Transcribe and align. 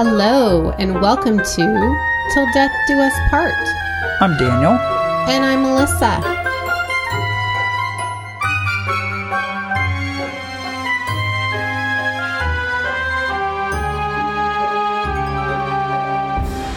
Hello, 0.00 0.70
and 0.78 1.00
welcome 1.00 1.38
to 1.38 1.96
Till 2.32 2.46
Death 2.52 2.70
Do 2.86 3.00
Us 3.00 3.12
Part. 3.30 3.52
I'm 4.20 4.36
Daniel. 4.36 4.74
And 5.26 5.44
I'm 5.44 5.62
Melissa. 5.62 6.20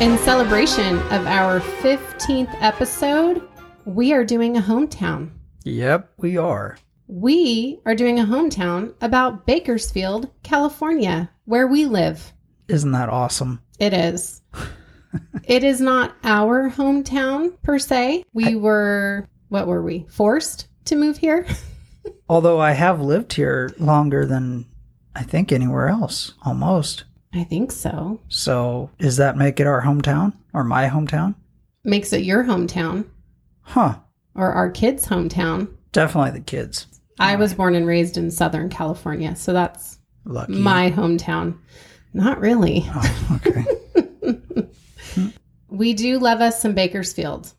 In 0.04 0.18
celebration 0.18 0.98
of 1.12 1.28
our 1.28 1.60
15th 1.60 2.58
episode, 2.60 3.48
we 3.86 4.14
are 4.14 4.26
doing 4.26 4.58
a 4.58 4.62
hometown. 4.62 5.30
Yep, 5.64 6.12
we 6.18 6.38
are. 6.38 6.80
We 7.06 7.82
are 7.86 7.94
doing 7.94 8.20
a 8.20 8.26
hometown 8.26 8.96
about 9.00 9.46
Bakersfield, 9.46 10.32
California, 10.42 11.30
where 11.46 11.68
we 11.68 11.86
live. 11.86 12.34
Isn't 12.72 12.92
that 12.94 13.10
awesome? 13.10 13.62
It 13.80 13.94
is. 13.94 14.42
it 15.44 15.64
is 15.64 15.82
not 15.82 16.16
our 16.24 16.70
hometown 16.70 17.62
per 17.64 17.78
se. 17.78 18.24
We 18.34 18.56
were, 18.56 19.28
what 19.50 19.68
were 19.68 19.84
we, 19.84 20.06
forced 20.10 20.68
to 20.86 20.96
move 20.96 21.18
here? 21.18 21.46
Although 22.30 22.60
I 22.60 22.72
have 22.72 23.02
lived 23.02 23.34
here 23.34 23.74
longer 23.78 24.26
than 24.26 24.66
I 25.16 25.24
think 25.24 25.52
anywhere 25.52 25.90
else, 25.90 26.34
almost. 26.46 27.04
I 27.34 27.44
think 27.44 27.72
so. 27.74 28.22
So, 28.30 28.90
does 29.00 29.18
that 29.18 29.36
make 29.38 29.60
it 29.60 29.68
our 29.68 29.82
hometown 29.82 30.34
or 30.54 30.64
my 30.64 30.88
hometown? 30.88 31.36
Makes 31.84 32.14
it 32.14 32.24
your 32.24 32.44
hometown 32.46 33.06
Huh. 33.64 33.96
or 34.34 34.52
our 34.54 34.70
kids' 34.72 35.08
hometown. 35.08 35.68
Definitely 35.92 36.40
the 36.40 36.46
kids. 36.46 36.88
I 37.20 37.36
was 37.36 37.54
born 37.54 37.76
and 37.76 37.86
raised 37.86 38.18
in 38.18 38.32
Southern 38.32 38.70
California, 38.70 39.36
so 39.36 39.52
that's 39.52 40.00
Lucky. 40.26 40.54
my 40.54 40.90
hometown. 40.90 41.58
Not 42.14 42.40
really. 42.40 42.86
Oh, 42.94 43.40
okay. 43.46 43.66
We 45.72 45.94
do 45.94 46.20
love 46.20 46.42
us 46.42 46.62
some 46.62 46.76
Bakersfield. 46.76 47.54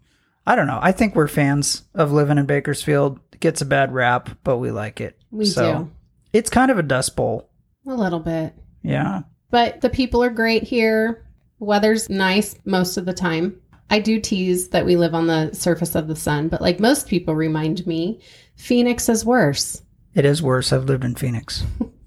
I 0.47 0.55
don't 0.55 0.67
know. 0.67 0.78
I 0.81 0.92
think 0.92 1.17
we're 1.17 1.28
fans 1.28 1.83
of 1.94 2.12
living 2.12 2.36
in 2.36 2.44
Bakersfield. 2.44 3.19
It 3.33 3.41
gets 3.41 3.62
a 3.62 3.67
bad 3.67 3.92
rap, 3.92 4.28
but 4.44 4.59
we 4.59 4.70
like 4.70 5.00
it. 5.00 5.19
We 5.31 5.47
so, 5.47 5.91
It's 6.34 6.50
kind 6.50 6.70
of 6.70 6.78
a 6.78 6.83
dust 6.83 7.17
bowl. 7.17 7.48
A 7.86 7.94
little 7.94 8.20
bit. 8.20 8.55
Yeah. 8.83 9.22
But 9.50 9.81
the 9.81 9.89
people 9.89 10.22
are 10.22 10.31
great 10.31 10.62
here. 10.62 11.25
Weather's 11.59 12.11
nice 12.11 12.55
most 12.66 12.98
of 12.98 13.06
the 13.06 13.14
time. 13.14 13.59
I 13.89 13.98
do 13.98 14.20
tease 14.20 14.69
that 14.69 14.84
we 14.84 14.97
live 14.97 15.14
on 15.14 15.27
the 15.27 15.53
surface 15.55 15.94
of 15.94 16.06
the 16.06 16.16
sun, 16.16 16.48
but 16.48 16.61
like 16.61 16.81
most 16.81 17.09
people 17.09 17.34
remind 17.34 17.87
me, 17.87 18.20
Phoenix 18.56 19.09
is 19.09 19.25
worse. 19.25 19.83
It 20.14 20.27
is 20.27 20.42
worse. 20.42 20.72
I've 20.72 20.84
lived 20.84 21.05
in 21.05 21.14
Phoenix. 21.14 21.64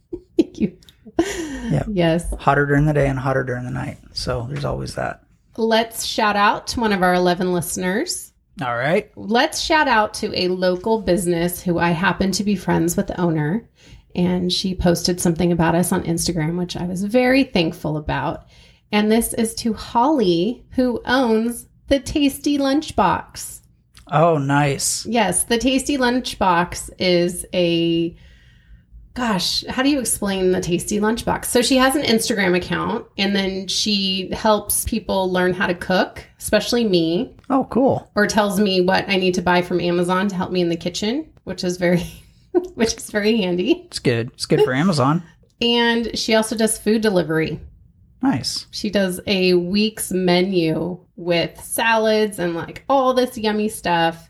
you. 1.19 1.81
Yes. 1.91 2.31
Hotter 2.39 2.65
during 2.67 2.85
the 2.85 2.93
day 2.93 3.07
and 3.07 3.17
hotter 3.17 3.43
during 3.43 3.65
the 3.65 3.71
night. 3.71 3.97
So 4.13 4.45
there's 4.49 4.65
always 4.65 4.95
that. 4.95 5.23
Let's 5.57 6.05
shout 6.05 6.35
out 6.35 6.67
to 6.67 6.79
one 6.79 6.93
of 6.93 7.01
our 7.01 7.15
11 7.15 7.51
listeners. 7.53 8.33
All 8.61 8.75
right. 8.75 9.11
Let's 9.15 9.59
shout 9.59 9.87
out 9.87 10.13
to 10.15 10.31
a 10.39 10.47
local 10.49 11.01
business 11.01 11.61
who 11.61 11.79
I 11.79 11.89
happen 11.89 12.31
to 12.33 12.43
be 12.43 12.55
friends 12.55 12.95
with 12.95 13.07
the 13.07 13.19
owner. 13.19 13.67
And 14.15 14.51
she 14.51 14.75
posted 14.75 15.19
something 15.19 15.51
about 15.51 15.75
us 15.75 15.91
on 15.91 16.03
Instagram, 16.03 16.57
which 16.57 16.77
I 16.77 16.85
was 16.85 17.03
very 17.03 17.43
thankful 17.43 17.97
about. 17.97 18.45
And 18.91 19.11
this 19.11 19.33
is 19.33 19.55
to 19.55 19.73
Holly, 19.73 20.63
who 20.71 21.01
owns 21.05 21.67
the 21.87 21.99
Tasty 21.99 22.57
Lunchbox. 22.57 23.61
Oh, 24.11 24.37
nice. 24.37 25.05
Yes, 25.05 25.45
the 25.45 25.57
Tasty 25.57 25.97
Lunchbox 25.97 26.91
is 26.99 27.45
a 27.53 28.15
gosh, 29.15 29.65
how 29.67 29.81
do 29.81 29.89
you 29.89 29.99
explain 29.99 30.51
the 30.51 30.61
Tasty 30.61 30.99
Lunchbox? 30.99 31.45
So 31.45 31.61
she 31.61 31.77
has 31.77 31.95
an 31.95 32.03
Instagram 32.03 32.55
account 32.55 33.07
and 33.17 33.35
then 33.35 33.67
she 33.67 34.29
helps 34.33 34.85
people 34.85 35.31
learn 35.31 35.53
how 35.53 35.65
to 35.67 35.73
cook, 35.73 36.23
especially 36.37 36.83
me, 36.83 37.35
Oh, 37.49 37.65
cool. 37.71 38.11
or 38.15 38.27
tells 38.27 38.59
me 38.59 38.81
what 38.81 39.07
I 39.09 39.15
need 39.15 39.33
to 39.35 39.41
buy 39.41 39.61
from 39.61 39.79
Amazon 39.79 40.27
to 40.27 40.35
help 40.35 40.51
me 40.51 40.61
in 40.61 40.69
the 40.69 40.75
kitchen, 40.75 41.27
which 41.45 41.63
is 41.63 41.77
very 41.77 42.03
which 42.75 42.93
is 42.95 43.09
very 43.09 43.37
handy. 43.37 43.85
It's 43.87 43.99
good. 43.99 44.31
It's 44.33 44.45
good 44.45 44.61
for 44.63 44.73
Amazon. 44.73 45.23
And 45.61 46.17
she 46.17 46.35
also 46.35 46.55
does 46.55 46.77
food 46.77 47.01
delivery. 47.01 47.59
Nice. 48.21 48.65
She 48.71 48.89
does 48.89 49.19
a 49.27 49.53
week's 49.53 50.11
menu 50.11 50.99
with 51.15 51.57
salads 51.63 52.39
and 52.39 52.53
like 52.55 52.83
all 52.89 53.13
this 53.13 53.37
yummy 53.37 53.69
stuff. 53.69 54.29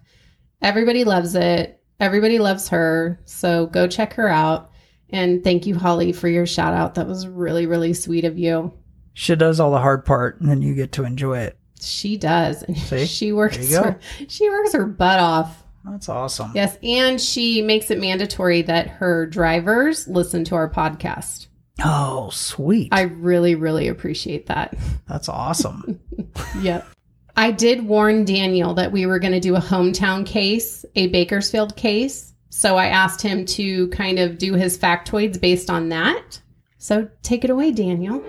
Everybody 0.62 1.04
loves 1.04 1.34
it. 1.36 1.82
Everybody 2.00 2.40
loves 2.40 2.68
her. 2.70 3.20
So 3.26 3.68
go 3.68 3.88
check 3.88 4.14
her 4.14 4.28
out. 4.28 4.72
And 5.16 5.44
thank 5.44 5.66
you, 5.66 5.76
Holly, 5.76 6.12
for 6.12 6.28
your 6.28 6.46
shout 6.46 6.74
out. 6.74 6.96
That 6.96 7.08
was 7.08 7.26
really, 7.26 7.66
really 7.68 7.94
sweet 7.94 8.26
of 8.26 8.38
you. 8.38 8.74
She 9.14 9.34
does 9.36 9.62
all 9.62 9.72
the 9.72 9.80
hard 9.80 10.04
part, 10.04 10.42
and 10.42 10.50
then 10.50 10.62
you 10.62 10.76
get 10.76 10.92
to 10.94 11.06
enjoy 11.06 11.40
it. 11.40 11.58
She 11.80 12.18
does. 12.18 12.64
And 12.64 12.78
See? 12.90 13.06
she 13.06 13.32
works 13.32 13.56
There 13.56 13.66
you 13.66 13.72
go. 13.72 13.84
her 13.84 14.00
she 14.28 14.50
works 14.50 14.74
her 14.74 14.86
butt 14.86 15.20
off. 15.20 15.64
That's 15.86 16.10
awesome. 16.10 16.52
Yes. 16.54 16.78
And 16.84 17.22
she 17.22 17.62
makes 17.62 17.92
it 17.92 18.00
mandatory 18.00 18.64
that 18.64 18.88
her 18.88 19.26
drivers 19.26 20.06
listen 20.08 20.44
to 20.46 20.56
our 20.56 20.70
podcast. 20.70 21.48
Oh, 21.84 22.30
sweet. 22.32 22.90
I 22.92 23.02
really, 23.04 23.56
really 23.56 23.88
appreciate 23.88 24.48
that. 24.48 24.76
That's 25.08 25.30
awesome. 25.30 26.00
Yep. 26.60 26.86
I 27.38 27.52
did 27.52 27.86
warn 27.86 28.26
Daniel 28.26 28.74
that 28.74 28.92
we 28.92 29.06
were 29.06 29.20
going 29.20 29.34
to 29.34 29.40
do 29.40 29.56
a 29.56 29.62
hometown 29.62 30.26
case, 30.26 30.84
a 30.96 31.08
Bakersfield 31.08 31.76
case. 31.76 32.34
So 32.58 32.78
I 32.78 32.88
asked 32.88 33.22
him 33.22 33.46
to 33.48 33.90
kind 33.90 34.18
of 34.18 34.38
do 34.38 34.54
his 34.54 34.78
factoids 34.78 35.40
based 35.40 35.70
on 35.70 35.90
that. 35.90 36.40
So 36.78 37.10
take 37.22 37.44
it 37.44 37.50
away, 37.50 37.74
Daniel. 37.74 38.24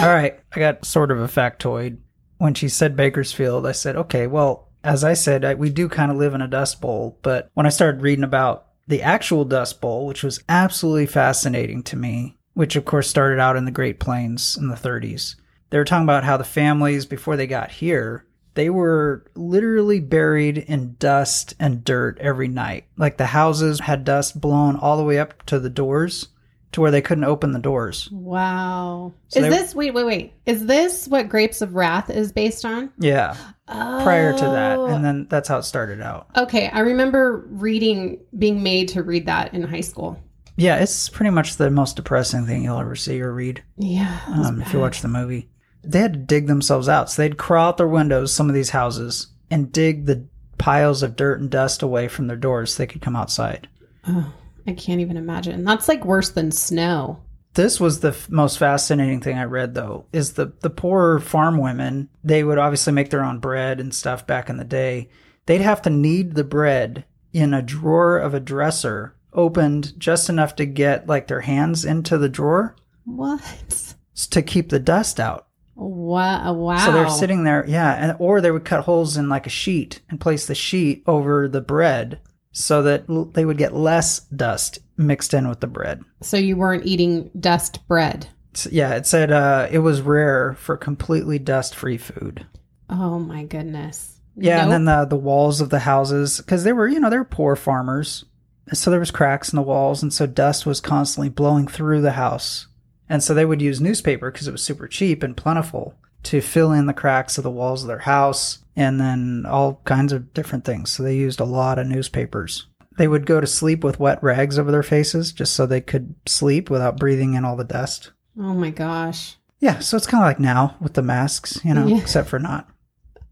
all 0.00 0.10
right. 0.10 0.40
I 0.54 0.58
got 0.58 0.86
sort 0.86 1.10
of 1.10 1.20
a 1.20 1.28
factoid. 1.28 1.98
When 2.38 2.54
she 2.54 2.70
said 2.70 2.96
Bakersfield, 2.96 3.66
I 3.66 3.72
said, 3.72 3.94
okay, 3.94 4.26
well, 4.26 4.70
as 4.82 5.04
I 5.04 5.12
said, 5.12 5.44
I, 5.44 5.52
we 5.52 5.68
do 5.68 5.86
kind 5.86 6.10
of 6.10 6.16
live 6.16 6.32
in 6.32 6.40
a 6.40 6.48
dust 6.48 6.80
bowl. 6.80 7.18
But 7.20 7.50
when 7.52 7.66
I 7.66 7.68
started 7.68 8.00
reading 8.00 8.24
about 8.24 8.68
the 8.88 9.02
actual 9.02 9.44
dust 9.44 9.82
bowl, 9.82 10.06
which 10.06 10.22
was 10.22 10.42
absolutely 10.48 11.06
fascinating 11.06 11.82
to 11.84 11.96
me, 11.96 12.38
which 12.54 12.76
of 12.76 12.84
course 12.84 13.08
started 13.08 13.38
out 13.38 13.56
in 13.56 13.64
the 13.64 13.70
Great 13.70 14.00
Plains 14.00 14.56
in 14.56 14.68
the 14.68 14.74
30s, 14.76 15.36
they 15.70 15.78
were 15.78 15.84
talking 15.84 16.04
about 16.04 16.24
how 16.24 16.36
the 16.36 16.44
families, 16.44 17.04
before 17.06 17.36
they 17.36 17.46
got 17.46 17.70
here, 17.70 18.24
they 18.54 18.70
were 18.70 19.24
literally 19.34 19.98
buried 20.00 20.58
in 20.58 20.94
dust 20.98 21.54
and 21.58 21.82
dirt 21.84 22.18
every 22.20 22.46
night. 22.48 22.84
Like 22.96 23.16
the 23.16 23.26
houses 23.26 23.80
had 23.80 24.04
dust 24.04 24.40
blown 24.40 24.76
all 24.76 24.96
the 24.96 25.02
way 25.04 25.18
up 25.18 25.44
to 25.46 25.58
the 25.58 25.70
doors 25.70 26.28
to 26.70 26.80
where 26.80 26.90
they 26.92 27.02
couldn't 27.02 27.24
open 27.24 27.52
the 27.52 27.58
doors. 27.58 28.08
Wow. 28.12 29.12
So 29.28 29.40
is 29.40 29.44
they- 29.44 29.50
this, 29.50 29.74
wait, 29.74 29.94
wait, 29.94 30.04
wait. 30.06 30.32
Is 30.46 30.66
this 30.66 31.08
what 31.08 31.28
Grapes 31.28 31.62
of 31.62 31.74
Wrath 31.74 32.10
is 32.10 32.30
based 32.32 32.64
on? 32.64 32.90
Yeah, 32.98 33.36
Oh. 33.68 34.00
prior 34.04 34.32
to 34.32 34.44
that. 34.44 34.78
Oh. 34.78 34.86
And 34.86 35.04
then 35.04 35.26
that's 35.30 35.48
how 35.48 35.58
it 35.58 35.62
started 35.64 36.00
out. 36.00 36.28
Okay. 36.36 36.68
I 36.68 36.80
remember 36.80 37.44
reading, 37.48 38.18
being 38.38 38.62
made 38.62 38.88
to 38.88 39.02
read 39.02 39.26
that 39.26 39.54
in 39.54 39.62
high 39.62 39.80
school. 39.82 40.18
Yeah, 40.56 40.76
it's 40.76 41.08
pretty 41.08 41.30
much 41.30 41.56
the 41.56 41.70
most 41.70 41.96
depressing 41.96 42.46
thing 42.46 42.62
you'll 42.64 42.78
ever 42.78 42.94
see 42.96 43.20
or 43.20 43.32
read 43.32 43.62
Yeah. 43.76 44.20
um, 44.28 44.60
if 44.62 44.72
you 44.72 44.78
watch 44.80 45.02
the 45.02 45.08
movie. 45.08 45.48
They 45.82 45.98
had 45.98 46.12
to 46.12 46.18
dig 46.18 46.46
themselves 46.46 46.88
out. 46.88 47.10
So 47.10 47.22
they'd 47.22 47.36
crawl 47.36 47.68
out 47.68 47.76
their 47.76 47.88
windows, 47.88 48.32
some 48.32 48.48
of 48.48 48.54
these 48.54 48.70
houses, 48.70 49.28
and 49.50 49.72
dig 49.72 50.06
the 50.06 50.26
piles 50.58 51.02
of 51.02 51.16
dirt 51.16 51.40
and 51.40 51.50
dust 51.50 51.82
away 51.82 52.08
from 52.08 52.26
their 52.28 52.36
doors 52.36 52.72
so 52.74 52.78
they 52.82 52.86
could 52.86 53.02
come 53.02 53.16
outside. 53.16 53.68
Oh, 54.06 54.32
I 54.66 54.72
can't 54.72 55.00
even 55.00 55.16
imagine. 55.16 55.64
That's 55.64 55.88
like 55.88 56.04
worse 56.04 56.30
than 56.30 56.50
snow. 56.52 57.20
This 57.54 57.78
was 57.78 58.00
the 58.00 58.08
f- 58.08 58.28
most 58.30 58.58
fascinating 58.58 59.20
thing 59.20 59.38
I 59.38 59.44
read, 59.44 59.74
though, 59.74 60.06
is 60.12 60.32
the 60.32 60.52
the 60.60 60.70
poor 60.70 61.20
farm 61.20 61.58
women. 61.58 62.08
They 62.24 62.42
would 62.42 62.58
obviously 62.58 62.92
make 62.92 63.10
their 63.10 63.22
own 63.22 63.38
bread 63.38 63.78
and 63.80 63.94
stuff 63.94 64.26
back 64.26 64.48
in 64.50 64.56
the 64.56 64.64
day. 64.64 65.08
They'd 65.46 65.60
have 65.60 65.82
to 65.82 65.90
knead 65.90 66.34
the 66.34 66.42
bread 66.44 67.04
in 67.32 67.52
a 67.54 67.62
drawer 67.62 68.18
of 68.18 68.34
a 68.34 68.40
dresser, 68.40 69.13
opened 69.34 69.98
just 69.98 70.28
enough 70.28 70.56
to 70.56 70.66
get 70.66 71.06
like 71.06 71.26
their 71.26 71.40
hands 71.42 71.84
into 71.84 72.18
the 72.18 72.28
drawer 72.28 72.76
What? 73.04 73.94
to 74.30 74.42
keep 74.42 74.68
the 74.70 74.78
dust 74.78 75.18
out. 75.20 75.46
Wow! 75.76 76.52
Wow! 76.52 76.78
So 76.78 76.92
they're 76.92 77.08
sitting 77.10 77.42
there, 77.42 77.64
yeah, 77.66 77.92
and 77.94 78.16
or 78.20 78.40
they 78.40 78.52
would 78.52 78.64
cut 78.64 78.84
holes 78.84 79.16
in 79.16 79.28
like 79.28 79.46
a 79.46 79.50
sheet 79.50 80.00
and 80.08 80.20
place 80.20 80.46
the 80.46 80.54
sheet 80.54 81.02
over 81.06 81.48
the 81.48 81.60
bread 81.60 82.20
so 82.52 82.82
that 82.82 83.04
l- 83.10 83.24
they 83.24 83.44
would 83.44 83.58
get 83.58 83.74
less 83.74 84.20
dust 84.20 84.78
mixed 84.96 85.34
in 85.34 85.48
with 85.48 85.58
the 85.58 85.66
bread. 85.66 86.00
So 86.22 86.36
you 86.36 86.56
weren't 86.56 86.86
eating 86.86 87.28
dust 87.40 87.80
bread. 87.88 88.28
S- 88.54 88.68
yeah, 88.70 88.94
it 88.94 89.04
said 89.06 89.32
uh, 89.32 89.66
it 89.68 89.80
was 89.80 90.00
rare 90.00 90.54
for 90.60 90.76
completely 90.76 91.40
dust-free 91.40 91.98
food. 91.98 92.46
Oh 92.88 93.18
my 93.18 93.42
goodness. 93.42 94.20
Yeah, 94.36 94.62
and 94.62 94.70
then 94.70 94.84
the 94.84 95.06
the 95.06 95.16
walls 95.16 95.60
of 95.60 95.70
the 95.70 95.80
houses 95.80 96.36
because 96.38 96.62
they 96.62 96.72
were 96.72 96.86
you 96.86 97.00
know 97.00 97.10
they 97.10 97.18
were 97.18 97.24
poor 97.24 97.56
farmers, 97.56 98.24
so 98.72 98.90
there 98.90 99.00
was 99.00 99.10
cracks 99.10 99.52
in 99.52 99.56
the 99.56 99.62
walls, 99.62 100.02
and 100.02 100.12
so 100.12 100.26
dust 100.26 100.64
was 100.66 100.80
constantly 100.80 101.28
blowing 101.28 101.66
through 101.68 102.00
the 102.00 102.12
house, 102.12 102.66
and 103.08 103.22
so 103.22 103.34
they 103.34 103.44
would 103.44 103.60
use 103.62 103.80
newspaper 103.80 104.30
because 104.30 104.48
it 104.48 104.52
was 104.52 104.62
super 104.62 104.88
cheap 104.88 105.22
and 105.22 105.36
plentiful 105.36 105.94
to 106.24 106.40
fill 106.40 106.72
in 106.72 106.86
the 106.86 106.94
cracks 106.94 107.36
of 107.36 107.44
the 107.44 107.50
walls 107.50 107.82
of 107.82 107.88
their 107.88 107.98
house 107.98 108.60
and 108.76 108.98
then 108.98 109.44
all 109.46 109.80
kinds 109.84 110.10
of 110.12 110.32
different 110.32 110.64
things. 110.64 110.90
So 110.90 111.02
they 111.02 111.14
used 111.14 111.38
a 111.38 111.44
lot 111.44 111.78
of 111.78 111.86
newspapers. 111.86 112.66
They 112.96 113.06
would 113.06 113.26
go 113.26 113.40
to 113.40 113.46
sleep 113.46 113.84
with 113.84 114.00
wet 114.00 114.22
rags 114.22 114.58
over 114.58 114.70
their 114.72 114.82
faces 114.82 115.32
just 115.32 115.52
so 115.52 115.66
they 115.66 115.82
could 115.82 116.14
sleep 116.26 116.70
without 116.70 116.96
breathing 116.96 117.34
in 117.34 117.44
all 117.44 117.56
the 117.56 117.64
dust. 117.64 118.12
Oh 118.38 118.54
my 118.54 118.70
gosh. 118.70 119.36
Yeah, 119.60 119.80
so 119.80 119.96
it's 119.98 120.06
kind 120.06 120.22
of 120.24 120.28
like 120.28 120.40
now 120.40 120.76
with 120.80 120.94
the 120.94 121.02
masks, 121.02 121.60
you 121.64 121.74
know, 121.74 121.86
Yeah. 121.86 121.98
except 121.98 122.28
for 122.28 122.38
not. 122.38 122.68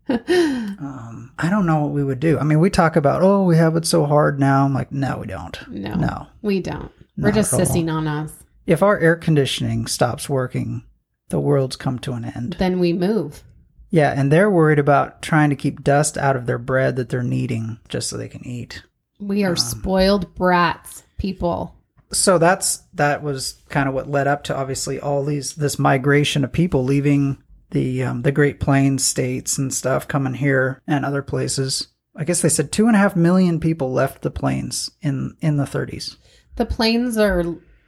Um, 0.08 1.32
I 1.38 1.48
don't 1.50 1.66
know 1.66 1.82
what 1.82 1.92
we 1.92 2.04
would 2.04 2.20
do. 2.20 2.38
I 2.38 2.44
mean, 2.44 2.60
we 2.60 2.70
talk 2.70 2.96
about, 2.96 3.22
oh, 3.22 3.44
we 3.44 3.56
have 3.56 3.76
it 3.76 3.86
so 3.86 4.04
hard 4.04 4.40
now. 4.40 4.64
I'm 4.64 4.74
like, 4.74 4.92
no, 4.92 5.18
we 5.18 5.26
don't. 5.26 5.58
No. 5.68 5.94
No. 5.94 6.26
We 6.42 6.60
don't. 6.60 6.90
We're 7.16 7.32
just 7.32 7.52
sissing 7.52 7.92
on 7.92 8.08
us. 8.08 8.32
If 8.66 8.82
our 8.82 8.98
air 8.98 9.16
conditioning 9.16 9.86
stops 9.86 10.28
working, 10.28 10.84
the 11.28 11.40
world's 11.40 11.76
come 11.76 11.98
to 12.00 12.12
an 12.12 12.24
end. 12.24 12.56
Then 12.58 12.78
we 12.78 12.92
move. 12.92 13.42
Yeah, 13.90 14.12
and 14.18 14.32
they're 14.32 14.50
worried 14.50 14.78
about 14.78 15.20
trying 15.20 15.50
to 15.50 15.56
keep 15.56 15.84
dust 15.84 16.16
out 16.16 16.36
of 16.36 16.46
their 16.46 16.58
bread 16.58 16.96
that 16.96 17.10
they're 17.10 17.22
kneading 17.22 17.78
just 17.88 18.08
so 18.08 18.16
they 18.16 18.28
can 18.28 18.46
eat. 18.46 18.82
We 19.20 19.44
Um, 19.44 19.52
are 19.52 19.56
spoiled 19.56 20.34
brats, 20.34 21.02
people. 21.18 21.74
So 22.10 22.38
that's 22.38 22.82
that 22.94 23.22
was 23.22 23.62
kind 23.68 23.88
of 23.88 23.94
what 23.94 24.10
led 24.10 24.26
up 24.26 24.44
to 24.44 24.56
obviously 24.56 24.98
all 25.00 25.24
these 25.24 25.54
this 25.54 25.78
migration 25.78 26.44
of 26.44 26.52
people 26.52 26.84
leaving 26.84 27.41
the 27.72 28.04
um, 28.04 28.22
the 28.22 28.32
Great 28.32 28.60
Plains 28.60 29.04
states 29.04 29.58
and 29.58 29.74
stuff 29.74 30.08
coming 30.08 30.34
here 30.34 30.80
and 30.86 31.04
other 31.04 31.22
places. 31.22 31.88
I 32.14 32.24
guess 32.24 32.42
they 32.42 32.48
said 32.48 32.70
two 32.70 32.86
and 32.86 32.94
a 32.94 32.98
half 32.98 33.16
million 33.16 33.58
people 33.58 33.92
left 33.92 34.22
the 34.22 34.30
plains 34.30 34.90
in 35.00 35.36
in 35.40 35.56
the 35.56 35.64
30s. 35.64 36.16
The 36.56 36.66
plains 36.66 37.16
are 37.18 37.42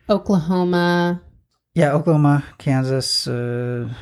Oklahoma. 0.09 1.23
Yeah, 1.75 1.93
Oklahoma, 1.93 2.45
Kansas, 2.59 3.27
uh, 3.27 3.93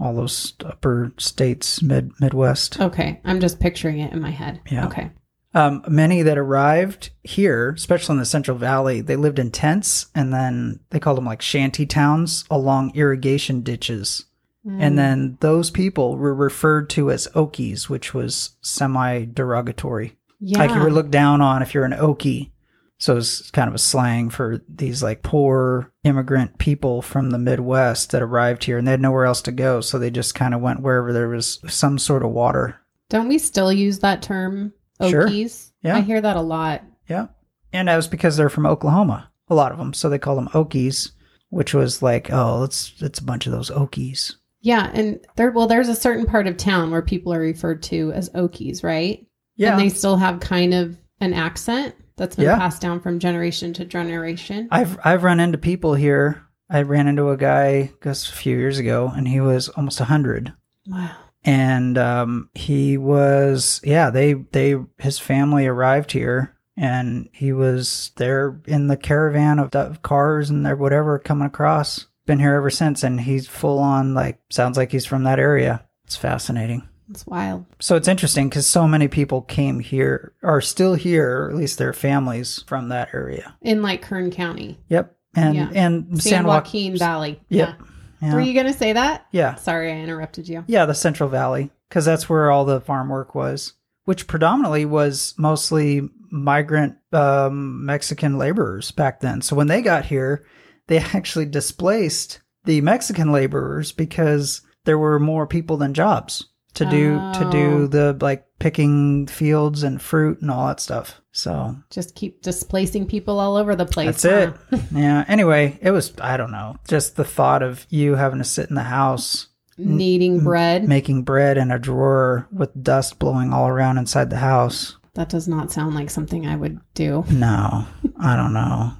all 0.00 0.14
those 0.14 0.54
upper 0.64 1.12
states, 1.16 1.82
mid 1.82 2.12
Midwest. 2.20 2.80
Okay. 2.80 3.20
I'm 3.24 3.40
just 3.40 3.60
picturing 3.60 4.00
it 4.00 4.12
in 4.12 4.20
my 4.20 4.30
head. 4.30 4.60
Yeah. 4.70 4.86
Okay. 4.86 5.10
Um, 5.54 5.84
many 5.88 6.22
that 6.22 6.36
arrived 6.36 7.10
here, 7.22 7.70
especially 7.70 8.14
in 8.14 8.18
the 8.18 8.26
Central 8.26 8.58
Valley, 8.58 9.00
they 9.00 9.14
lived 9.14 9.38
in 9.38 9.52
tents 9.52 10.06
and 10.12 10.32
then 10.32 10.80
they 10.90 10.98
called 10.98 11.16
them 11.16 11.26
like 11.26 11.40
shanty 11.40 11.86
towns 11.86 12.44
along 12.50 12.90
irrigation 12.96 13.60
ditches. 13.60 14.24
Mm. 14.66 14.78
And 14.80 14.98
then 14.98 15.38
those 15.40 15.70
people 15.70 16.16
were 16.16 16.34
referred 16.34 16.88
to 16.90 17.10
as 17.10 17.28
Okies, 17.34 17.88
which 17.88 18.14
was 18.14 18.56
semi 18.62 19.24
derogatory. 19.24 20.16
yeah. 20.40 20.58
Like 20.58 20.70
you 20.70 20.80
were 20.80 20.90
looked 20.90 21.10
down 21.10 21.40
on 21.40 21.62
if 21.62 21.74
you're 21.74 21.84
an 21.84 21.92
Okie. 21.92 22.50
So 22.98 23.16
it's 23.18 23.50
kind 23.50 23.68
of 23.68 23.74
a 23.74 23.78
slang 23.78 24.30
for 24.30 24.62
these 24.68 25.02
like 25.02 25.22
poor 25.22 25.92
immigrant 26.04 26.58
people 26.58 27.02
from 27.02 27.30
the 27.30 27.38
Midwest 27.38 28.12
that 28.12 28.22
arrived 28.22 28.64
here 28.64 28.78
and 28.78 28.86
they 28.86 28.92
had 28.92 29.00
nowhere 29.00 29.24
else 29.26 29.42
to 29.42 29.52
go. 29.52 29.80
So 29.80 29.98
they 29.98 30.10
just 30.10 30.34
kind 30.34 30.54
of 30.54 30.60
went 30.60 30.80
wherever 30.80 31.12
there 31.12 31.28
was 31.28 31.60
some 31.66 31.98
sort 31.98 32.22
of 32.22 32.30
water. 32.30 32.80
Don't 33.10 33.28
we 33.28 33.36
still 33.38 33.72
use 33.72 33.98
that 33.98 34.22
term? 34.22 34.72
Sure. 35.06 35.28
Okies? 35.28 35.72
Yeah. 35.82 35.96
I 35.96 36.00
hear 36.00 36.20
that 36.20 36.36
a 36.36 36.40
lot. 36.40 36.82
Yeah. 37.08 37.26
And 37.72 37.88
that 37.88 37.96
was 37.96 38.08
because 38.08 38.36
they're 38.36 38.48
from 38.48 38.64
Oklahoma, 38.64 39.30
a 39.48 39.54
lot 39.54 39.72
of 39.72 39.78
them. 39.78 39.92
So 39.92 40.08
they 40.08 40.18
call 40.18 40.36
them 40.36 40.48
Okies, 40.48 41.10
which 41.50 41.74
was 41.74 42.00
like, 42.00 42.32
oh, 42.32 42.62
it's 42.62 42.94
it's 43.00 43.18
a 43.18 43.24
bunch 43.24 43.46
of 43.46 43.52
those 43.52 43.70
Okies. 43.70 44.36
Yeah, 44.64 44.90
and 44.94 45.20
there 45.36 45.50
well, 45.50 45.66
there's 45.66 45.90
a 45.90 45.94
certain 45.94 46.24
part 46.24 46.46
of 46.46 46.56
town 46.56 46.90
where 46.90 47.02
people 47.02 47.34
are 47.34 47.38
referred 47.38 47.82
to 47.84 48.12
as 48.12 48.30
Okies, 48.30 48.82
right? 48.82 49.26
Yeah. 49.56 49.72
And 49.72 49.80
they 49.80 49.90
still 49.90 50.16
have 50.16 50.40
kind 50.40 50.72
of 50.72 50.96
an 51.20 51.34
accent 51.34 51.94
that's 52.16 52.36
been 52.36 52.46
Yeah. 52.46 52.56
passed 52.56 52.80
down 52.80 53.00
from 53.00 53.18
generation 53.18 53.74
to 53.74 53.84
generation. 53.84 54.66
I've 54.70 54.98
I've 55.04 55.22
run 55.22 55.38
into 55.38 55.58
people 55.58 55.92
here. 55.94 56.42
I 56.70 56.80
ran 56.80 57.06
into 57.08 57.28
a 57.28 57.36
guy 57.36 57.92
guess 58.02 58.26
a 58.30 58.32
few 58.34 58.56
years 58.56 58.78
ago, 58.78 59.12
and 59.14 59.28
he 59.28 59.38
was 59.38 59.68
almost 59.68 59.98
hundred, 59.98 60.54
wow. 60.86 61.10
and 61.44 61.98
um, 61.98 62.48
he 62.54 62.96
was 62.96 63.82
yeah. 63.84 64.08
They 64.08 64.32
they 64.32 64.76
his 64.96 65.18
family 65.18 65.66
arrived 65.66 66.12
here, 66.12 66.56
and 66.74 67.28
he 67.34 67.52
was 67.52 68.12
there 68.16 68.58
in 68.66 68.86
the 68.86 68.96
caravan 68.96 69.58
of, 69.58 69.74
of 69.74 70.00
cars 70.00 70.48
and 70.48 70.64
their 70.64 70.74
whatever 70.74 71.18
coming 71.18 71.46
across. 71.46 72.06
Been 72.26 72.38
here 72.38 72.54
ever 72.54 72.70
since, 72.70 73.02
and 73.02 73.20
he's 73.20 73.46
full 73.46 73.78
on 73.78 74.14
like 74.14 74.40
sounds 74.50 74.76
like 74.78 74.90
he's 74.92 75.04
from 75.06 75.24
that 75.24 75.38
area. 75.38 75.84
It's 76.04 76.16
fascinating. 76.16 76.88
It's 77.10 77.26
wild. 77.26 77.66
So 77.80 77.96
it's 77.96 78.08
interesting 78.08 78.48
because 78.48 78.66
so 78.66 78.88
many 78.88 79.08
people 79.08 79.42
came 79.42 79.78
here, 79.80 80.32
are 80.42 80.62
still 80.62 80.94
here, 80.94 81.42
or 81.42 81.50
at 81.50 81.56
least 81.56 81.76
their 81.76 81.92
families 81.92 82.62
from 82.66 82.88
that 82.88 83.10
area. 83.12 83.54
In 83.60 83.82
like 83.82 84.00
Kern 84.00 84.30
County. 84.30 84.78
Yep, 84.88 85.14
and 85.36 85.54
Yeah. 85.54 85.70
and 85.74 86.06
San, 86.22 86.30
San 86.30 86.44
Joaquin. 86.46 86.92
Joaquin 86.92 86.98
Valley. 86.98 87.40
Yep. 87.50 87.74
Yeah. 88.22 88.34
Were 88.34 88.40
you 88.40 88.54
gonna 88.54 88.72
say 88.72 88.94
that? 88.94 89.26
yeah, 89.32 89.56
Sorry, 89.56 89.92
I 89.92 89.96
interrupted 89.96 90.48
you. 90.48 90.64
yeah, 90.66 90.86
the 90.86 90.94
Central 90.94 91.28
Valley, 91.28 91.70
because 91.90 92.06
that's 92.06 92.26
where 92.26 92.50
all 92.50 92.64
the 92.64 92.80
farm 92.80 93.10
work 93.10 93.34
was, 93.34 93.74
which 94.06 94.26
predominantly 94.26 94.86
was 94.86 95.34
mostly 95.36 96.08
migrant 96.30 96.96
um, 97.12 97.84
Mexican 97.84 98.38
laborers 98.38 98.92
back 98.92 99.20
then. 99.20 99.42
So 99.42 99.54
when 99.54 99.66
they 99.66 99.82
got 99.82 100.06
here, 100.06 100.46
they 100.86 100.98
actually 101.14 101.46
displaced 101.46 102.40
the 102.64 102.80
Mexican 102.80 103.32
laborers 103.32 103.92
because 103.92 104.62
there 104.84 104.98
were 104.98 105.18
more 105.18 105.46
people 105.46 105.76
than 105.76 105.94
jobs 105.94 106.46
to 106.74 106.84
do 106.86 107.14
to 107.34 107.46
Oh. 107.46 107.50
do 107.50 107.86
the 107.88 108.16
like 108.20 108.44
picking 108.58 109.26
fields 109.26 109.82
and 109.82 110.00
fruit 110.02 110.40
and 110.40 110.50
all 110.50 110.66
that 110.68 110.80
stuff. 110.80 111.20
So 111.32 111.76
Just 111.90 112.14
keep 112.14 112.42
displacing 112.42 113.06
people 113.06 113.38
all 113.40 113.56
over 113.56 113.76
the 113.76 113.84
place. 113.86 114.22
That's 114.22 114.22
huh? 114.24 114.52
it. 114.72 114.80
yeah. 114.92 115.24
Anyway, 115.28 115.78
it 115.82 115.90
was 115.90 116.12
I 116.20 116.36
don't 116.36 116.52
know. 116.52 116.76
Just 116.88 117.16
the 117.16 117.24
thought 117.24 117.62
of 117.62 117.86
you 117.90 118.14
having 118.16 118.38
to 118.38 118.44
sit 118.44 118.68
in 118.70 118.74
the 118.76 118.82
house 118.84 119.48
Kneading 119.76 120.44
bread. 120.44 120.88
making 120.88 121.24
bread 121.24 121.58
in 121.58 121.70
a 121.72 121.78
drawer 121.80 122.46
with 122.52 122.70
dust 122.82 123.18
blowing 123.18 123.52
all 123.52 123.66
around 123.68 123.98
inside 123.98 124.30
the 124.30 124.36
house. 124.36 124.96
That 125.14 125.28
does 125.28 125.46
not 125.48 125.70
sound 125.72 125.94
like 125.94 126.10
something 126.10 126.46
I 126.46 126.56
would 126.56 126.80
do. 126.94 127.24
No, 127.30 127.86
I 128.18 128.36
don't 128.36 128.52
know. 128.52 128.92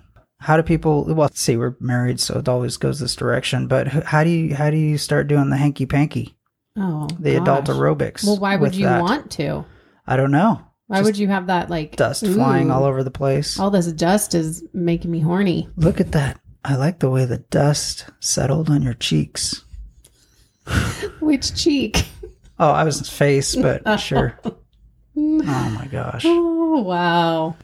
How 0.44 0.58
do 0.58 0.62
people? 0.62 1.04
Well, 1.06 1.30
see, 1.32 1.56
we're 1.56 1.74
married, 1.80 2.20
so 2.20 2.38
it 2.38 2.50
always 2.50 2.76
goes 2.76 3.00
this 3.00 3.16
direction. 3.16 3.66
But 3.66 3.88
how 3.88 4.22
do 4.24 4.28
you 4.28 4.54
how 4.54 4.70
do 4.70 4.76
you 4.76 4.98
start 4.98 5.26
doing 5.26 5.48
the 5.48 5.56
hanky 5.56 5.86
panky, 5.86 6.36
Oh, 6.76 7.08
the 7.18 7.36
adult 7.36 7.64
aerobics? 7.64 8.26
Well, 8.26 8.36
why 8.36 8.56
would 8.56 8.74
you 8.74 8.84
that? 8.84 9.00
want 9.00 9.30
to? 9.32 9.64
I 10.06 10.18
don't 10.18 10.30
know. 10.30 10.60
Why 10.86 10.98
Just 10.98 11.06
would 11.06 11.16
you 11.18 11.28
have 11.28 11.46
that 11.46 11.70
like 11.70 11.96
Dust 11.96 12.26
flying 12.26 12.70
all 12.70 12.84
over 12.84 13.02
the 13.02 13.10
place. 13.10 13.58
All 13.58 13.70
this 13.70 13.90
dust 13.94 14.34
is 14.34 14.62
making 14.74 15.10
me 15.10 15.20
horny. 15.20 15.70
Look 15.76 15.98
at 15.98 16.12
that. 16.12 16.38
I 16.62 16.76
like 16.76 16.98
the 16.98 17.08
way 17.08 17.24
the 17.24 17.38
dust 17.38 18.04
settled 18.20 18.68
on 18.68 18.82
your 18.82 18.92
cheeks. 18.92 19.64
Which 21.20 21.54
cheek? 21.54 22.06
Oh, 22.58 22.70
I 22.70 22.84
was 22.84 23.08
face, 23.08 23.56
but 23.56 23.96
sure. 23.98 24.38
Oh 24.44 24.60
my 25.16 25.88
gosh. 25.90 26.24
Oh 26.26 26.82
wow. 26.82 27.56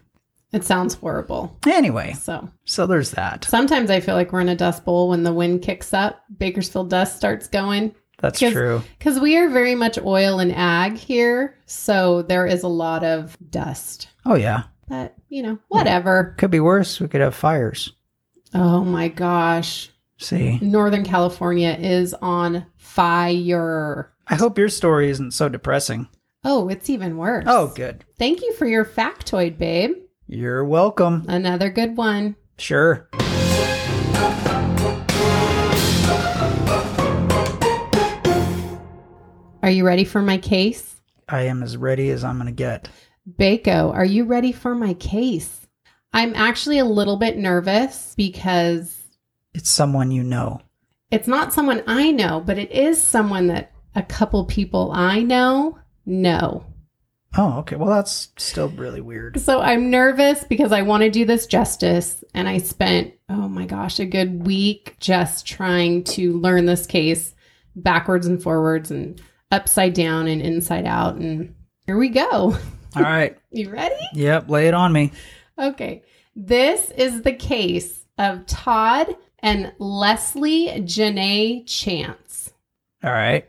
It 0.53 0.65
sounds 0.65 0.95
horrible. 0.95 1.57
Anyway, 1.67 2.13
So 2.15 2.49
so 2.65 2.87
there's 2.87 3.13
that. 3.13 3.45
sometimes 3.45 3.91
I 3.91 4.01
feel 4.01 4.15
like 4.17 4.33
we're 4.33 4.41
in 4.41 4.49
a 4.49 4.57
dust 4.57 4.85
bowl 4.85 5.09
when 5.11 5.23
the 5.23 5.33
wind 5.33 5.63
kicks 5.63 5.95
up, 5.95 6.23
Bakersfield 6.39 6.91
dust 6.91 7.17
starts 7.17 7.47
going. 7.47 7.95
That's 8.21 8.39
Because- 8.41 8.53
true. 8.55 8.83
Because 8.99 9.19
we 9.21 9.37
are 9.39 9.49
very 9.49 9.75
much 9.75 9.99
oil 10.05 10.41
and 10.41 10.53
ag 10.55 10.97
here. 10.97 11.55
So 11.67 12.23
there 12.23 12.47
is 12.47 12.63
a 12.65 12.69
lot 12.69 13.05
of 13.05 13.37
dust. 13.51 14.09
Oh 14.27 14.35
yeah. 14.35 14.65
But, 14.89 15.15
you 15.29 15.43
know, 15.45 15.59
whatever. 15.69 16.35
Could 16.37 16.51
be 16.51 16.59
worse. 16.61 16.99
We 17.01 17.07
could 17.07 17.21
have 17.21 17.35
fires. 17.37 17.93
Oh 18.53 18.83
my 18.85 19.07
gosh. 19.09 19.91
See. 20.19 20.59
Northern 20.61 21.05
California 21.05 21.77
is 21.81 22.13
on 22.15 22.67
fire. 22.77 24.13
I 24.27 24.35
hope 24.35 24.59
your 24.59 24.69
story 24.69 25.09
isn't 25.11 25.31
so 25.33 25.49
depressing. 25.49 26.09
Oh, 26.45 26.69
it's 26.69 26.91
even 26.91 27.17
worse. 27.17 27.45
Oh, 27.47 27.69
good. 27.75 28.05
Thank 28.19 28.43
you 28.43 28.53
for 28.55 28.67
your 28.67 28.85
factoid, 28.85 29.57
babe. 29.59 29.93
You're 30.33 30.65
welcome. 30.65 31.25
Another 31.29 31.71
good 31.71 31.97
one. 31.97 32.37
Sure. 32.57 33.09
Are 39.63 39.71
you 39.71 39.85
ready 39.85 40.05
for 40.05 40.23
my 40.23 40.39
case? 40.39 41.01
I 41.29 41.43
am 41.43 41.63
as 41.63 41.77
ready 41.77 42.11
as 42.11 42.25
I'm 42.25 42.37
going 42.37 42.47
to 42.47 42.53
get. 42.53 42.89
Bako, 43.39 43.93
are 43.93 44.05
you 44.07 44.25
ready 44.25 44.53
for 44.53 44.75
my 44.75 44.95
case? 44.95 45.67
I'm 46.15 46.35
actually 46.35 46.79
a 46.79 46.85
little 46.85 47.17
bit 47.19 47.37
nervous 47.37 48.15
because 48.17 48.99
It's 49.55 49.69
someone 49.71 50.11
you 50.11 50.23
know. 50.23 50.63
it's 51.11 51.29
not 51.29 51.53
someone 51.53 51.83
I 51.87 52.11
know, 52.11 52.41
but 52.45 52.57
it 52.59 52.73
is 52.73 53.01
someone 53.01 53.49
that 53.49 53.73
a 53.95 54.03
couple 54.03 54.45
people 54.47 54.91
I 54.95 55.23
know 55.23 55.79
know. 56.07 56.65
Oh, 57.37 57.59
okay. 57.61 57.77
Well, 57.77 57.91
that's 57.91 58.33
still 58.39 58.69
really 58.71 59.01
weird. 59.01 59.41
So 59.41 59.61
I'm 59.61 59.91
nervous 59.91 60.43
because 60.45 60.73
I 60.73 60.83
want 60.83 61.03
to 61.05 61.11
do 61.11 61.25
this 61.25 61.47
justice. 61.47 62.25
And 62.35 62.49
I 62.49 62.59
spent, 62.59 63.15
oh 63.29 63.49
my 63.49 63.67
gosh, 63.67 64.01
a 64.01 64.07
good 64.07 64.47
week 64.47 64.97
just 64.99 65.47
trying 65.47 66.03
to 66.05 66.33
learn 66.39 66.67
this 66.67 66.87
case 66.87 67.35
backwards 67.77 68.27
and 68.27 68.43
forwards 68.43 68.91
and 68.91 69.21
upside 69.53 69.95
down 69.95 70.27
and 70.27 70.43
inside 70.43 70.87
out. 70.87 71.17
And 71.17 71.55
here 71.87 71.99
we 71.99 72.09
go. 72.09 72.57
All 72.97 73.03
right. 73.03 73.39
You 73.51 73.71
ready? 73.71 73.95
Yep. 74.15 74.49
Lay 74.51 74.67
it 74.67 74.75
on 74.75 74.93
me. 74.93 75.13
Okay. 75.57 76.03
This 76.35 76.91
is 76.91 77.23
the 77.23 77.33
case 77.33 78.07
of 78.19 78.45
Todd 78.47 79.15
and 79.39 79.73
Leslie 79.79 80.69
Janae 80.81 81.65
Chance. 81.67 82.53
All 83.05 83.13
right. 83.13 83.49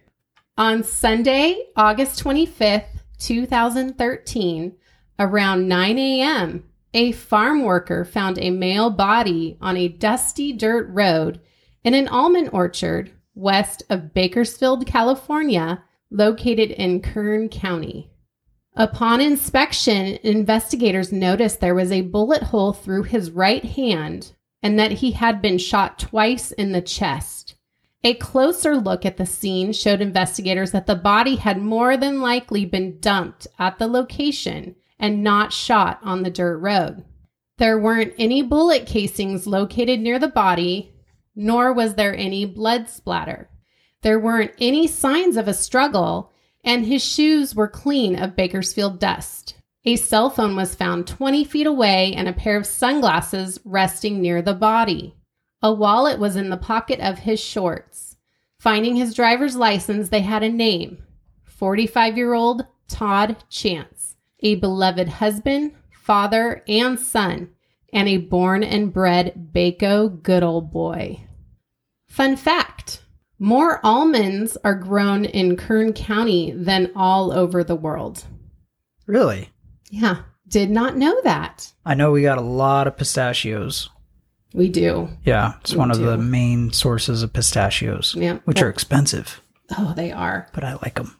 On 0.58 0.84
Sunday, 0.84 1.68
August 1.76 2.24
25th, 2.24 3.01
2013, 3.22 4.76
around 5.20 5.68
9 5.68 5.98
a.m., 5.98 6.64
a 6.94 7.12
farm 7.14 7.64
worker 7.64 8.04
found 8.04 8.38
a 8.38 8.50
male 8.50 8.90
body 8.90 9.58
on 9.62 9.78
a 9.78 9.88
dusty 9.88 10.52
dirt 10.52 10.90
road 10.90 11.40
in 11.84 11.94
an 11.94 12.08
almond 12.10 12.50
orchard 12.52 13.12
west 13.34 13.84
of 13.90 14.14
Bakersfield, 14.14 14.86
California, 14.86 15.84
located 16.10 16.72
in 16.72 17.02
Kern 17.02 17.48
County. 17.48 18.12
Upon 18.76 19.22
inspection, 19.22 20.18
investigators 20.24 21.12
noticed 21.12 21.60
there 21.60 21.76
was 21.76 21.92
a 21.92 22.02
bullet 22.02 22.44
hole 22.44 22.74
through 22.74 23.04
his 23.04 23.32
right 23.32 23.64
hand 23.64 24.32
and 24.64 24.80
that 24.80 24.92
he 24.92 25.12
had 25.12 25.42
been 25.42 25.58
shot 25.58 26.00
twice 26.00 26.52
in 26.52 26.72
the 26.72 26.82
chest. 26.82 27.41
A 28.04 28.16
closer 28.16 28.78
look 28.78 29.06
at 29.06 29.18
the 29.18 29.28
scene 29.28 29.74
showed 29.74 30.02
investigators 30.02 30.72
that 30.72 30.88
the 30.88 30.96
body 30.96 31.36
had 31.36 31.62
more 31.62 31.96
than 31.98 32.20
likely 32.20 32.66
been 32.66 33.00
dumped 33.00 33.46
at 33.60 33.78
the 33.78 33.88
location 33.88 34.76
and 34.98 35.24
not 35.24 35.54
shot 35.54 36.00
on 36.02 36.24
the 36.24 36.32
dirt 36.32 36.58
road. 36.58 37.06
There 37.58 37.78
weren't 37.78 38.14
any 38.18 38.42
bullet 38.42 38.88
casings 38.88 39.46
located 39.46 40.00
near 40.00 40.18
the 40.18 40.28
body, 40.28 40.96
nor 41.36 41.72
was 41.72 41.94
there 41.94 42.16
any 42.16 42.44
blood 42.44 42.90
splatter. 42.90 43.50
There 44.02 44.20
weren't 44.20 44.54
any 44.60 44.88
signs 44.88 45.38
of 45.38 45.48
a 45.48 45.54
struggle, 45.54 46.32
and 46.64 46.86
his 46.86 47.04
shoes 47.04 47.54
were 47.54 47.68
clean 47.68 48.16
of 48.18 48.36
Bakersfield 48.36 49.00
dust. 49.00 49.56
A 49.86 49.96
cell 49.96 50.32
phone 50.32 50.56
was 50.56 50.74
found 50.74 51.06
20 51.06 51.44
feet 51.44 51.68
away 51.68 52.14
and 52.16 52.28
a 52.28 52.34
pair 52.34 52.58
of 52.58 52.66
sunglasses 52.66 53.60
resting 53.64 54.22
near 54.22 54.42
the 54.42 54.56
body. 54.56 55.16
A 55.62 55.72
wallet 55.72 56.20
was 56.20 56.36
in 56.36 56.50
the 56.50 56.58
pocket 56.58 57.00
of 57.00 57.20
his 57.20 57.40
shorts. 57.40 58.18
Finding 58.60 58.96
his 58.96 59.14
driver's 59.14 59.56
license, 59.56 60.10
they 60.10 60.22
had 60.22 60.44
a 60.44 60.50
name 60.50 61.04
45 61.46 62.18
year 62.18 62.34
old 62.34 62.66
Todd 62.88 63.44
Chance, 63.50 64.16
a 64.40 64.56
beloved 64.56 65.08
husband, 65.08 65.74
father, 65.92 66.64
and 66.68 67.00
son, 67.00 67.50
and 67.94 68.08
a 68.08 68.18
born 68.18 68.64
and 68.64 68.92
bred 68.92 69.50
Bako 69.54 70.22
good 70.22 70.44
old 70.44 70.72
boy. 70.72 71.26
Fun 72.08 72.36
fact 72.36 73.04
more 73.42 73.80
almonds 73.84 74.56
are 74.64 74.76
grown 74.76 75.26
in 75.26 75.58
Kern 75.58 75.94
County 75.94 76.52
than 76.52 76.92
all 76.96 77.32
over 77.32 77.64
the 77.64 77.76
world. 77.76 78.24
Really? 79.08 79.50
Yeah, 79.90 80.18
did 80.48 80.70
not 80.70 80.96
know 80.96 81.20
that. 81.24 81.74
I 81.84 81.96
know 81.96 82.12
we 82.12 82.22
got 82.22 82.38
a 82.38 82.42
lot 82.42 82.86
of 82.86 82.98
pistachios. 82.98 83.90
We 84.54 84.70
do. 84.70 85.10
Yeah, 85.26 85.54
it's 85.62 85.72
We 85.74 85.78
one 85.80 85.92
of 85.92 86.00
the 86.00 86.18
main 86.18 86.72
sources 86.74 87.24
of 87.24 87.34
pistachios, 87.34 88.16
Yeah. 88.18 88.40
which 88.46 88.62
are 88.62 88.70
expensive, 88.70 89.42
Oh, 89.78 89.94
they 89.96 90.12
are. 90.12 90.48
but 90.54 90.64
I 90.64 90.74
like 90.74 90.96
them. 90.96 91.16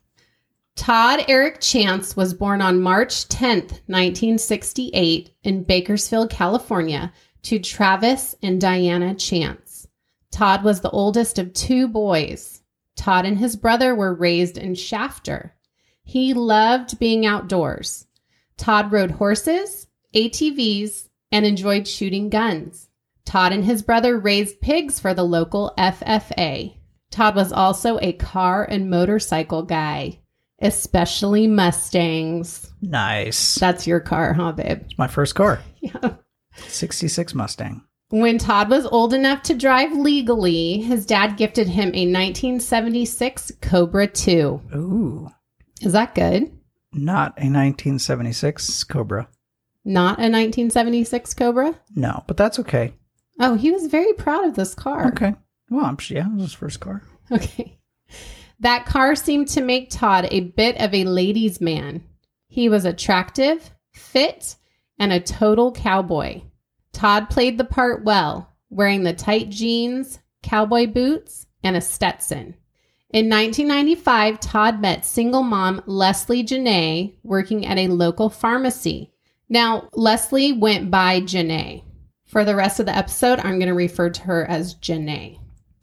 Todd 0.76 1.24
Eric 1.28 1.60
Chance 1.62 2.16
was 2.16 2.34
born 2.34 2.62
on 2.62 2.82
March 2.82 3.28
10th, 3.30 3.82
1968, 3.88 5.32
in 5.44 5.64
Bakersfield, 5.64 6.30
California, 6.30 7.12
to 7.44 7.60
Travis 7.60 8.36
and 8.42 8.60
Diana 8.60 9.14
Chance. 9.16 9.88
Todd 10.32 10.64
was 10.64 10.82
the 10.82 10.90
oldest 10.92 11.38
of 11.40 11.54
two 11.54 11.88
boys. 11.88 12.62
Todd 12.96 13.26
and 13.26 13.38
his 13.38 13.56
brother 13.56 13.94
were 13.96 14.14
raised 14.14 14.58
in 14.58 14.76
Shafter. 14.76 15.54
He 16.04 16.34
loved 16.34 17.00
being 17.00 17.26
outdoors. 17.26 18.06
Todd 18.58 18.92
rode 18.92 19.12
horses, 19.12 19.88
ATVs, 20.14 21.10
and 21.32 21.46
enjoyed 21.46 21.88
shooting 21.88 22.30
guns. 22.30 22.90
Todd 23.26 23.52
and 23.54 23.64
his 23.66 23.82
brother 23.82 24.18
raised 24.20 24.62
pigs 24.62 25.00
for 25.00 25.14
the 25.14 25.24
local 25.24 25.74
FFA. 25.78 26.76
Todd 27.12 27.36
was 27.36 27.52
also 27.52 28.00
a 28.02 28.14
car 28.14 28.64
and 28.64 28.90
motorcycle 28.90 29.64
guy 29.64 30.18
especially 30.64 31.48
Mustangs. 31.48 32.72
Nice. 32.84 33.56
That's 33.56 33.88
your 33.88 34.00
car, 34.00 34.34
huh, 34.34 34.52
babe? 34.52 34.82
It's 34.86 34.98
my 34.98 35.08
first 35.08 35.34
car, 35.36 35.60
Yeah. 35.82 36.14
66 36.56 37.34
Mustang. 37.34 37.84
When 38.10 38.38
Todd 38.38 38.70
was 38.70 38.86
old 38.86 39.14
enough 39.14 39.42
to 39.44 39.56
drive 39.56 39.92
legally, 39.94 40.80
his 40.82 41.06
dad 41.06 41.36
gifted 41.38 41.68
him 41.68 41.88
a 41.96 42.06
1976 42.06 43.54
Cobra 43.62 44.06
2. 44.06 44.62
Ooh, 44.76 45.30
Is 45.82 45.94
that 45.94 46.14
good? 46.14 46.44
not 46.94 47.32
a 47.38 47.48
1976 47.50 48.84
Cobra. 48.84 49.28
Not 49.84 50.20
a 50.20 50.30
1976 50.30 51.34
Cobra? 51.34 51.74
No, 51.96 52.24
but 52.28 52.38
that's 52.38 52.60
okay. 52.60 52.94
Oh, 53.42 53.56
he 53.56 53.72
was 53.72 53.88
very 53.88 54.14
proud 54.14 54.46
of 54.46 54.56
this 54.56 54.76
car. 54.76 55.08
Okay. 55.08 55.34
Well, 55.70 55.86
I'm, 55.86 55.98
yeah, 56.10 56.28
it 56.28 56.34
was 56.34 56.44
his 56.44 56.54
first 56.54 56.80
car. 56.80 57.02
Okay. 57.32 57.80
That 58.60 58.86
car 58.86 59.16
seemed 59.16 59.48
to 59.50 59.62
make 59.62 59.90
Todd 59.90 60.28
a 60.30 60.42
bit 60.42 60.80
of 60.80 60.94
a 60.94 61.06
ladies' 61.06 61.60
man. 61.60 62.04
He 62.48 62.70
was 62.70 62.86
attractive, 62.86 63.72
fit, 63.92 64.56
and 65.00 65.12
a 65.12 65.20
total 65.20 65.72
cowboy. 65.72 66.42
Todd 66.94 67.30
played 67.30 67.58
the 67.58 67.64
part 67.64 68.04
well, 68.04 68.54
wearing 68.70 69.04
the 69.04 69.14
tight 69.14 69.50
jeans, 69.50 70.20
cowboy 70.44 70.86
boots, 70.86 71.48
and 71.64 71.76
a 71.76 71.82
Stetson. 71.82 72.56
In 73.10 73.30
1995, 73.30 74.40
Todd 74.40 74.80
met 74.80 75.06
single 75.06 75.44
mom 75.44 75.82
Leslie 75.86 76.44
Janae 76.44 77.16
working 77.24 77.66
at 77.66 77.78
a 77.78 77.88
local 77.88 78.30
pharmacy. 78.30 79.12
Now, 79.50 79.90
Leslie 79.94 80.54
went 80.54 80.92
by 80.92 81.22
Janae. 81.22 81.84
For 82.32 82.46
the 82.46 82.56
rest 82.56 82.80
of 82.80 82.86
the 82.86 82.96
episode, 82.96 83.40
I'm 83.40 83.60
going 83.60 83.68
to 83.68 83.74
refer 83.74 84.10
to 84.10 84.22
her 84.22 84.46
as 84.50 84.76
Janae. 84.76 85.38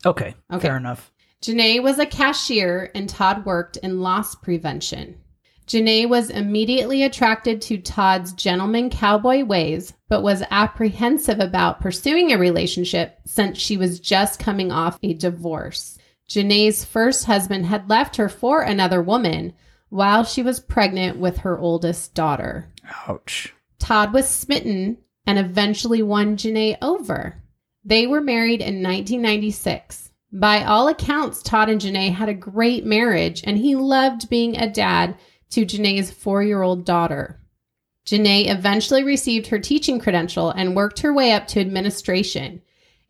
Okay, 0.06 0.34
Okay. 0.50 0.66
fair 0.66 0.78
enough. 0.78 1.12
Janae 1.42 1.82
was 1.82 1.98
a 1.98 2.06
cashier 2.06 2.90
and 2.94 3.06
Todd 3.06 3.44
worked 3.44 3.76
in 3.76 4.00
loss 4.00 4.34
prevention. 4.34 5.18
Janae 5.66 6.08
was 6.08 6.30
immediately 6.30 7.02
attracted 7.02 7.60
to 7.60 7.76
Todd's 7.76 8.32
gentleman 8.32 8.88
cowboy 8.88 9.44
ways, 9.44 9.92
but 10.08 10.22
was 10.22 10.42
apprehensive 10.50 11.38
about 11.38 11.82
pursuing 11.82 12.32
a 12.32 12.38
relationship 12.38 13.18
since 13.26 13.58
she 13.58 13.76
was 13.76 14.00
just 14.00 14.40
coming 14.40 14.72
off 14.72 14.98
a 15.02 15.12
divorce. 15.12 15.98
Janae's 16.30 16.82
first 16.82 17.26
husband 17.26 17.66
had 17.66 17.90
left 17.90 18.16
her 18.16 18.30
for 18.30 18.62
another 18.62 19.02
woman 19.02 19.52
while 19.90 20.24
she 20.24 20.42
was 20.42 20.60
pregnant 20.60 21.18
with 21.18 21.36
her 21.36 21.58
oldest 21.58 22.14
daughter. 22.14 22.72
Ouch. 23.06 23.52
Todd 23.78 24.14
was 24.14 24.26
smitten 24.26 24.96
and 25.28 25.38
eventually 25.38 26.00
won 26.00 26.38
Janae 26.38 26.78
over. 26.80 27.42
They 27.84 28.06
were 28.06 28.22
married 28.22 28.62
in 28.62 28.82
1996. 28.82 30.10
By 30.32 30.64
all 30.64 30.88
accounts, 30.88 31.42
Todd 31.42 31.68
and 31.68 31.78
Janae 31.78 32.14
had 32.14 32.30
a 32.30 32.34
great 32.34 32.86
marriage, 32.86 33.42
and 33.44 33.58
he 33.58 33.76
loved 33.76 34.30
being 34.30 34.56
a 34.56 34.72
dad 34.72 35.18
to 35.50 35.66
Janae's 35.66 36.10
four 36.10 36.42
year 36.42 36.62
old 36.62 36.86
daughter. 36.86 37.42
Janae 38.06 38.50
eventually 38.50 39.04
received 39.04 39.48
her 39.48 39.58
teaching 39.58 40.00
credential 40.00 40.48
and 40.48 40.74
worked 40.74 41.00
her 41.00 41.12
way 41.12 41.32
up 41.32 41.46
to 41.48 41.60
administration, 41.60 42.62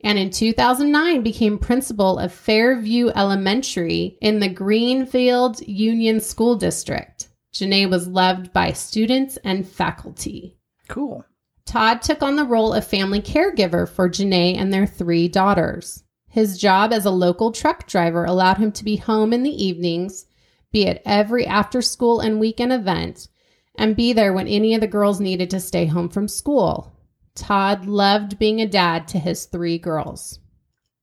and 0.03 0.19
in 0.19 0.31
2009 0.31 1.23
became 1.23 1.57
principal 1.57 2.19
of 2.19 2.33
Fairview 2.33 3.11
Elementary 3.15 4.19
in 4.21 4.41
the 4.41 4.49
Greenfield 4.49 5.61
Union 5.69 6.19
School 6.19 6.57
District. 6.57 7.29
Janae 7.55 7.89
was 7.89 8.09
loved 8.09 8.53
by 8.53 8.73
students 8.73 9.37
and 9.45 9.69
faculty. 9.69 10.57
Cool. 10.89 11.25
Todd 11.69 12.01
took 12.01 12.23
on 12.23 12.37
the 12.37 12.47
role 12.47 12.73
of 12.73 12.87
family 12.87 13.21
caregiver 13.21 13.87
for 13.87 14.09
Janae 14.09 14.57
and 14.57 14.73
their 14.73 14.87
three 14.87 15.29
daughters. 15.29 16.03
His 16.27 16.57
job 16.57 16.95
as 16.95 17.05
a 17.05 17.11
local 17.11 17.53
truck 17.53 17.87
driver 17.87 18.25
allowed 18.25 18.57
him 18.57 18.73
to 18.73 18.85
be 18.85 18.97
home 18.97 19.35
in 19.35 19.43
the 19.43 19.65
evenings, 19.65 20.25
be 20.73 20.87
at 20.87 21.03
every 21.05 21.47
after 21.47 21.83
school 21.83 22.21
and 22.21 22.41
weekend 22.41 22.73
event, 22.73 23.29
and 23.75 23.95
be 23.95 24.15
there 24.15 24.33
when 24.33 24.49
any 24.49 24.75
of 24.75 24.81
the 24.81 24.87
girls 24.87 25.21
needed 25.21 25.51
to 25.51 25.61
stay 25.61 25.85
home 25.85 26.09
from 26.09 26.27
school. 26.27 26.97
Todd 27.35 27.85
loved 27.85 28.39
being 28.39 28.63
a 28.63 28.67
dad 28.67 29.07
to 29.09 29.19
his 29.19 29.45
three 29.45 29.77
girls. 29.77 30.41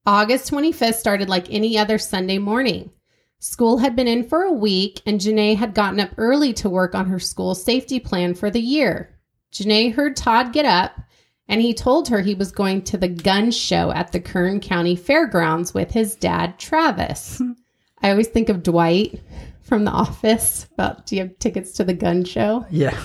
August 0.03 0.51
25th 0.51 0.95
started 0.95 1.29
like 1.29 1.53
any 1.53 1.77
other 1.77 1.99
Sunday 1.99 2.39
morning. 2.39 2.89
School 3.37 3.77
had 3.77 3.95
been 3.95 4.07
in 4.07 4.27
for 4.27 4.41
a 4.41 4.51
week, 4.51 4.99
and 5.05 5.21
Janae 5.21 5.57
had 5.57 5.75
gotten 5.75 5.99
up 5.99 6.09
early 6.17 6.53
to 6.53 6.71
work 6.71 6.95
on 6.95 7.05
her 7.05 7.19
school 7.19 7.53
safety 7.53 7.99
plan 7.99 8.33
for 8.33 8.49
the 8.49 8.59
year. 8.59 9.14
Janae 9.55 9.93
heard 9.93 10.15
Todd 10.17 10.51
get 10.53 10.65
up, 10.65 10.99
and 11.47 11.61
he 11.61 11.73
told 11.73 12.09
her 12.09 12.21
he 12.21 12.35
was 12.35 12.51
going 12.51 12.81
to 12.83 12.97
the 12.97 13.07
gun 13.07 13.51
show 13.51 13.91
at 13.91 14.11
the 14.11 14.19
Kern 14.19 14.59
County 14.59 14.95
Fairgrounds 14.95 15.73
with 15.73 15.91
his 15.91 16.15
dad, 16.15 16.59
Travis. 16.59 17.37
Hmm. 17.37 17.51
I 18.01 18.11
always 18.11 18.27
think 18.27 18.49
of 18.49 18.63
Dwight 18.63 19.21
from 19.61 19.85
The 19.85 19.91
Office 19.91 20.67
about 20.73 21.05
do 21.05 21.15
you 21.15 21.21
have 21.23 21.39
tickets 21.39 21.71
to 21.73 21.83
the 21.85 21.93
gun 21.93 22.25
show? 22.25 22.65
Yeah. 22.69 22.99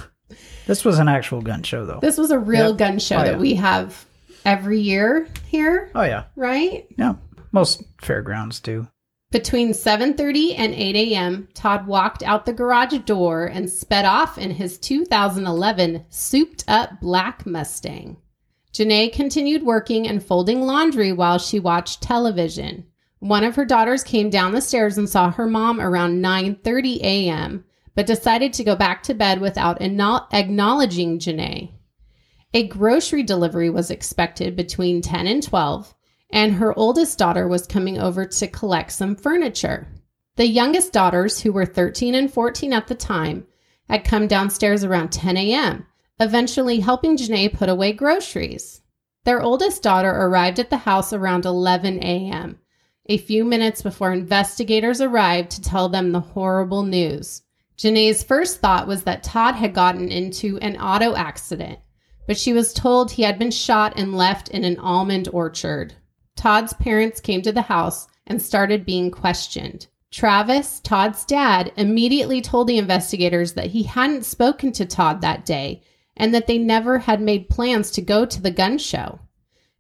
This 0.67 0.85
was 0.85 0.99
an 0.99 1.09
actual 1.09 1.41
gun 1.41 1.63
show, 1.63 1.87
though. 1.87 2.01
This 2.01 2.19
was 2.19 2.31
a 2.31 2.39
real 2.39 2.71
Yep. 2.71 2.79
gun 2.79 2.99
show 2.99 3.17
Oh, 3.17 3.23
that 3.25 3.33
yeah. 3.33 3.39
we 3.39 3.55
have 3.55 4.05
every 4.45 4.81
year 4.81 5.29
here, 5.47 5.91
Oh, 5.95 6.03
yeah. 6.03 6.25
right? 6.37 6.87
Yeah. 6.99 7.15
Most 7.53 7.83
fairgrounds 8.01 8.61
do. 8.61 8.89
Between 9.31 9.73
7:30 9.73 10.59
and 10.59 10.75
8 10.75 10.97
a.m., 10.97 11.49
Todd 11.55 11.87
walked 11.87 12.25
out 12.25 12.47
the 12.47 12.53
garage 12.53 12.99
door 13.05 13.47
and 13.47 13.71
sped 13.71 14.05
off 14.05 14.37
in 14.37 14.51
his 14.51 14.77
2011 14.77 16.05
souped-up 16.09 17.01
black 17.01 17.47
Mustang. 17.47 18.17
Janae 18.73 19.13
continued 19.13 19.63
working 19.63 20.09
and 20.09 20.21
folding 20.21 20.63
laundry 20.63 21.13
while 21.13 21.39
she 21.39 21.61
watched 21.61 22.03
television. 22.03 22.87
One 23.21 23.45
of 23.45 23.55
her 23.55 23.65
daughters 23.65 24.03
came 24.03 24.31
down 24.31 24.51
the 24.51 24.61
stairs 24.61 24.99
and 24.99 25.09
saw 25.09 25.31
her 25.31 25.47
mom 25.47 25.81
around 25.81 26.21
9:30 26.21 27.01
a.m., 27.01 27.65
but 27.95 28.07
decided 28.07 28.53
to 28.55 28.65
go 28.65 28.75
back 28.75 29.05
to 29.05 29.15
bed 29.15 29.41
without 29.41 29.79
acknow- 29.79 30.27
acknowledging 30.33 31.21
Janae. 31.21 31.71
A 32.53 32.67
grocery 32.67 33.23
delivery 33.23 33.71
was 33.71 33.93
expected 33.93 34.57
between 34.57 35.03
10 35.03 35.29
and 35.29 35.41
12, 35.41 35.95
and 36.33 36.55
her 36.55 36.77
oldest 36.79 37.19
daughter 37.19 37.49
was 37.49 37.67
coming 37.67 37.99
over 37.99 38.25
to 38.25 38.47
collect 38.47 38.93
some 38.93 39.17
furniture. 39.17 39.89
The 40.37 40.47
youngest 40.47 40.93
daughters, 40.93 41.41
who 41.41 41.53
were 41.53 41.67
13 41.67 42.15
and 42.15 42.33
14 42.33 42.73
at 42.73 42.87
the 42.87 42.95
time, 42.95 43.47
had 43.89 44.05
come 44.05 44.27
downstairs 44.27 44.85
around 44.85 45.11
10 45.11 45.37
a.m., 45.37 45.87
eventually 46.19 46.81
helping 46.81 47.17
Janae 47.17 47.53
put 47.53 47.69
away 47.69 47.93
groceries. 47.93 48.83
Their 49.25 49.43
oldest 49.43 49.83
daughter 49.83 50.11
arrived 50.11 50.59
at 50.59 50.71
the 50.71 50.79
house 50.79 51.13
around 51.13 51.45
11 51.45 52.03
a.m., 52.03 52.59
a 53.07 53.19
few 53.19 53.45
minutes 53.45 53.83
before 53.83 54.13
investigators 54.13 55.01
arrived 55.01 55.51
to 55.51 55.61
tell 55.61 55.89
them 55.89 56.13
the 56.13 56.21
horrible 56.21 56.85
news. 56.85 57.43
Janae's 57.77 58.23
first 58.23 58.61
thought 58.61 58.87
was 58.87 59.03
that 59.03 59.23
Todd 59.23 59.57
had 59.57 59.75
gotten 59.75 60.11
into 60.11 60.59
an 60.59 60.77
auto 60.77 61.15
accident, 61.15 61.81
but 62.27 62.39
she 62.39 62.53
was 62.53 62.73
told 62.73 63.11
he 63.11 63.23
had 63.23 63.39
been 63.39 63.51
shot 63.51 63.95
and 63.97 64.17
left 64.17 64.49
in 64.49 64.65
an 64.65 64.79
almond 64.79 65.29
orchard. 65.33 65.95
Todd's 66.41 66.73
parents 66.73 67.21
came 67.21 67.43
to 67.43 67.53
the 67.53 67.61
house 67.61 68.09
and 68.27 68.41
started 68.41 68.87
being 68.87 69.11
questioned. 69.11 69.89
Travis, 70.11 70.81
Todd's 70.81 71.27
dad, 71.27 71.71
immediately 71.77 72.41
told 72.41 72.67
the 72.67 72.79
investigators 72.79 73.53
that 73.53 73.73
he 73.73 73.83
hadn't 73.83 74.25
spoken 74.25 74.73
to 74.73 74.87
Todd 74.87 75.21
that 75.21 75.45
day 75.45 75.83
and 76.17 76.33
that 76.33 76.47
they 76.47 76.57
never 76.57 77.01
had 77.01 77.21
made 77.21 77.51
plans 77.51 77.91
to 77.91 78.01
go 78.01 78.25
to 78.25 78.41
the 78.41 78.51
gun 78.51 78.79
show. 78.79 79.19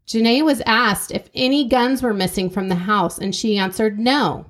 Janae 0.07 0.45
was 0.45 0.61
asked 0.67 1.11
if 1.12 1.31
any 1.35 1.67
guns 1.67 2.02
were 2.02 2.12
missing 2.12 2.50
from 2.50 2.69
the 2.69 2.75
house 2.75 3.17
and 3.17 3.35
she 3.35 3.57
answered 3.57 3.99
no. 3.99 4.45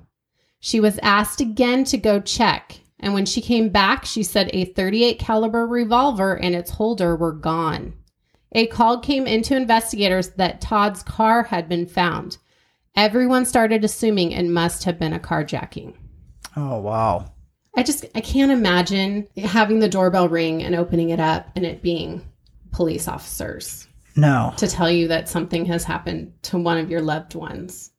She 0.59 0.81
was 0.81 0.99
asked 1.05 1.40
again 1.40 1.85
to 1.85 1.97
go 1.97 2.19
check, 2.19 2.81
and 2.99 3.14
when 3.14 3.25
she 3.25 3.40
came 3.40 3.69
back, 3.69 4.05
she 4.05 4.25
said 4.25 4.50
a 4.52 4.64
38 4.64 5.21
caliber 5.21 5.64
revolver 5.64 6.37
and 6.37 6.57
its 6.57 6.73
holder 6.73 7.14
were 7.14 7.33
gone. 7.33 7.95
A 8.52 8.66
call 8.66 8.99
came 8.99 9.26
into 9.26 9.57
investigators 9.57 10.30
that 10.30 10.61
Todd's 10.61 11.02
car 11.02 11.45
had 11.45 11.69
been 11.69 11.87
found. 11.87 12.38
Everyone 12.97 13.45
started 13.45 13.85
assuming 13.85 14.33
it 14.33 14.47
must 14.47 14.85
have 14.85 14.99
been 14.99 15.12
a 15.12 15.21
carjacking. 15.21 15.95
Oh, 16.57 16.78
wow. 16.80 17.33
I 17.76 17.85
just 17.85 18.04
I 18.16 18.21
can't 18.21 18.50
imagine 18.50 19.28
having 19.37 19.78
the 19.78 19.88
doorbell 19.88 20.28
ring 20.28 20.62
and 20.62 20.75
opening 20.75 21.11
it 21.11 21.21
up 21.21 21.50
and 21.54 21.64
it 21.64 21.83
being 21.83 22.21
police 22.73 23.07
officers 23.07 23.87
No. 24.16 24.52
to 24.57 24.66
tell 24.66 24.90
you 24.90 25.07
that 25.09 25.28
something 25.28 25.64
has 25.66 25.85
happened 25.85 26.33
to 26.42 26.59
one 26.59 26.78
of 26.78 26.90
your 26.90 27.00
loved 27.00 27.37
ones. 27.37 27.90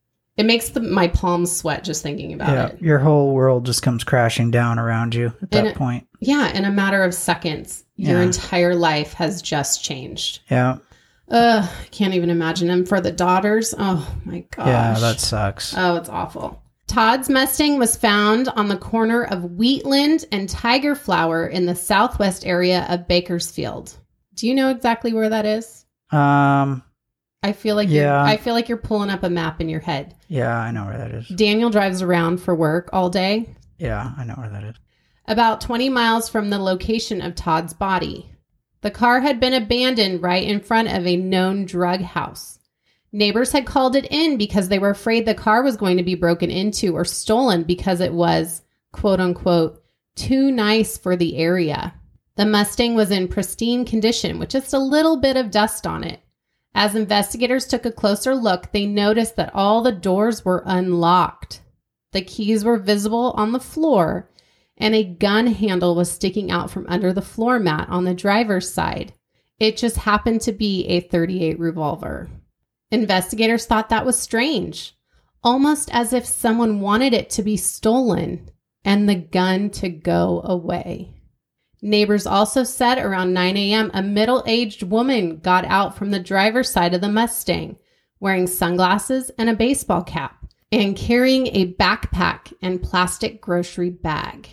It 0.42 0.48
makes 0.48 0.70
the, 0.70 0.80
my 0.80 1.08
palms 1.08 1.56
sweat 1.56 1.84
just 1.84 2.02
thinking 2.02 2.34
about 2.34 2.50
Yeah. 2.50 2.66
it. 2.70 2.82
Your 2.82 2.98
whole 2.98 3.36
world 3.36 3.64
just 3.64 3.84
comes 3.84 4.04
crashing 4.04 4.50
down 4.50 4.80
around 4.80 5.14
you 5.14 5.32
at 5.44 5.52
that 5.52 5.76
point. 5.76 6.08
Yeah, 6.20 6.52
in 6.52 6.66
a 6.66 6.72
matter 6.72 7.04
of 7.04 7.14
seconds, 7.14 7.84
your 7.96 8.18
Yeah. 8.18 8.24
entire 8.24 8.74
life 8.74 9.14
has 9.14 9.44
just 9.44 9.84
changed. 9.84 10.40
Yeah. 10.50 10.78
Ugh, 11.30 11.64
I 11.64 11.86
can't 11.92 12.16
even 12.16 12.32
imagine. 12.32 12.72
And 12.72 12.90
for 12.90 13.00
the 13.00 13.12
daughters, 13.12 13.76
oh 13.78 14.12
my 14.26 14.44
gosh. 14.50 14.66
Yeah, 14.66 14.96
that 15.00 15.20
sucks. 15.20 15.76
Oh, 15.78 15.96
it's 15.98 16.10
awful. 16.10 16.60
Todd's 16.88 17.30
Mustang 17.30 17.78
was 17.78 17.96
found 17.96 18.50
on 18.50 18.68
the 18.68 18.78
corner 18.78 19.26
of 19.26 19.44
Wheatland 19.44 20.26
and 20.32 20.50
Tiger 20.50 20.96
Flower 20.96 21.46
in 21.46 21.68
the 21.68 21.76
southwest 21.76 22.48
area 22.48 22.88
of 22.90 23.08
Bakersfield. 23.08 23.94
Do 24.34 24.48
you 24.48 24.56
know 24.56 24.70
exactly 24.70 25.14
where 25.14 25.30
that 25.30 25.46
is? 25.46 25.86
Um, 26.12 26.82
I 27.44 27.54
feel 27.54 27.76
like 27.76 27.90
Yeah. 27.90 28.02
you're, 28.24 28.34
I 28.34 28.38
feel 28.38 28.54
like 28.54 28.70
you're 28.70 28.78
pulling 28.78 29.10
up 29.10 29.24
a 29.24 29.30
map 29.30 29.60
in 29.62 29.68
your 29.70 29.80
head. 29.80 30.16
yeah, 30.28 30.56
I 30.60 30.72
know 30.72 30.86
where 30.86 30.98
that 30.98 31.12
is. 31.12 31.28
Daniel 31.30 31.70
drives 31.72 32.02
around 32.02 32.38
for 32.42 32.54
work 32.54 32.90
all 32.94 33.10
day, 33.10 33.50
Yeah, 33.80 34.12
I 34.18 34.24
know 34.26 34.36
where 34.36 34.50
that 34.50 34.64
is. 34.64 34.76
about 35.28 35.60
20 35.62 35.90
miles 35.90 36.30
from 36.30 36.50
the 36.50 36.60
location 36.60 37.20
of 37.22 37.34
Todd's 37.36 37.74
body. 37.74 38.30
The 38.82 38.92
car 38.92 39.22
had 39.22 39.40
been 39.40 39.54
abandoned 39.54 40.22
right 40.22 40.44
in 40.44 40.60
front 40.60 40.90
of 40.90 41.06
a 41.08 41.16
known 41.18 41.66
drug 41.66 42.01
house. 42.01 42.60
Neighbors 43.12 43.51
had 43.51 43.66
called 43.66 43.96
it 43.96 44.06
in 44.12 44.38
because 44.38 44.70
they 44.70 44.80
were 44.80 44.90
afraid 44.92 45.25
the 45.25 45.34
car 45.36 45.64
was 45.64 45.77
going 45.77 45.98
to 45.98 46.04
be 46.04 46.16
broken 46.16 46.50
into 46.51 46.96
or 46.96 47.06
stolen 47.06 47.64
because 47.64 48.00
it 48.01 48.14
was, 48.14 48.62
quote 48.92 49.20
unquote, 49.20 49.82
too 50.16 50.51
nice 50.51 50.98
for 50.98 51.16
the 51.16 51.38
area. 51.38 51.94
The 52.36 52.46
Mustang 52.46 52.96
was 52.96 53.12
in 53.12 53.27
pristine 53.27 53.84
condition 53.86 54.40
with 54.40 54.50
just 54.50 54.74
a 54.74 54.80
little 54.80 55.18
bit 55.18 55.36
of 55.38 55.51
dust 55.51 55.86
on 55.86 56.04
it. 56.04 56.20
As 56.74 56.96
investigators 56.96 57.68
took 57.68 57.86
a 57.86 57.92
closer 57.92 58.34
look, 58.34 58.72
they 58.72 58.86
noticed 58.86 59.36
that 59.36 59.53
all 59.53 59.81
the 59.81 59.92
doors 59.92 60.46
were 60.46 60.64
unlocked. 60.66 61.62
The 62.12 62.22
keys 62.22 62.64
were 62.64 62.77
visible 62.77 63.34
on 63.36 63.51
the 63.51 63.60
floor, 63.60 64.29
and 64.77 64.96
a 64.96 65.03
gun 65.03 65.48
handle 65.48 65.96
was 65.96 66.12
sticking 66.12 66.50
out 66.50 66.72
from 66.72 66.86
under 66.88 67.14
the 67.14 67.22
floor 67.22 67.60
mat 67.60 67.88
on 67.90 68.05
the 68.05 68.14
driver's 68.14 68.74
side. 68.74 69.14
It 69.60 69.77
just 69.77 69.98
happened 69.98 70.42
to 70.42 70.51
be 70.51 70.86
a 70.88 71.01
38 71.01 71.60
revolver. 71.60 72.29
Investigators 72.90 73.66
thought 73.66 73.90
that 73.90 74.05
was 74.05 74.18
strange, 74.18 74.96
almost 75.44 75.94
as 75.94 76.14
if 76.14 76.25
someone 76.25 76.81
wanted 76.81 77.14
it 77.14 77.29
to 77.31 77.44
be 77.44 77.57
stolen 77.57 78.50
and 78.84 79.07
the 79.07 79.16
gun 79.16 79.70
to 79.70 79.90
go 79.90 80.42
away. 80.44 81.21
Neighbors 81.81 82.27
also 82.27 82.63
said 82.63 83.00
around 83.00 83.33
9 83.33 83.57
a.m., 83.57 83.89
a 83.94 84.03
middle 84.03 84.44
aged 84.46 84.83
woman 84.83 85.37
got 85.37 85.65
out 85.65 85.98
from 85.98 86.11
the 86.11 86.20
driver's 86.20 86.70
side 86.70 86.94
of 86.94 87.01
the 87.01 87.09
Mustang 87.09 87.77
wearing 88.20 88.46
sunglasses 88.46 89.31
and 89.37 89.50
a 89.50 89.55
baseball 89.55 90.03
cap 90.03 90.46
and 90.72 90.96
carrying 90.96 91.48
a 91.48 91.74
backpack 91.74 92.53
and 92.61 92.81
plastic 92.81 93.41
grocery 93.41 93.89
bag. 93.89 94.48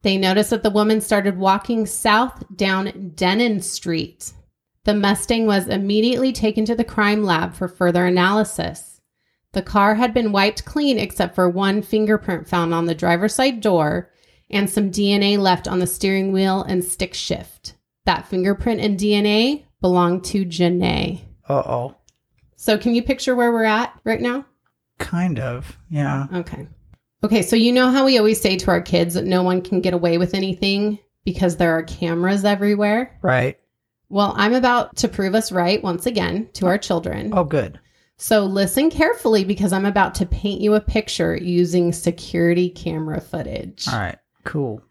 They 0.00 0.16
noticed 0.16 0.50
that 0.50 0.64
the 0.64 0.70
woman 0.70 1.00
started 1.00 1.38
walking 1.38 1.86
south 1.86 2.42
down 2.56 3.12
Denon 3.14 3.60
Street. 3.60 4.32
The 4.84 4.94
Mustang 4.94 5.46
was 5.46 5.68
immediately 5.68 6.32
taken 6.32 6.64
to 6.64 6.74
the 6.74 6.84
crime 6.84 7.22
lab 7.22 7.54
for 7.54 7.68
further 7.68 8.06
analysis. 8.06 9.00
The 9.52 9.62
car 9.62 9.94
had 9.94 10.14
been 10.14 10.32
wiped 10.32 10.64
clean 10.64 10.98
except 10.98 11.34
for 11.34 11.48
one 11.48 11.82
fingerprint 11.82 12.48
found 12.48 12.74
on 12.74 12.86
the 12.86 12.94
driver's 12.94 13.34
side 13.34 13.60
door 13.60 14.10
and 14.52 14.68
some 14.68 14.90
DNA 14.90 15.38
left 15.38 15.66
on 15.66 15.78
the 15.78 15.86
steering 15.86 16.32
wheel 16.32 16.62
and 16.62 16.84
stick 16.84 17.14
shift. 17.14 17.74
That 18.04 18.26
fingerprint 18.26 18.80
and 18.80 18.98
DNA 18.98 19.64
belong 19.80 20.20
to 20.22 20.44
Janae. 20.44 21.20
Uh 21.48 21.54
oh. 21.54 21.96
So, 22.56 22.78
can 22.78 22.94
you 22.94 23.02
picture 23.02 23.34
where 23.34 23.52
we're 23.52 23.64
at 23.64 23.92
right 24.04 24.20
now? 24.20 24.46
Kind 24.98 25.38
of. 25.38 25.76
Yeah. 25.90 26.26
Okay. 26.32 26.68
Okay, 27.24 27.42
so 27.42 27.54
you 27.56 27.72
know 27.72 27.90
how 27.90 28.04
we 28.04 28.18
always 28.18 28.40
say 28.40 28.56
to 28.56 28.70
our 28.70 28.80
kids 28.80 29.14
that 29.14 29.24
no 29.24 29.42
one 29.42 29.62
can 29.62 29.80
get 29.80 29.94
away 29.94 30.18
with 30.18 30.34
anything 30.34 30.98
because 31.24 31.56
there 31.56 31.72
are 31.76 31.84
cameras 31.84 32.44
everywhere? 32.44 33.16
Right. 33.22 33.58
Well, 34.08 34.34
I'm 34.36 34.54
about 34.54 34.96
to 34.96 35.08
prove 35.08 35.34
us 35.34 35.52
right 35.52 35.82
once 35.82 36.06
again 36.06 36.50
to 36.54 36.66
our 36.66 36.78
children. 36.78 37.32
Oh, 37.32 37.44
good. 37.44 37.78
So 38.18 38.44
listen 38.44 38.90
carefully 38.90 39.44
because 39.44 39.72
I'm 39.72 39.86
about 39.86 40.14
to 40.16 40.26
paint 40.26 40.60
you 40.60 40.74
a 40.74 40.80
picture 40.80 41.36
using 41.36 41.92
security 41.92 42.68
camera 42.70 43.20
footage. 43.20 43.88
All 43.88 43.98
right. 43.98 44.18
Cool. 44.44 44.82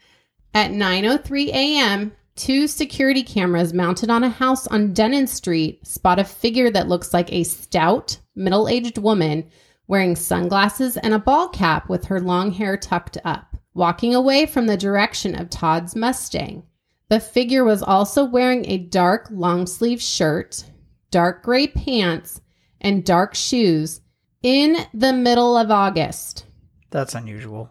At 0.54 0.72
9:03 0.72 1.48
a.m., 1.50 2.12
two 2.36 2.68
security 2.68 3.24
cameras 3.24 3.74
mounted 3.74 4.10
on 4.10 4.24
a 4.24 4.30
house 4.30 4.68
on 4.68 4.94
Denon 4.94 5.28
Street 5.28 5.86
spot 5.86 6.20
a 6.20 6.24
figure 6.24 6.70
that 6.72 6.88
looks 6.88 7.14
like 7.14 7.32
a 7.32 7.44
stout, 7.44 8.20
middle-aged 8.36 8.98
woman 8.98 9.50
wearing 9.88 10.16
sunglasses 10.16 10.96
and 10.98 11.14
a 11.14 11.20
ball 11.20 11.50
cap 11.50 11.90
with 11.90 12.06
her 12.06 12.20
long 12.22 12.52
hair 12.52 12.78
tucked 12.78 13.18
up, 13.26 13.58
walking 13.74 14.16
away 14.16 14.46
from 14.46 14.68
the 14.68 14.78
direction 14.78 15.36
of 15.36 15.50
Todd's 15.50 15.96
Mustang. 15.96 16.64
The 17.10 17.20
figure 17.20 17.66
was 17.66 17.84
also 17.84 18.24
wearing 18.24 18.66
a 18.66 18.78
dark 18.78 19.28
long-sleeve 19.30 20.02
shirt, 20.02 20.64
dark 21.12 21.44
gray 21.44 21.68
pants, 21.68 22.40
and 22.80 23.04
dark 23.04 23.36
shoes 23.36 24.00
in 24.42 24.78
the 24.94 25.12
middle 25.14 25.58
of 25.58 25.70
August. 25.70 26.46
That's 26.90 27.14
unusual. 27.14 27.70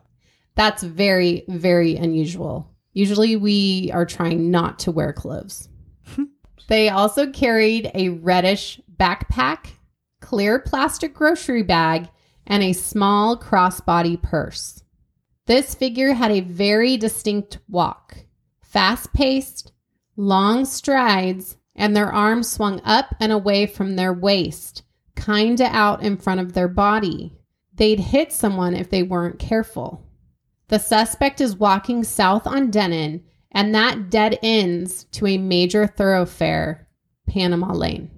That's 0.61 0.83
very, 0.83 1.45
very 1.49 1.97
unusual. 1.97 2.71
Usually 2.93 3.35
we 3.35 3.91
are 3.95 4.05
trying 4.05 4.51
not 4.51 4.79
to 4.81 4.91
wear 4.91 5.15
clothes. 5.15 5.71
Hmm. 6.15 6.25
they 6.69 6.91
also 6.91 7.31
carried 7.31 7.91
a 7.95 8.11
reddish 8.11 8.79
backpack, 8.95 9.71
clear 10.21 10.59
plastic 10.59 11.15
grocery 11.15 11.63
bag, 11.63 12.11
and 12.47 12.63
a 12.63 12.75
small 12.75 13.39
crossbody 13.39 14.21
purse. 14.21 14.83
This 15.47 15.75
figure 15.75 16.13
had 16.13 16.31
a 16.31 16.41
very 16.41 16.99
distinct 16.99 17.57
walk, 17.67 18.19
fast 18.63 19.15
paced, 19.15 19.73
long 20.15 20.67
strides, 20.67 21.57
and 21.75 21.97
their 21.97 22.13
arms 22.13 22.53
swung 22.53 22.83
up 22.85 23.15
and 23.19 23.33
away 23.33 23.65
from 23.65 23.97
their 23.97 24.13
waist, 24.13 24.83
kinda 25.17 25.65
out 25.75 26.03
in 26.03 26.19
front 26.19 26.39
of 26.39 26.53
their 26.53 26.69
body. 26.69 27.33
They'd 27.73 28.01
hit 28.01 28.31
someone 28.31 28.75
if 28.75 28.91
they 28.91 29.03
weren't 29.03 29.39
careful. 29.39 30.05
The 30.71 30.79
suspect 30.79 31.41
is 31.41 31.57
walking 31.57 32.03
south 32.05 32.47
on 32.47 32.71
Denon, 32.71 33.23
and 33.53 33.75
that 33.75 34.09
dead 34.11 34.39
ends 34.43 35.05
to 35.13 35.27
a 35.27 35.37
major 35.39 35.87
thoroughfare, 35.87 36.89
Panama 37.29 37.73
Lane. 37.73 38.11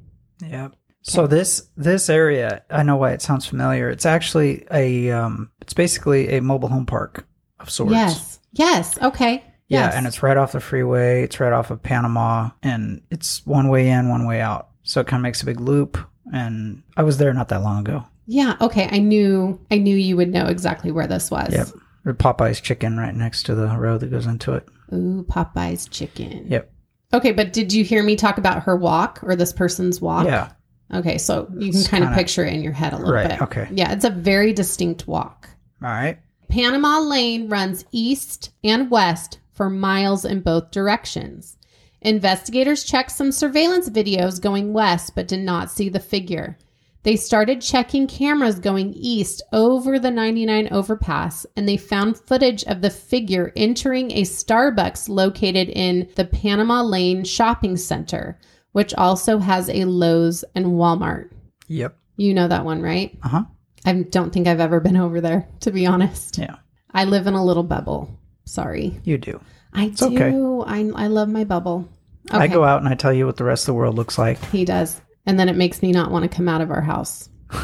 Yep. 0.47 0.77
So 1.03 1.27
this 1.27 1.69
this 1.77 2.09
area, 2.09 2.63
I 2.71 2.83
know 2.85 2.97
why 2.97 3.13
it 3.13 3.23
sounds 3.23 3.45
familiar. 3.47 3.89
It's 3.91 4.07
actually 4.07 4.65
a 4.71 5.11
um 5.11 5.51
it's 5.61 5.75
basically 5.75 6.29
a 6.37 6.41
mobile 6.43 6.69
home 6.69 6.87
park 6.87 7.27
of 7.59 7.71
sorts. 7.71 7.93
Yes. 7.93 8.41
Yes. 8.53 8.99
Okay. 9.03 9.43
Yeah, 9.69 9.87
Yes. 9.87 9.95
and 9.95 10.07
it's 10.07 10.23
right 10.23 10.37
off 10.37 10.53
the 10.53 10.61
freeway. 10.61 11.23
It's 11.23 11.41
right 11.41 11.53
off 11.53 11.71
of 11.71 11.83
Panama 11.83 12.51
and 12.63 13.01
it's 13.11 13.45
one 13.47 13.69
way 13.69 13.89
in, 13.89 14.11
one 14.11 14.27
way 14.27 14.41
out. 14.41 14.69
So 14.83 15.01
it 15.01 15.07
kind 15.07 15.21
of 15.21 15.23
makes 15.23 15.43
a 15.43 15.47
big 15.47 15.59
loop 15.61 15.97
and 16.33 16.83
I 16.97 17.03
was 17.03 17.17
there 17.19 17.33
not 17.33 17.49
that 17.49 17.63
long 17.63 17.81
ago. 17.81 18.05
yeah. 18.27 18.57
Okay. 18.61 18.89
I 18.93 18.99
knew. 18.99 19.59
I 19.71 19.79
knew 19.79 19.97
you 19.97 20.17
would 20.19 20.31
know 20.31 20.47
exactly 20.47 20.93
where 20.93 21.07
this 21.09 21.31
was. 21.31 21.53
Yep. 21.53 21.69
Popeye's 22.05 22.61
chicken 22.61 22.97
right 22.99 23.15
next 23.15 23.45
to 23.45 23.55
the 23.55 23.69
road 23.77 24.01
that 24.01 24.11
goes 24.11 24.27
into 24.27 24.53
it. 24.55 24.67
Ooh, 24.93 25.25
Popeye's 25.29 25.87
chicken. 25.87 26.47
Yep. 26.49 26.73
Okay, 27.15 27.33
but 27.33 27.53
did 27.53 27.73
you 27.73 27.85
hear 27.85 28.03
me 28.03 28.17
talk 28.17 28.39
about 28.39 28.63
her 28.65 28.77
walk 28.77 29.21
or 29.23 29.37
this 29.37 29.53
person's 29.53 30.01
walk? 30.01 30.27
Yeah. 30.27 30.53
Okay, 30.93 31.17
so 31.19 31.49
you 31.57 31.71
can 31.73 31.85
kind 31.85 32.05
of 32.05 32.13
picture 32.15 32.45
it 32.45 32.53
in 32.53 32.63
your 32.63 32.73
head 32.73 32.93
a 32.93 32.97
little 32.99 33.13
Right, 33.15 33.29
bit. 33.29 33.43
okay. 33.43 33.69
Yeah, 33.73 33.93
it's 33.93 34.05
a 34.05 34.11
very 34.11 34.53
distinct 34.53 35.07
walk. 35.07 35.49
All 35.83 35.89
right. 35.89 36.19
Panama 36.49 36.99
Lane 37.01 37.49
runs 37.49 37.85
east 37.93 38.51
and 38.63 38.91
west 38.91 39.39
for 39.53 39.71
miles 39.71 40.25
in 40.25 40.41
both 40.41 40.71
directions. 40.71 41.57
Investigators 42.03 42.85
checked 42.85 43.13
some 43.13 43.31
surveillance 43.33 43.89
videos 43.89 44.41
going 44.41 44.73
west 44.73 45.15
but 45.15 45.29
did 45.29 45.41
not 45.41 45.71
see 45.71 45.89
the 45.89 46.01
figure. 46.01 46.59
They 47.05 47.17
started 47.17 47.61
checking 47.61 48.07
cameras 48.07 48.61
going 48.61 48.93
east 48.95 49.43
over 49.53 49.99
the 49.99 50.11
99 50.11 50.69
overpass 50.71 51.45
and 51.57 51.69
they 51.69 51.77
found 51.77 52.17
footage 52.17 52.63
of 52.65 52.81
the 52.81 52.91
figure 52.91 53.53
entering 53.57 54.13
a 54.13 54.23
Starbucks 54.23 55.09
located 55.09 55.69
in 55.69 56.09
the 56.15 56.25
Panama 56.25 56.83
Lane 56.83 57.25
shopping 57.25 57.77
center, 57.77 58.39
which 58.71 58.95
also 58.95 59.39
has 59.39 59.69
a 59.69 59.85
Lowe's 59.85 60.45
and 60.55 60.67
Walmart. 60.67 61.31
Yep. 61.67 61.97
You 62.17 62.35
know 62.35 62.47
that 62.47 62.65
one, 62.65 62.83
right? 62.83 63.19
Uh-huh. 63.25 63.45
I 63.85 63.93
don't 63.95 64.33
think 64.33 64.47
I've 64.47 64.61
ever 64.61 64.79
been 64.79 64.97
over 64.97 65.21
there, 65.21 65.49
to 65.61 65.73
be 65.73 65.87
honest. 65.87 66.39
Yeah. 66.39 66.57
I 66.93 67.05
live 67.05 67.27
in 67.27 67.35
a 67.35 67.45
little 67.45 67.65
bubble. 67.65 68.17
Sorry. 68.45 69.01
You 69.03 69.19
do. 69.19 69.41
I 69.73 69.89
do. 69.89 70.07
okay. 70.07 70.71
I, 70.71 71.05
I 71.05 71.07
love 71.09 71.29
my 71.29 71.43
bubble. 71.43 71.89
I 72.31 72.47
go 72.47 72.63
out 72.63 72.81
and 72.81 72.89
I 72.89 72.95
tell 72.95 73.13
you 73.13 73.27
what 73.27 73.37
the 73.37 73.45
rest 73.45 73.65
of 73.65 73.67
the 73.67 73.75
world 73.75 73.97
looks 73.97 74.19
like. 74.19 74.43
He 74.47 74.65
does. 74.65 75.01
And 75.27 75.39
then 75.39 75.49
it 75.49 75.57
makes 75.57 75.83
me 75.83 75.93
not 75.93 76.11
want 76.11 76.25
to 76.25 76.35
come 76.37 76.49
out 76.49 76.61
of 76.61 76.71
our 76.71 76.83
house. 76.83 77.29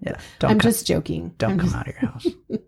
Yeah. 0.00 0.16
Don't 0.38 0.50
I'm 0.52 0.58
come, 0.58 0.70
just 0.70 0.86
joking. 0.86 1.34
don't 1.36 1.52
I'm 1.52 1.58
come 1.58 1.66
just- 1.68 1.76
out 1.76 1.88
of 1.88 1.94
your 2.00 2.10
house. 2.10 2.26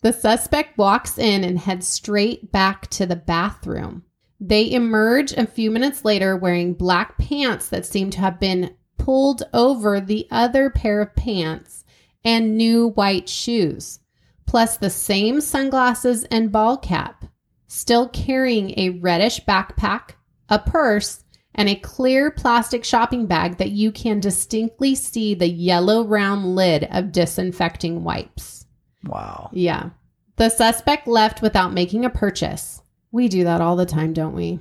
The 0.00 0.12
suspect 0.12 0.76
walks 0.76 1.16
in 1.16 1.44
and 1.44 1.58
heads 1.58 1.88
straight 1.88 2.52
back 2.52 2.88
to 2.90 3.06
the 3.06 3.16
bathroom. 3.16 4.02
They 4.38 4.70
emerge 4.70 5.32
a 5.32 5.46
few 5.46 5.70
minutes 5.70 6.04
later 6.04 6.36
wearing 6.36 6.74
black 6.74 7.16
pants 7.16 7.70
that 7.70 7.86
seem 7.86 8.10
to 8.10 8.20
have 8.20 8.38
been 8.38 8.74
pulled 8.98 9.44
over 9.54 10.00
the 10.02 10.26
other 10.30 10.68
pair 10.68 11.00
of 11.00 11.16
pants 11.16 11.84
and 12.22 12.54
new 12.58 12.88
white 12.88 13.30
shoes, 13.30 14.00
plus 14.44 14.76
the 14.76 14.90
same 14.90 15.40
sunglasses 15.40 16.24
and 16.24 16.52
ball 16.52 16.76
cap, 16.76 17.24
still 17.66 18.06
carrying 18.06 18.78
a 18.78 18.90
reddish 18.90 19.40
backpack, 19.46 20.16
a 20.50 20.58
purse, 20.58 21.23
and 21.54 21.68
a 21.68 21.76
clear 21.76 22.30
plastic 22.30 22.84
shopping 22.84 23.26
bag 23.26 23.58
that 23.58 23.70
you 23.70 23.92
can 23.92 24.20
distinctly 24.20 24.94
see 24.94 25.34
the 25.34 25.48
yellow 25.48 26.04
round 26.04 26.54
lid 26.54 26.88
of 26.90 27.12
disinfecting 27.12 28.02
wipes. 28.02 28.66
Wow. 29.04 29.50
Yeah. 29.52 29.90
The 30.36 30.48
suspect 30.48 31.06
left 31.06 31.42
without 31.42 31.72
making 31.72 32.04
a 32.04 32.10
purchase. 32.10 32.82
We 33.12 33.28
do 33.28 33.44
that 33.44 33.60
all 33.60 33.76
the 33.76 33.86
time, 33.86 34.12
don't 34.12 34.34
we? 34.34 34.58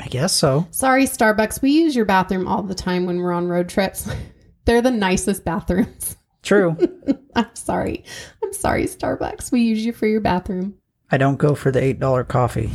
I 0.00 0.06
guess 0.06 0.32
so. 0.32 0.66
Sorry, 0.70 1.04
Starbucks. 1.04 1.62
We 1.62 1.70
use 1.70 1.96
your 1.96 2.04
bathroom 2.04 2.46
all 2.46 2.62
the 2.62 2.74
time 2.74 3.06
when 3.06 3.18
we're 3.18 3.32
on 3.32 3.48
road 3.48 3.68
trips. 3.68 4.08
They're 4.64 4.82
the 4.82 4.90
nicest 4.90 5.44
bathrooms. 5.44 6.16
True. 6.42 6.76
I'm 7.34 7.54
sorry. 7.54 8.04
I'm 8.42 8.52
sorry, 8.52 8.84
Starbucks. 8.84 9.50
We 9.50 9.62
use 9.62 9.84
you 9.84 9.92
for 9.92 10.06
your 10.06 10.20
bathroom. 10.20 10.74
I 11.10 11.16
don't 11.16 11.36
go 11.36 11.54
for 11.54 11.70
the 11.70 11.80
$8 11.80 12.28
coffee. 12.28 12.70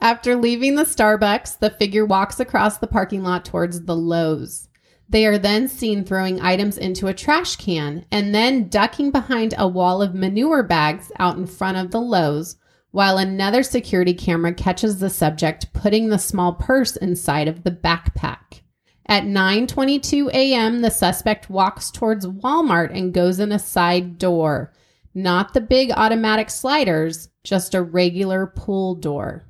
After 0.00 0.36
leaving 0.36 0.74
the 0.74 0.84
Starbucks, 0.84 1.58
the 1.58 1.70
figure 1.70 2.04
walks 2.04 2.38
across 2.38 2.78
the 2.78 2.86
parking 2.86 3.22
lot 3.22 3.44
towards 3.44 3.82
the 3.82 3.96
Lowe's. 3.96 4.68
They 5.08 5.24
are 5.24 5.38
then 5.38 5.68
seen 5.68 6.04
throwing 6.04 6.40
items 6.40 6.76
into 6.76 7.06
a 7.06 7.14
trash 7.14 7.56
can 7.56 8.04
and 8.10 8.34
then 8.34 8.68
ducking 8.68 9.10
behind 9.10 9.54
a 9.56 9.68
wall 9.68 10.02
of 10.02 10.14
manure 10.14 10.62
bags 10.62 11.10
out 11.18 11.36
in 11.36 11.46
front 11.46 11.78
of 11.78 11.92
the 11.92 12.00
Lowe's, 12.00 12.56
while 12.90 13.16
another 13.18 13.62
security 13.62 14.14
camera 14.14 14.52
catches 14.52 14.98
the 14.98 15.10
subject 15.10 15.72
putting 15.72 16.08
the 16.08 16.18
small 16.18 16.54
purse 16.54 16.96
inside 16.96 17.48
of 17.48 17.62
the 17.62 17.70
backpack. 17.70 18.62
At 19.06 19.24
9:22 19.24 20.30
a.m., 20.30 20.82
the 20.82 20.90
suspect 20.90 21.48
walks 21.48 21.90
towards 21.90 22.26
Walmart 22.26 22.90
and 22.92 23.14
goes 23.14 23.38
in 23.38 23.52
a 23.52 23.58
side 23.58 24.18
door, 24.18 24.72
not 25.14 25.54
the 25.54 25.60
big 25.60 25.92
automatic 25.92 26.50
sliders, 26.50 27.28
just 27.44 27.74
a 27.74 27.82
regular 27.82 28.46
pull 28.46 28.96
door. 28.96 29.45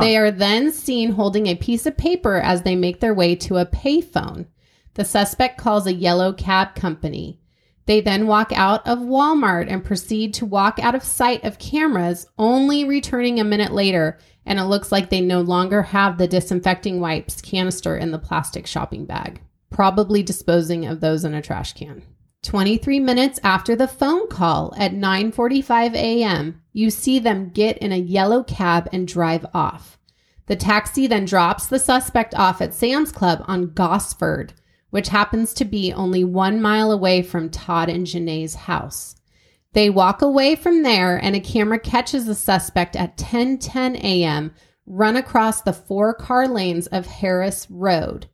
They 0.00 0.16
are 0.16 0.30
then 0.30 0.72
seen 0.72 1.12
holding 1.12 1.46
a 1.46 1.54
piece 1.54 1.86
of 1.86 1.96
paper 1.96 2.36
as 2.36 2.62
they 2.62 2.76
make 2.76 3.00
their 3.00 3.14
way 3.14 3.34
to 3.36 3.56
a 3.58 3.66
payphone. 3.66 4.46
The 4.94 5.04
suspect 5.04 5.58
calls 5.58 5.86
a 5.86 5.94
yellow 5.94 6.32
cab 6.32 6.74
company. 6.74 7.40
They 7.86 8.00
then 8.00 8.26
walk 8.26 8.50
out 8.52 8.86
of 8.86 8.98
Walmart 8.98 9.70
and 9.70 9.84
proceed 9.84 10.34
to 10.34 10.46
walk 10.46 10.78
out 10.80 10.94
of 10.94 11.04
sight 11.04 11.44
of 11.44 11.58
cameras, 11.58 12.26
only 12.36 12.84
returning 12.84 13.38
a 13.38 13.44
minute 13.44 13.72
later, 13.72 14.18
and 14.44 14.58
it 14.58 14.64
looks 14.64 14.90
like 14.90 15.08
they 15.08 15.20
no 15.20 15.40
longer 15.40 15.82
have 15.82 16.18
the 16.18 16.26
disinfecting 16.26 17.00
wipes 17.00 17.40
canister 17.40 17.96
in 17.96 18.10
the 18.10 18.18
plastic 18.18 18.66
shopping 18.66 19.04
bag, 19.04 19.40
probably 19.70 20.22
disposing 20.22 20.84
of 20.84 21.00
those 21.00 21.24
in 21.24 21.34
a 21.34 21.42
trash 21.42 21.74
can. 21.74 22.02
23 22.42 23.00
minutes 23.00 23.40
after 23.42 23.74
the 23.74 23.88
phone 23.88 24.28
call 24.28 24.72
at 24.76 24.92
9:45 24.92 25.94
a.m., 25.94 26.62
you 26.76 26.90
see 26.90 27.18
them 27.18 27.48
get 27.48 27.78
in 27.78 27.90
a 27.90 27.96
yellow 27.96 28.42
cab 28.42 28.86
and 28.92 29.08
drive 29.08 29.46
off. 29.54 29.98
The 30.44 30.56
taxi 30.56 31.06
then 31.06 31.24
drops 31.24 31.66
the 31.66 31.78
suspect 31.78 32.34
off 32.34 32.60
at 32.60 32.74
Sam's 32.74 33.10
Club 33.10 33.42
on 33.48 33.72
Gosford, 33.72 34.52
which 34.90 35.08
happens 35.08 35.54
to 35.54 35.64
be 35.64 35.90
only 35.94 36.22
one 36.22 36.60
mile 36.60 36.92
away 36.92 37.22
from 37.22 37.48
Todd 37.48 37.88
and 37.88 38.06
Janae's 38.06 38.54
house. 38.54 39.16
They 39.72 39.88
walk 39.88 40.20
away 40.20 40.54
from 40.54 40.82
there, 40.82 41.16
and 41.16 41.34
a 41.34 41.40
camera 41.40 41.78
catches 41.78 42.26
the 42.26 42.34
suspect 42.34 42.94
at 42.94 43.16
10:10 43.16 43.96
a.m. 43.96 44.52
run 44.84 45.16
across 45.16 45.62
the 45.62 45.72
four 45.72 46.12
car 46.12 46.46
lanes 46.46 46.88
of 46.88 47.06
Harris 47.06 47.66
Road. 47.70 48.26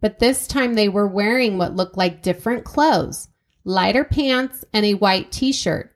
But 0.00 0.20
this 0.20 0.46
time 0.46 0.72
they 0.72 0.88
were 0.88 1.06
wearing 1.06 1.58
what 1.58 1.76
looked 1.76 1.98
like 1.98 2.22
different 2.22 2.64
clothes 2.64 3.28
lighter 3.62 4.04
pants 4.04 4.64
and 4.72 4.86
a 4.86 4.94
white 4.94 5.30
t 5.30 5.52
shirt. 5.52 5.89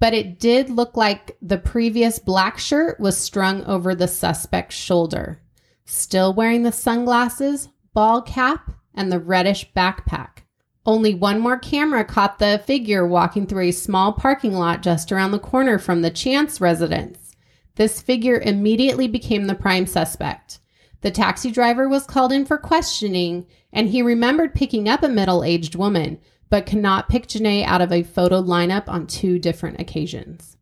But 0.00 0.14
it 0.14 0.40
did 0.40 0.70
look 0.70 0.96
like 0.96 1.36
the 1.40 1.58
previous 1.58 2.18
black 2.18 2.58
shirt 2.58 2.98
was 2.98 3.16
strung 3.16 3.62
over 3.64 3.94
the 3.94 4.08
suspect's 4.08 4.74
shoulder. 4.74 5.42
Still 5.84 6.32
wearing 6.32 6.62
the 6.62 6.72
sunglasses, 6.72 7.68
ball 7.92 8.22
cap, 8.22 8.72
and 8.94 9.12
the 9.12 9.20
reddish 9.20 9.70
backpack. 9.76 10.38
Only 10.86 11.14
one 11.14 11.38
more 11.38 11.58
camera 11.58 12.04
caught 12.04 12.38
the 12.38 12.62
figure 12.66 13.06
walking 13.06 13.46
through 13.46 13.64
a 13.64 13.72
small 13.72 14.14
parking 14.14 14.54
lot 14.54 14.82
just 14.82 15.12
around 15.12 15.32
the 15.32 15.38
corner 15.38 15.78
from 15.78 16.00
the 16.00 16.10
Chance 16.10 16.60
residence. 16.60 17.36
This 17.76 18.00
figure 18.00 18.40
immediately 18.40 19.06
became 19.06 19.46
the 19.46 19.54
prime 19.54 19.86
suspect. 19.86 20.60
The 21.02 21.10
taxi 21.10 21.50
driver 21.50 21.88
was 21.88 22.06
called 22.06 22.32
in 22.32 22.46
for 22.46 22.58
questioning, 22.58 23.46
and 23.72 23.88
he 23.88 24.02
remembered 24.02 24.54
picking 24.54 24.88
up 24.88 25.02
a 25.02 25.08
middle 25.08 25.44
aged 25.44 25.74
woman, 25.74 26.18
but 26.50 26.66
cannot 26.66 27.08
pick 27.08 27.26
Janae 27.28 27.64
out 27.64 27.80
of 27.80 27.92
a 27.92 28.02
photo 28.02 28.42
lineup 28.42 28.88
on 28.88 29.06
two 29.06 29.38
different 29.38 29.80
occasions. 29.80 30.56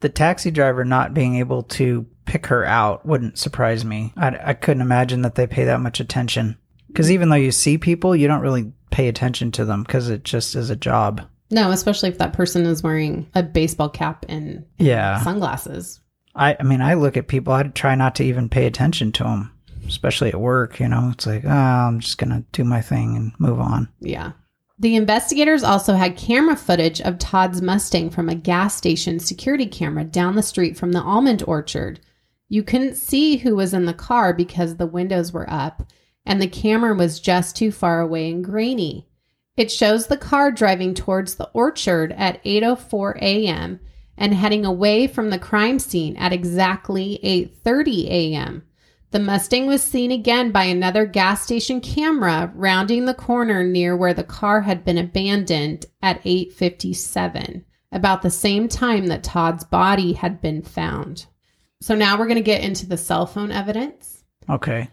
The 0.00 0.08
taxi 0.08 0.50
driver 0.50 0.84
not 0.84 1.14
being 1.14 1.36
able 1.36 1.62
to 1.64 2.06
pick 2.26 2.46
her 2.46 2.64
out 2.64 3.06
wouldn't 3.06 3.38
surprise 3.38 3.84
me. 3.84 4.12
I, 4.16 4.36
I 4.50 4.54
couldn't 4.54 4.82
imagine 4.82 5.22
that 5.22 5.34
they 5.36 5.46
pay 5.46 5.64
that 5.64 5.80
much 5.80 6.00
attention. 6.00 6.58
Because 6.88 7.10
even 7.12 7.28
though 7.28 7.36
you 7.36 7.52
see 7.52 7.78
people, 7.78 8.16
you 8.16 8.26
don't 8.26 8.40
really 8.40 8.72
pay 8.90 9.08
attention 9.08 9.52
to 9.52 9.64
them 9.64 9.82
because 9.82 10.08
it 10.08 10.24
just 10.24 10.54
is 10.56 10.70
a 10.70 10.76
job. 10.76 11.22
No, 11.50 11.70
especially 11.70 12.08
if 12.08 12.18
that 12.18 12.32
person 12.32 12.66
is 12.66 12.82
wearing 12.82 13.28
a 13.34 13.42
baseball 13.42 13.88
cap 13.88 14.24
and 14.28 14.64
Yeah. 14.78 15.20
sunglasses. 15.20 16.00
I, 16.34 16.56
I 16.58 16.62
mean, 16.64 16.80
I 16.82 16.94
look 16.94 17.16
at 17.16 17.28
people, 17.28 17.52
I 17.52 17.62
try 17.64 17.94
not 17.94 18.14
to 18.16 18.24
even 18.24 18.48
pay 18.48 18.66
attention 18.66 19.12
to 19.12 19.24
them, 19.24 19.52
especially 19.86 20.28
at 20.30 20.40
work. 20.40 20.80
You 20.80 20.88
know, 20.88 21.10
it's 21.12 21.26
like, 21.26 21.44
oh, 21.44 21.48
I'm 21.48 22.00
just 22.00 22.18
going 22.18 22.30
to 22.30 22.44
do 22.52 22.64
my 22.64 22.80
thing 22.80 23.16
and 23.16 23.32
move 23.38 23.60
on. 23.60 23.88
Yeah. 24.00 24.32
The 24.78 24.94
investigators 24.94 25.62
also 25.62 25.94
had 25.94 26.16
camera 26.16 26.54
footage 26.54 27.00
of 27.00 27.18
Todd's 27.18 27.62
Mustang 27.62 28.10
from 28.10 28.28
a 28.28 28.34
gas 28.34 28.76
station 28.76 29.18
security 29.18 29.66
camera 29.66 30.04
down 30.04 30.36
the 30.36 30.42
street 30.42 30.76
from 30.76 30.92
the 30.92 31.00
almond 31.00 31.42
orchard. 31.46 32.00
You 32.48 32.62
couldn't 32.62 32.96
see 32.96 33.38
who 33.38 33.56
was 33.56 33.72
in 33.72 33.86
the 33.86 33.94
car 33.94 34.34
because 34.34 34.76
the 34.76 34.86
windows 34.86 35.32
were 35.32 35.50
up 35.50 35.90
and 36.26 36.42
the 36.42 36.48
camera 36.48 36.94
was 36.94 37.20
just 37.20 37.56
too 37.56 37.72
far 37.72 38.00
away 38.00 38.30
and 38.30 38.44
grainy. 38.44 39.08
It 39.56 39.70
shows 39.70 40.06
the 40.06 40.18
car 40.18 40.52
driving 40.52 40.92
towards 40.92 41.36
the 41.36 41.48
orchard 41.54 42.12
at 42.12 42.44
8:04 42.44 43.16
a.m. 43.22 43.80
and 44.18 44.34
heading 44.34 44.66
away 44.66 45.06
from 45.06 45.30
the 45.30 45.38
crime 45.38 45.78
scene 45.78 46.16
at 46.16 46.34
exactly 46.34 47.18
8:30 47.24 48.04
a.m. 48.08 48.62
The 49.12 49.20
Mustang 49.20 49.66
was 49.66 49.82
seen 49.82 50.10
again 50.10 50.50
by 50.50 50.64
another 50.64 51.06
gas 51.06 51.42
station 51.42 51.80
camera 51.80 52.52
rounding 52.54 53.04
the 53.04 53.14
corner 53.14 53.64
near 53.64 53.96
where 53.96 54.14
the 54.14 54.24
car 54.24 54.62
had 54.62 54.84
been 54.84 54.98
abandoned 54.98 55.86
at 56.02 56.22
8:57, 56.24 57.64
about 57.92 58.22
the 58.22 58.30
same 58.30 58.68
time 58.68 59.06
that 59.06 59.22
Todd's 59.22 59.64
body 59.64 60.12
had 60.14 60.42
been 60.42 60.60
found. 60.62 61.26
So 61.80 61.94
now 61.94 62.18
we're 62.18 62.26
going 62.26 62.36
to 62.36 62.42
get 62.42 62.62
into 62.62 62.86
the 62.86 62.96
cell 62.96 63.26
phone 63.26 63.52
evidence. 63.52 64.24
Okay. 64.48 64.88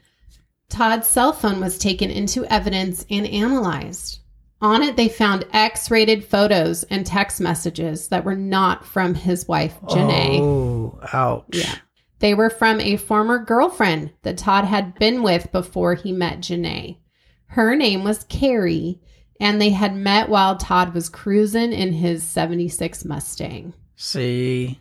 Todd's 0.69 1.08
cell 1.08 1.34
phone 1.34 1.60
was 1.60 1.78
taken 1.78 2.10
into 2.10 2.45
evidence 2.45 3.06
and 3.10 3.28
analyzed. 3.28 4.19
On 4.62 4.82
it, 4.82 4.95
they 4.95 5.10
found 5.10 5.45
X 5.52 5.91
rated 5.91 6.23
photos 6.23 6.84
and 6.84 7.06
text 7.06 7.41
messages 7.41 8.08
that 8.08 8.23
were 8.23 8.36
not 8.36 8.86
from 8.86 9.13
his 9.13 9.47
wife, 9.47 9.76
Janae. 9.82 10.39
Oh, 10.39 10.99
ouch. 11.12 11.45
Yeah. 11.52 11.76
They 12.23 12.33
were 12.33 12.49
from 12.49 12.79
a 12.79 12.95
former 12.95 13.38
girlfriend 13.38 14.13
that 14.21 14.38
Todd 14.38 14.63
had 14.63 14.95
been 14.95 15.23
with 15.23 15.51
before 15.51 15.95
he 15.95 16.13
met 16.13 16.39
Janae. 16.39 16.99
Her 17.47 17.75
name 17.75 18.05
was 18.05 18.23
Carrie, 18.23 19.01
and 19.41 19.59
they 19.59 19.71
had 19.71 19.93
met 19.93 20.29
while 20.29 20.55
Todd 20.55 20.93
was 20.93 21.09
cruising 21.09 21.73
in 21.73 21.91
his 21.91 22.23
76 22.23 23.03
Mustang. 23.03 23.73
See. 23.97 24.79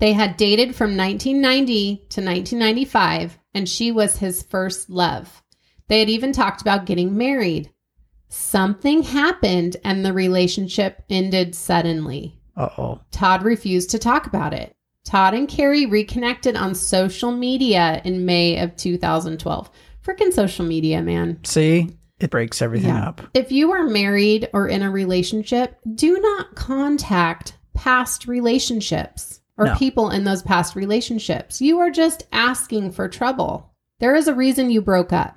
They 0.00 0.12
had 0.12 0.36
dated 0.36 0.74
from 0.74 0.96
1990 0.96 1.98
to 2.08 2.20
1995, 2.20 3.38
and 3.54 3.68
she 3.68 3.92
was 3.92 4.16
his 4.16 4.42
first 4.42 4.90
love. 4.90 5.44
They 5.86 6.00
had 6.00 6.10
even 6.10 6.32
talked 6.32 6.62
about 6.62 6.86
getting 6.86 7.16
married. 7.16 7.70
Something 8.28 9.04
happened, 9.04 9.76
and 9.84 10.04
the 10.04 10.12
relationship 10.12 11.04
ended 11.08 11.54
suddenly. 11.54 12.40
Uh 12.56 12.70
oh. 12.76 13.00
Todd 13.12 13.44
refused 13.44 13.90
to 13.90 14.00
talk 14.00 14.26
about 14.26 14.52
it. 14.52 14.74
Todd 15.04 15.34
and 15.34 15.48
Carrie 15.48 15.86
reconnected 15.86 16.56
on 16.56 16.74
social 16.74 17.32
media 17.32 18.00
in 18.04 18.24
May 18.24 18.58
of 18.58 18.76
2012. 18.76 19.70
Freaking 20.04 20.32
social 20.32 20.64
media, 20.64 21.02
man. 21.02 21.38
See? 21.44 21.90
It 22.20 22.30
breaks 22.30 22.62
everything 22.62 22.90
Yeah. 22.90 23.08
up. 23.08 23.20
If 23.34 23.50
you 23.50 23.72
are 23.72 23.84
married 23.84 24.48
or 24.52 24.68
in 24.68 24.82
a 24.82 24.90
relationship, 24.90 25.76
do 25.94 26.20
not 26.20 26.54
contact 26.54 27.54
past 27.74 28.28
relationships 28.28 29.40
or 29.58 29.66
No. 29.66 29.74
people 29.74 30.08
in 30.10 30.22
those 30.22 30.42
past 30.42 30.76
relationships. 30.76 31.60
You 31.60 31.80
are 31.80 31.90
just 31.90 32.26
asking 32.32 32.92
for 32.92 33.08
trouble. 33.08 33.70
There 33.98 34.14
is 34.14 34.28
a 34.28 34.34
reason 34.34 34.70
you 34.70 34.80
broke 34.82 35.12
up. 35.12 35.36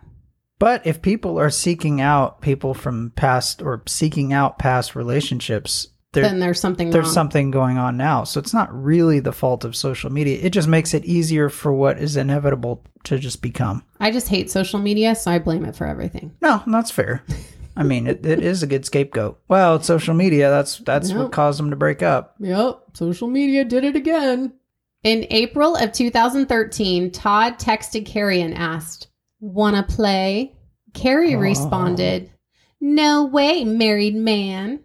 But 0.60 0.86
if 0.86 1.02
people 1.02 1.40
are 1.40 1.50
seeking 1.50 2.00
out 2.02 2.40
people 2.42 2.74
from 2.76 3.12
past 3.16 3.62
or 3.64 3.82
seeking 3.88 4.32
out 4.32 4.58
past 4.60 4.96
relationships, 4.96 5.88
there, 6.16 6.24
then 6.24 6.40
there's 6.40 6.60
something 6.60 6.90
there's 6.90 7.06
wrong. 7.06 7.14
something 7.14 7.52
going 7.52 7.78
on 7.78 7.96
now. 7.98 8.24
So 8.24 8.40
it's 8.40 8.54
not 8.54 8.74
really 8.74 9.20
the 9.20 9.32
fault 9.32 9.64
of 9.64 9.76
social 9.76 10.12
media. 10.12 10.40
It 10.42 10.50
just 10.52 10.68
makes 10.68 10.94
it 10.94 11.06
easier 11.06 11.50
for 11.50 11.72
what 11.72 12.00
is 12.00 12.18
inevitable 12.18 12.84
to 13.04 13.20
just 13.20 13.42
become. 13.42 13.84
I 14.00 14.10
just 14.12 14.28
hate 14.28 14.50
social 14.50 14.80
media, 14.80 15.16
so 15.16 15.30
I 15.32 15.40
blame 15.40 15.64
it 15.66 15.76
for 15.76 15.86
everything. 15.86 16.36
No, 16.42 16.64
that's 16.66 16.90
fair. 16.92 17.24
I 17.78 17.84
mean, 17.84 18.08
it, 18.08 18.26
it 18.26 18.40
is 18.40 18.64
a 18.64 18.68
good 18.68 18.86
scapegoat. 18.86 19.40
Well, 19.48 19.76
it's 19.76 19.86
social 19.88 20.14
media. 20.14 20.50
That's 20.50 20.78
that's 20.80 21.10
Nope. 21.10 21.18
what 21.24 21.32
caused 21.32 21.60
them 21.60 21.70
to 21.70 21.76
break 21.76 22.02
up. 22.02 22.36
Yep, 22.40 22.80
social 22.94 23.28
media 23.28 23.66
did 23.66 23.84
it 23.84 23.96
again. 23.96 24.54
In 25.04 25.28
April 25.30 25.76
of 25.76 25.92
2013, 25.92 27.12
Todd 27.12 27.60
texted 27.60 28.06
Carrie 28.06 28.42
and 28.42 28.56
asked, 28.56 29.08
Wanna 29.40 29.84
play? 29.84 30.56
Carrie 30.94 31.36
Oh. 31.36 31.40
responded, 31.40 32.32
No 32.82 33.26
way, 33.26 33.64
married 33.66 34.16
man. 34.16 34.80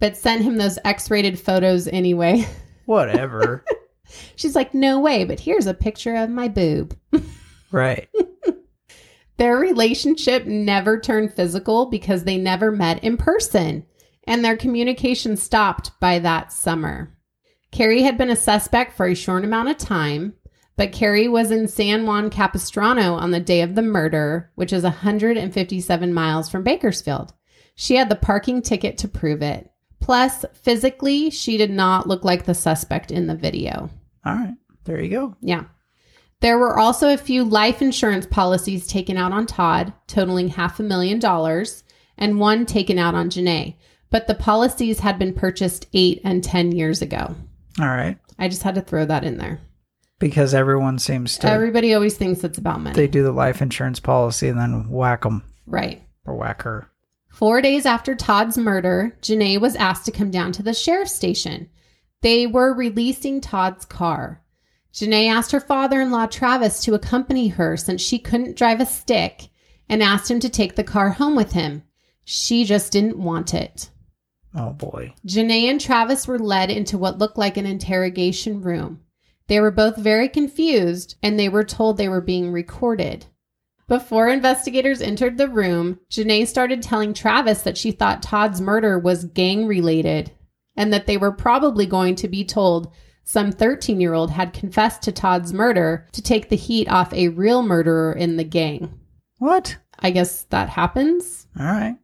But 0.00 0.16
sent 0.16 0.42
him 0.42 0.56
those 0.56 0.78
X 0.84 1.10
rated 1.10 1.38
photos 1.38 1.86
anyway. 1.86 2.46
Whatever. 2.86 3.64
She's 4.36 4.56
like, 4.56 4.74
No 4.74 4.98
way, 4.98 5.24
but 5.24 5.40
here's 5.40 5.66
a 5.66 5.74
picture 5.74 6.16
of 6.16 6.30
my 6.30 6.48
boob. 6.48 6.98
right. 7.70 8.08
Their 9.36 9.56
relationship 9.56 10.44
never 10.44 11.00
turned 11.00 11.32
physical 11.32 11.86
because 11.86 12.24
they 12.24 12.36
never 12.36 12.70
met 12.70 13.02
in 13.02 13.16
person, 13.16 13.86
and 14.24 14.44
their 14.44 14.56
communication 14.56 15.34
stopped 15.36 15.92
by 15.98 16.18
that 16.18 16.52
summer. 16.52 17.16
Carrie 17.70 18.02
had 18.02 18.18
been 18.18 18.28
a 18.28 18.36
suspect 18.36 18.96
for 18.96 19.06
a 19.06 19.14
short 19.14 19.44
amount 19.44 19.70
of 19.70 19.78
time, 19.78 20.34
but 20.76 20.92
Carrie 20.92 21.28
was 21.28 21.50
in 21.50 21.68
San 21.68 22.04
Juan 22.04 22.28
Capistrano 22.28 23.14
on 23.14 23.30
the 23.30 23.40
day 23.40 23.62
of 23.62 23.76
the 23.76 23.82
murder, 23.82 24.50
which 24.56 24.74
is 24.74 24.82
157 24.82 26.12
miles 26.12 26.50
from 26.50 26.62
Bakersfield. 26.62 27.32
She 27.74 27.94
had 27.94 28.10
the 28.10 28.16
parking 28.16 28.60
ticket 28.60 28.98
to 28.98 29.08
prove 29.08 29.40
it. 29.40 29.69
Plus, 30.00 30.44
physically, 30.54 31.30
she 31.30 31.56
did 31.56 31.70
not 31.70 32.06
look 32.08 32.24
like 32.24 32.44
the 32.44 32.54
suspect 32.54 33.10
in 33.10 33.26
the 33.26 33.34
video. 33.36 33.90
All 34.24 34.34
right. 34.34 34.54
There 34.84 35.00
you 35.00 35.10
go. 35.10 35.36
Yeah. 35.40 35.64
There 36.40 36.58
were 36.58 36.78
also 36.78 37.12
a 37.12 37.18
few 37.18 37.44
life 37.44 37.82
insurance 37.82 38.26
policies 38.26 38.86
taken 38.86 39.16
out 39.18 39.32
on 39.32 39.46
Todd, 39.46 39.92
totaling 40.06 40.48
half 40.48 40.80
a 40.80 40.82
million 40.82 41.18
dollars, 41.18 41.84
and 42.16 42.40
one 42.40 42.64
taken 42.64 42.98
out 42.98 43.14
on 43.14 43.28
Janae. 43.28 43.76
But 44.10 44.26
the 44.26 44.34
policies 44.34 45.00
had 45.00 45.18
been 45.18 45.34
purchased 45.34 45.86
eight 45.92 46.20
and 46.24 46.42
10 46.42 46.72
years 46.72 47.02
ago. 47.02 47.34
All 47.78 47.86
right. 47.86 48.18
I 48.38 48.48
just 48.48 48.62
had 48.62 48.74
to 48.76 48.80
throw 48.80 49.04
that 49.04 49.22
in 49.24 49.36
there. 49.38 49.60
Because 50.18 50.52
everyone 50.54 50.98
seems 50.98 51.38
to 51.38 51.46
Everybody 51.48 51.94
always 51.94 52.16
thinks 52.16 52.42
it's 52.42 52.58
about 52.58 52.80
money. 52.80 52.94
they 52.94 53.06
do 53.06 53.22
the 53.22 53.32
life 53.32 53.62
insurance 53.62 54.00
policy 54.00 54.48
and 54.48 54.58
then 54.58 54.88
whack 54.90 55.22
them 55.22 55.42
right. 55.66 56.02
or 56.26 56.36
whack 56.36 56.62
her. 56.62 56.89
Four 57.30 57.62
days 57.62 57.86
after 57.86 58.14
Todd's 58.14 58.58
murder, 58.58 59.16
Janae 59.22 59.60
was 59.60 59.76
asked 59.76 60.04
to 60.06 60.12
come 60.12 60.30
down 60.30 60.52
to 60.52 60.62
the 60.62 60.74
sheriff's 60.74 61.14
station. 61.14 61.70
They 62.20 62.46
were 62.46 62.74
releasing 62.74 63.40
Todd's 63.40 63.86
car. 63.86 64.42
Janae 64.92 65.30
asked 65.30 65.52
her 65.52 65.60
father 65.60 66.00
in 66.00 66.10
law, 66.10 66.26
Travis, 66.26 66.82
to 66.82 66.94
accompany 66.94 67.48
her 67.48 67.76
since 67.76 68.02
she 68.02 68.18
couldn't 68.18 68.56
drive 68.56 68.80
a 68.80 68.86
stick 68.86 69.48
and 69.88 70.02
asked 70.02 70.30
him 70.30 70.40
to 70.40 70.48
take 70.48 70.74
the 70.74 70.84
car 70.84 71.10
home 71.10 71.36
with 71.36 71.52
him. 71.52 71.84
She 72.24 72.64
just 72.64 72.92
didn't 72.92 73.16
want 73.16 73.54
it. 73.54 73.90
Oh 74.54 74.70
boy. 74.70 75.14
Janae 75.24 75.70
and 75.70 75.80
Travis 75.80 76.26
were 76.26 76.38
led 76.38 76.70
into 76.70 76.98
what 76.98 77.18
looked 77.18 77.38
like 77.38 77.56
an 77.56 77.66
interrogation 77.66 78.60
room. 78.60 79.00
They 79.46 79.60
were 79.60 79.70
both 79.70 79.96
very 79.96 80.28
confused 80.28 81.16
and 81.22 81.38
they 81.38 81.48
were 81.48 81.64
told 81.64 81.96
they 81.96 82.08
were 82.08 82.20
being 82.20 82.52
recorded. 82.52 83.26
Before 83.90 84.28
investigators 84.28 85.02
entered 85.02 85.36
the 85.36 85.48
room, 85.48 85.98
Janae 86.12 86.46
started 86.46 86.80
telling 86.80 87.12
Travis 87.12 87.62
that 87.62 87.76
she 87.76 87.90
thought 87.90 88.22
Todd's 88.22 88.60
murder 88.60 88.96
was 89.00 89.24
gang 89.24 89.66
related 89.66 90.30
and 90.76 90.92
that 90.92 91.08
they 91.08 91.16
were 91.16 91.32
probably 91.32 91.86
going 91.86 92.14
to 92.14 92.28
be 92.28 92.44
told 92.44 92.92
some 93.24 93.50
13 93.50 94.00
year 94.00 94.14
old 94.14 94.30
had 94.30 94.52
confessed 94.52 95.02
to 95.02 95.12
Todd's 95.12 95.52
murder 95.52 96.06
to 96.12 96.22
take 96.22 96.50
the 96.50 96.56
heat 96.56 96.88
off 96.88 97.12
a 97.12 97.30
real 97.30 97.64
murderer 97.64 98.12
in 98.12 98.36
the 98.36 98.44
gang. 98.44 98.96
What? 99.38 99.76
I 99.98 100.12
guess 100.12 100.44
that 100.44 100.68
happens. 100.68 101.48
All 101.58 101.66
right. 101.66 101.96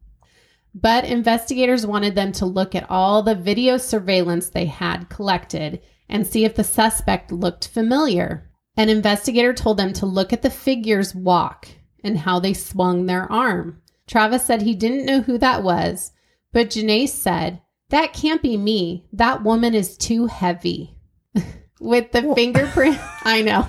But 0.75 1.05
investigators 1.05 1.87
wanted 1.87 2.17
them 2.17 2.33
to 2.33 2.47
look 2.47 2.75
at 2.75 2.91
all 2.91 3.23
the 3.23 3.37
video 3.37 3.77
surveillance 3.77 4.49
they 4.49 4.67
had 4.67 5.09
collected 5.09 5.81
and 6.09 6.27
see 6.27 6.45
if 6.45 6.57
the 6.57 6.65
suspect 6.65 7.31
looked 7.31 7.69
familiar. 7.69 8.51
An 8.77 8.91
investigator 8.91 9.55
told 9.55 9.79
them 9.79 9.93
to 9.95 10.05
look 10.05 10.33
at 10.33 10.43
the 10.43 10.51
figure's 10.51 11.15
walk 11.15 11.69
and 12.07 12.19
how 12.19 12.39
they 12.39 12.55
swung 12.55 13.07
their 13.07 13.31
arm. 13.31 13.83
Travis 14.07 14.45
said 14.45 14.63
he 14.63 14.75
didn't 14.75 15.07
know 15.07 15.21
who 15.21 15.39
that 15.39 15.63
was, 15.63 16.13
but 16.53 16.71
Janae 16.71 17.09
said, 17.09 17.61
That 17.91 18.13
can't 18.13 18.43
be 18.43 18.57
me. 18.57 19.07
That 19.13 19.43
woman 19.43 19.75
is 19.75 19.97
too 19.97 20.27
heavy. 20.27 20.97
With 21.81 22.13
the 22.13 22.23
fingerprint, 22.35 22.99
I 23.25 23.43
know. 23.43 23.69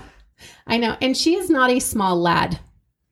I 0.65 0.77
know. 0.77 0.95
And 1.01 1.17
she 1.17 1.35
is 1.35 1.49
not 1.49 1.71
a 1.71 1.79
small 1.79 2.19
lad. 2.19 2.59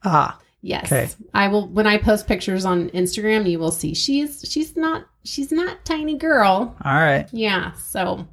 Ah. 0.04 0.40
Yes. 0.62 0.86
Okay. 0.92 1.08
I 1.32 1.48
will 1.48 1.68
when 1.68 1.86
I 1.86 2.00
post 2.00 2.28
pictures 2.28 2.66
on 2.66 2.90
Instagram, 2.90 3.48
you 3.48 3.60
will 3.60 3.72
see 3.72 3.94
she's 3.94 4.44
she's 4.50 4.76
not 4.76 5.06
she's 5.24 5.52
not 5.52 5.86
tiny 5.86 6.18
girl. 6.18 6.76
All 6.84 6.94
right. 6.94 7.28
Yeah. 7.32 7.74
So 7.74 8.28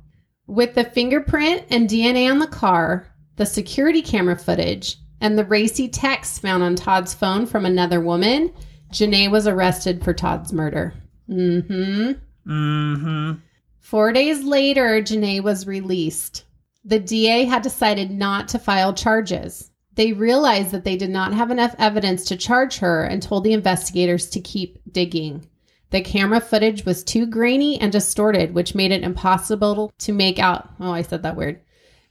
with 0.47 0.75
the 0.75 0.85
fingerprint 0.85 1.65
and 1.69 1.91
DNA 1.91 2.31
on 2.31 2.39
the 2.39 2.47
car, 2.47 3.07
the 3.37 3.45
security 3.45 4.01
camera 4.01 4.39
footage, 4.39 4.97
and 5.23 5.39
the 5.39 5.45
racy 5.45 5.89
text 5.89 6.43
found 6.43 6.63
on 6.63 6.75
Todd's 6.75 7.15
phone 7.15 7.47
from 7.47 7.65
another 7.65 8.01
woman, 8.01 8.53
Janae 8.91 9.31
was 9.31 9.47
arrested 9.47 10.05
for 10.05 10.13
Todd's 10.13 10.53
murder. 10.53 10.93
Mm-hmm. 11.31 12.13
Mm-hmm. 12.51 13.33
Four 13.81 14.13
days 14.13 14.43
later, 14.43 15.01
Janae 15.01 15.43
was 15.43 15.67
released. 15.67 16.45
The 16.85 16.99
DA 16.99 17.45
had 17.45 17.63
decided 17.63 18.11
not 18.11 18.49
to 18.49 18.59
file 18.59 18.93
charges. 18.93 19.71
They 19.95 20.13
realized 20.13 20.73
that 20.73 20.85
they 20.85 20.97
did 20.97 21.11
not 21.11 21.35
have 21.35 21.51
enough 21.51 21.75
evidence 21.79 22.25
to 22.27 22.37
charge 22.37 22.79
her 22.79 23.05
and 23.05 23.23
told 23.23 23.45
the 23.45 23.53
investigators 23.53 24.29
to 24.31 24.41
keep 24.41 24.81
digging. 24.91 25.47
The 25.91 26.01
camera 26.01 26.41
footage 26.41 26.85
was 26.85 27.05
too 27.05 27.27
grainy 27.27 27.81
and 27.81 27.93
distorted, 27.93 28.55
which 28.55 28.75
made 28.75 28.91
it 28.91 29.05
impossible 29.05 29.93
to 29.99 30.13
make 30.13 30.39
out. 30.39 30.71
Oh, 30.81 30.91
I 30.91 31.03
said 31.03 31.23
that 31.23 31.37
word. 31.37 31.61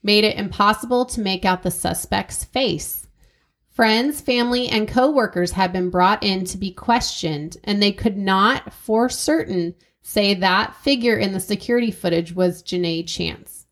Made 0.04 0.24
it 0.24 0.38
impossible 0.38 1.06
to 1.08 1.22
make 1.22 1.46
out 1.46 1.64
the 1.64 1.72
suspect's 1.72 2.44
face. 2.44 3.01
Friends, 3.72 4.20
family, 4.20 4.68
and 4.68 4.88
coworkers 4.88 5.52
had 5.52 5.72
been 5.72 5.90
brought 5.90 6.24
in 6.24 6.44
to 6.46 6.58
be 6.58 6.72
questioned, 6.72 7.56
and 7.64 7.82
they 7.82 7.94
could 7.94 8.18
not, 8.18 8.74
for 8.74 9.08
certain, 9.08 9.74
say 10.02 10.34
that 10.34 10.76
figure 10.76 11.18
in 11.18 11.32
the 11.32 11.40
security 11.40 11.90
footage 11.90 12.34
was 12.34 12.62
Janae 12.64 13.08
Chance. 13.08 13.66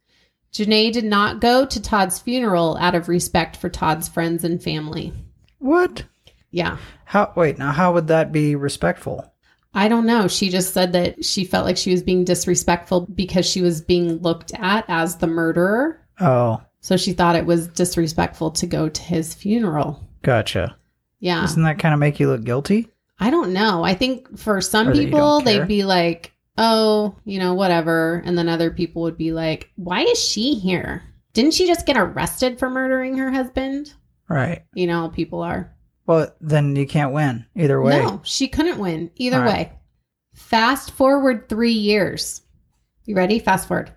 Janae 0.53 0.91
did 0.91 1.03
not 1.03 1.41
go 1.41 1.65
to 1.65 1.81
Todd's 1.81 2.17
funeral 2.17 2.77
out 2.77 2.95
of 2.95 3.09
respect 3.09 3.57
for 3.57 3.69
Todd's 3.69 4.07
friends 4.07 4.45
and 4.45 4.63
family. 4.63 5.13
What? 5.59 6.03
Yeah. 6.49 6.77
How? 7.05 7.33
Wait, 7.35 7.59
now 7.59 7.71
how 7.71 7.93
would 7.93 8.07
that 8.07 8.31
be 8.31 8.55
respectful? 8.55 9.31
I 9.73 9.87
don't 9.89 10.05
know. 10.05 10.27
She 10.27 10.49
just 10.49 10.73
said 10.73 10.93
that 10.93 11.23
she 11.23 11.43
felt 11.43 11.65
like 11.65 11.77
she 11.77 11.91
was 11.91 12.01
being 12.01 12.23
disrespectful 12.23 13.01
because 13.13 13.45
she 13.45 13.61
was 13.61 13.81
being 13.81 14.17
looked 14.19 14.53
at 14.55 14.85
as 14.87 15.17
the 15.17 15.27
murderer. 15.27 16.07
Oh, 16.19 16.61
So 16.81 16.97
she 16.97 17.13
thought 17.13 17.35
it 17.35 17.45
was 17.45 17.67
disrespectful 17.67 18.51
to 18.51 18.65
go 18.65 18.89
to 18.89 19.01
his 19.01 19.33
funeral. 19.33 20.07
gotcha. 20.21 20.75
Yeah. 21.19 21.41
Doesn't 21.41 21.63
that 21.63 21.79
kind 21.79 21.93
of 21.93 21.99
make 21.99 22.19
you 22.19 22.29
look 22.29 22.43
guilty? 22.43 22.87
I 23.19 23.29
don't 23.29 23.51
know. 23.51 23.83
I 23.83 23.93
think 23.93 24.37
for 24.37 24.61
some 24.61 24.87
Or 24.87 24.93
that 24.93 25.01
you 25.01 25.07
people, 25.07 25.41
they'd 25.41 25.67
be 25.67 25.83
like, 25.83 26.31
oh, 26.57 27.15
you 27.25 27.39
know, 27.39 27.53
whatever. 27.53 28.21
And 28.25 28.37
then 28.37 28.47
other 28.47 28.71
people 28.71 29.01
would 29.01 29.17
be 29.17 29.33
like, 29.33 29.69
why 29.75 30.01
is 30.03 30.17
she 30.17 30.53
here? 30.55 31.03
Didn't 31.33 31.53
she 31.53 31.67
just 31.67 31.85
get 31.85 31.97
arrested 31.97 32.57
for 32.57 32.69
murdering 32.69 33.17
her 33.17 33.31
husband? 33.31 33.93
Right. 34.29 34.63
You 34.73 34.87
know, 34.87 35.09
people 35.09 35.41
are. 35.41 35.75
Well, 36.05 36.33
then 36.41 36.75
you 36.75 36.87
can't 36.87 37.13
win 37.13 37.45
either 37.55 37.81
way. 37.81 37.99
No, 37.99 38.21
she 38.23 38.47
couldn't 38.47 38.79
win 38.79 39.11
either 39.15 39.41
right. 39.41 39.47
way. 39.47 39.71
Fast 40.33 40.91
forward 40.91 41.49
three 41.49 41.73
years. 41.73 42.41
You 43.05 43.15
ready? 43.15 43.39
Fast 43.39 43.67
forward. 43.67 43.91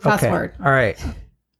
Fast 0.00 0.22
okay. 0.22 0.28
forward. 0.28 0.54
All 0.64 0.72
right. 0.72 0.98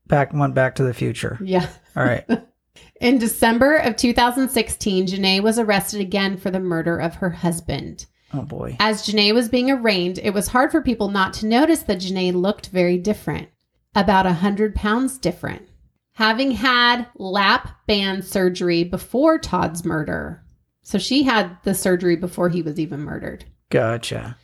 Back 0.06 0.32
went 0.32 0.54
back 0.54 0.74
to 0.76 0.84
the 0.84 0.94
future. 0.94 1.38
Yeah. 1.42 1.68
All 1.96 2.04
right. 2.04 2.24
In 3.00 3.18
December 3.18 3.76
of 3.76 3.96
2016, 3.96 5.06
Jenae 5.06 5.42
was 5.42 5.58
arrested 5.58 6.00
again 6.00 6.36
for 6.36 6.50
the 6.50 6.60
murder 6.60 6.98
of 6.98 7.16
her 7.16 7.30
husband. 7.30 8.06
Oh 8.32 8.42
boy. 8.42 8.76
As 8.80 9.02
Jenae 9.02 9.34
was 9.34 9.48
being 9.48 9.70
arraigned, 9.70 10.18
it 10.18 10.30
was 10.30 10.48
hard 10.48 10.70
for 10.70 10.82
people 10.82 11.08
not 11.08 11.34
to 11.34 11.46
notice 11.46 11.82
that 11.84 11.98
Jenae 11.98 12.32
looked 12.32 12.68
very 12.68 12.98
different, 12.98 13.48
about 13.94 14.26
a 14.26 14.30
100 14.30 14.74
pounds 14.74 15.18
different, 15.18 15.68
having 16.12 16.52
had 16.52 17.06
lap 17.16 17.86
band 17.86 18.24
surgery 18.24 18.84
before 18.84 19.38
Todd's 19.38 19.84
murder. 19.84 20.44
So 20.82 20.98
she 20.98 21.22
had 21.22 21.56
the 21.62 21.74
surgery 21.74 22.16
before 22.16 22.48
he 22.48 22.62
was 22.62 22.78
even 22.78 23.00
murdered. 23.00 23.44
Gotcha. 23.70 24.36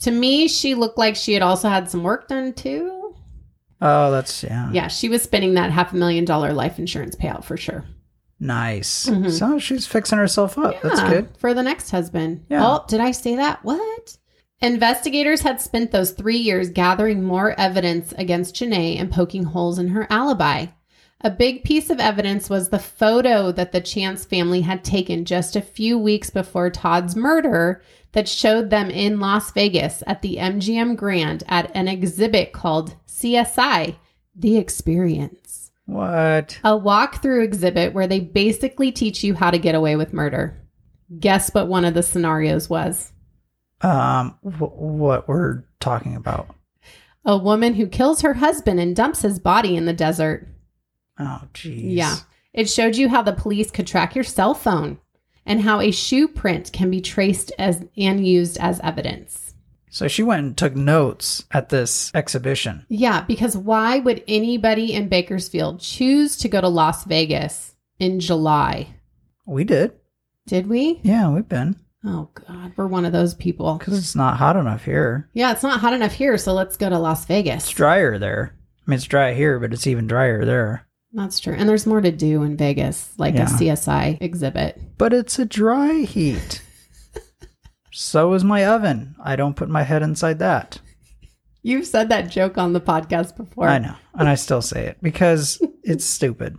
To 0.00 0.10
me, 0.10 0.46
she 0.48 0.74
looked 0.74 0.98
like 0.98 1.16
she 1.16 1.32
had 1.32 1.42
also 1.42 1.68
had 1.68 1.90
some 1.90 2.02
work 2.02 2.28
done 2.28 2.52
too. 2.52 2.95
Oh, 3.80 4.10
that's 4.10 4.42
yeah. 4.42 4.70
Yeah, 4.72 4.88
she 4.88 5.08
was 5.08 5.22
spending 5.22 5.54
that 5.54 5.70
half 5.70 5.92
a 5.92 5.96
million 5.96 6.24
dollar 6.24 6.52
life 6.52 6.78
insurance 6.78 7.14
payout 7.16 7.44
for 7.44 7.56
sure. 7.56 7.84
Nice. 8.40 9.06
Mhm. 9.06 9.30
So 9.30 9.58
she's 9.58 9.86
fixing 9.86 10.18
herself 10.18 10.58
up. 10.58 10.80
That's 10.82 11.02
good. 11.02 11.28
For 11.38 11.54
the 11.54 11.62
next 11.62 11.90
husband. 11.90 12.44
Yeah. 12.50 12.66
Oh, 12.66 12.84
did 12.88 13.00
I 13.00 13.10
say 13.10 13.36
that? 13.36 13.64
What? 13.64 14.16
Investigators 14.60 15.42
had 15.42 15.60
spent 15.60 15.90
those 15.90 16.12
three 16.12 16.36
years 16.38 16.70
gathering 16.70 17.22
more 17.22 17.58
evidence 17.58 18.12
against 18.16 18.54
Jenae 18.54 18.98
and 18.98 19.10
poking 19.12 19.44
holes 19.44 19.78
in 19.78 19.88
her 19.88 20.06
alibi. 20.10 20.66
A 21.22 21.30
big 21.30 21.64
piece 21.64 21.88
of 21.90 21.98
evidence 21.98 22.50
was 22.50 22.68
the 22.68 22.78
photo 22.78 23.50
that 23.52 23.72
the 23.72 23.80
Chance 23.80 24.24
family 24.26 24.60
had 24.60 24.84
taken 24.84 25.24
just 25.24 25.56
a 25.56 25.62
few 25.62 25.98
weeks 25.98 26.28
before 26.30 26.68
Todd's 26.70 27.16
murder 27.16 27.82
that 28.12 28.28
showed 28.28 28.70
them 28.70 28.90
in 28.90 29.18
Las 29.18 29.50
Vegas 29.52 30.02
at 30.06 30.22
the 30.22 30.36
MGM 30.36 30.96
Grand 30.96 31.42
at 31.48 31.74
an 31.74 31.88
exhibit 31.88 32.52
called 32.52 32.94
CSI 33.08 33.96
The 34.34 34.58
Experience 34.58 35.70
What? 35.86 36.60
a 36.62 36.78
walkthrough 36.78 37.42
exhibit 37.44 37.94
where 37.94 38.06
they 38.06 38.20
basically 38.20 38.92
teach 38.92 39.24
you 39.24 39.34
how 39.34 39.50
to 39.50 39.58
get 39.58 39.74
away 39.74 39.96
with 39.96 40.12
murder. 40.12 40.62
Guess 41.18 41.54
what 41.54 41.68
one 41.68 41.84
of 41.86 41.94
the 41.94 42.02
scenarios 42.02 42.68
was? 42.68 43.12
Um, 43.80 44.32
wh- 44.42 44.76
what 44.78 45.28
we're 45.28 45.64
talking 45.80 46.14
about? 46.14 46.54
A 47.24 47.36
woman 47.38 47.74
who 47.74 47.86
kills 47.86 48.20
her 48.20 48.34
husband 48.34 48.80
and 48.80 48.94
dumps 48.94 49.22
his 49.22 49.38
body 49.38 49.76
in 49.76 49.86
the 49.86 49.92
desert. 49.92 50.48
Oh, 51.18 51.42
geez. 51.54 51.82
Yeah. 51.94 52.16
It 52.52 52.68
showed 52.68 52.96
you 52.96 53.08
how 53.08 53.22
the 53.22 53.32
police 53.32 53.70
could 53.70 53.86
track 53.86 54.14
your 54.14 54.24
cell 54.24 54.54
phone 54.54 54.98
and 55.44 55.60
how 55.60 55.80
a 55.80 55.90
shoe 55.90 56.26
print 56.28 56.72
can 56.72 56.90
be 56.90 57.00
traced 57.00 57.52
as 57.58 57.84
and 57.96 58.26
used 58.26 58.58
as 58.58 58.80
evidence. 58.80 59.54
So 59.90 60.08
she 60.08 60.22
went 60.22 60.44
and 60.44 60.56
took 60.56 60.74
notes 60.74 61.44
at 61.52 61.68
this 61.68 62.10
exhibition. 62.14 62.84
Yeah, 62.88 63.22
because 63.22 63.56
why 63.56 63.98
would 63.98 64.22
anybody 64.28 64.92
in 64.92 65.08
Bakersfield 65.08 65.80
choose 65.80 66.36
to 66.38 66.48
go 66.48 66.60
to 66.60 66.68
Las 66.68 67.04
Vegas 67.04 67.74
in 67.98 68.20
July? 68.20 68.88
We 69.46 69.64
did. 69.64 69.92
Did 70.46 70.66
we? 70.66 71.00
Yeah, 71.02 71.30
we've 71.30 71.48
been 71.48 71.76
Oh 72.04 72.28
God, 72.34 72.72
we're 72.76 72.86
one 72.86 73.04
of 73.04 73.12
those 73.12 73.34
people. 73.34 73.78
because 73.78 73.98
it's 73.98 74.14
not 74.14 74.36
hot 74.36 74.56
enough 74.56 74.84
here. 74.84 75.28
Yeah, 75.34 75.50
it's 75.50 75.64
not 75.64 75.80
hot 75.80 75.92
enough 75.92 76.12
here, 76.12 76.38
so 76.38 76.52
let's 76.52 76.76
go 76.76 76.88
to 76.88 76.98
Las 76.98 77.24
Vegas. 77.24 77.64
It's 77.64 77.72
drier 77.72 78.16
there. 78.18 78.54
I 78.86 78.90
mean, 78.90 78.96
it's 78.98 79.06
dry 79.06 79.34
here, 79.34 79.58
but 79.58 79.72
it's 79.72 79.88
even 79.88 80.06
drier 80.06 80.44
there. 80.44 80.85
That's 81.16 81.40
true. 81.40 81.54
And 81.54 81.66
there's 81.68 81.86
more 81.86 82.00
to 82.02 82.12
do 82.12 82.42
in 82.42 82.56
Vegas, 82.58 83.12
like 83.16 83.34
Yeah. 83.34 83.44
a 83.46 83.46
CSI 83.48 84.18
exhibit. 84.20 84.80
But 84.98 85.12
it's 85.14 85.38
a 85.38 85.46
dry 85.46 86.02
heat. 86.02 86.62
so 87.92 88.34
is 88.34 88.44
my 88.44 88.66
oven. 88.66 89.16
I 89.22 89.34
don't 89.36 89.56
put 89.56 89.68
my 89.68 89.82
head 89.82 90.02
inside 90.02 90.38
that. 90.40 90.78
You've 91.62 91.86
said 91.86 92.10
that 92.10 92.30
joke 92.30 92.58
on 92.58 92.72
the 92.74 92.80
podcast 92.80 93.36
before. 93.36 93.68
I 93.68 93.78
know, 93.78 93.94
and 94.14 94.28
I 94.28 94.34
still 94.36 94.62
say 94.62 94.86
it 94.86 94.98
because 95.02 95.60
it's 95.82 96.04
stupid, 96.04 96.56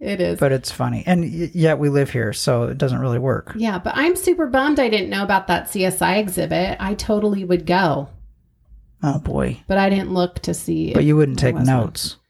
It 0.00 0.20
is. 0.20 0.38
but 0.38 0.52
it's 0.52 0.70
funny. 0.70 1.02
And 1.06 1.22
y- 1.22 1.50
yet 1.54 1.78
we 1.78 1.88
live 1.88 2.10
here, 2.10 2.32
so 2.34 2.64
it 2.64 2.76
doesn't 2.76 2.98
really 2.98 3.18
work. 3.20 3.52
yeah, 3.56 3.78
but 3.78 3.94
I'm 3.96 4.16
super 4.16 4.46
bummed 4.48 4.78
I 4.80 4.88
didn't 4.90 5.08
know 5.10 5.22
about 5.22 5.46
that 5.46 5.68
CSI 5.68 6.18
exhibit. 6.18 6.76
I 6.80 6.94
totally 6.94 7.44
would 7.44 7.64
go, 7.64 8.08
Oh 9.02 9.18
boy! 9.20 9.62
but 9.66 9.78
I 9.78 9.88
didn't 9.88 10.12
look 10.12 10.40
to 10.40 10.52
see. 10.52 10.92
But 10.92 11.04
you 11.04 11.16
wouldn't 11.16 11.38
take 11.38 11.54
notes. 11.56 12.16
one. 12.16 12.20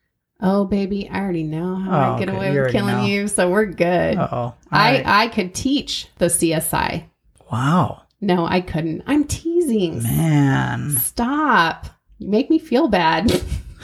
Oh, 0.47 0.67
baby, 0.67 1.09
I 1.09 1.21
already 1.21 1.43
know 1.43 1.77
how 1.77 1.91
Oh, 2.13 2.15
I 2.15 2.19
get 2.19 2.29
okay. 2.29 2.37
away 2.37 2.53
You 2.53 2.61
with 2.63 2.73
killing 2.73 2.97
know. 2.99 3.05
you, 3.07 3.29
so 3.29 3.51
we're 3.51 3.65
good. 3.65 4.19
Uh 4.19 4.29
oh. 4.31 4.55
I 4.71 5.03
I 5.25 5.29
could 5.29 5.55
teach 5.55 6.09
the 6.19 6.27
CSI. 6.27 7.05
wow, 7.51 8.03
No, 8.21 8.45
I 8.47 8.61
couldn't. 8.61 9.03
I'm 9.07 9.25
teasing. 9.25 10.03
man. 10.03 10.91
Stop. 10.99 11.87
You 12.19 12.29
make 12.29 12.51
me 12.51 12.59
feel 12.59 12.89
bad. 12.89 13.43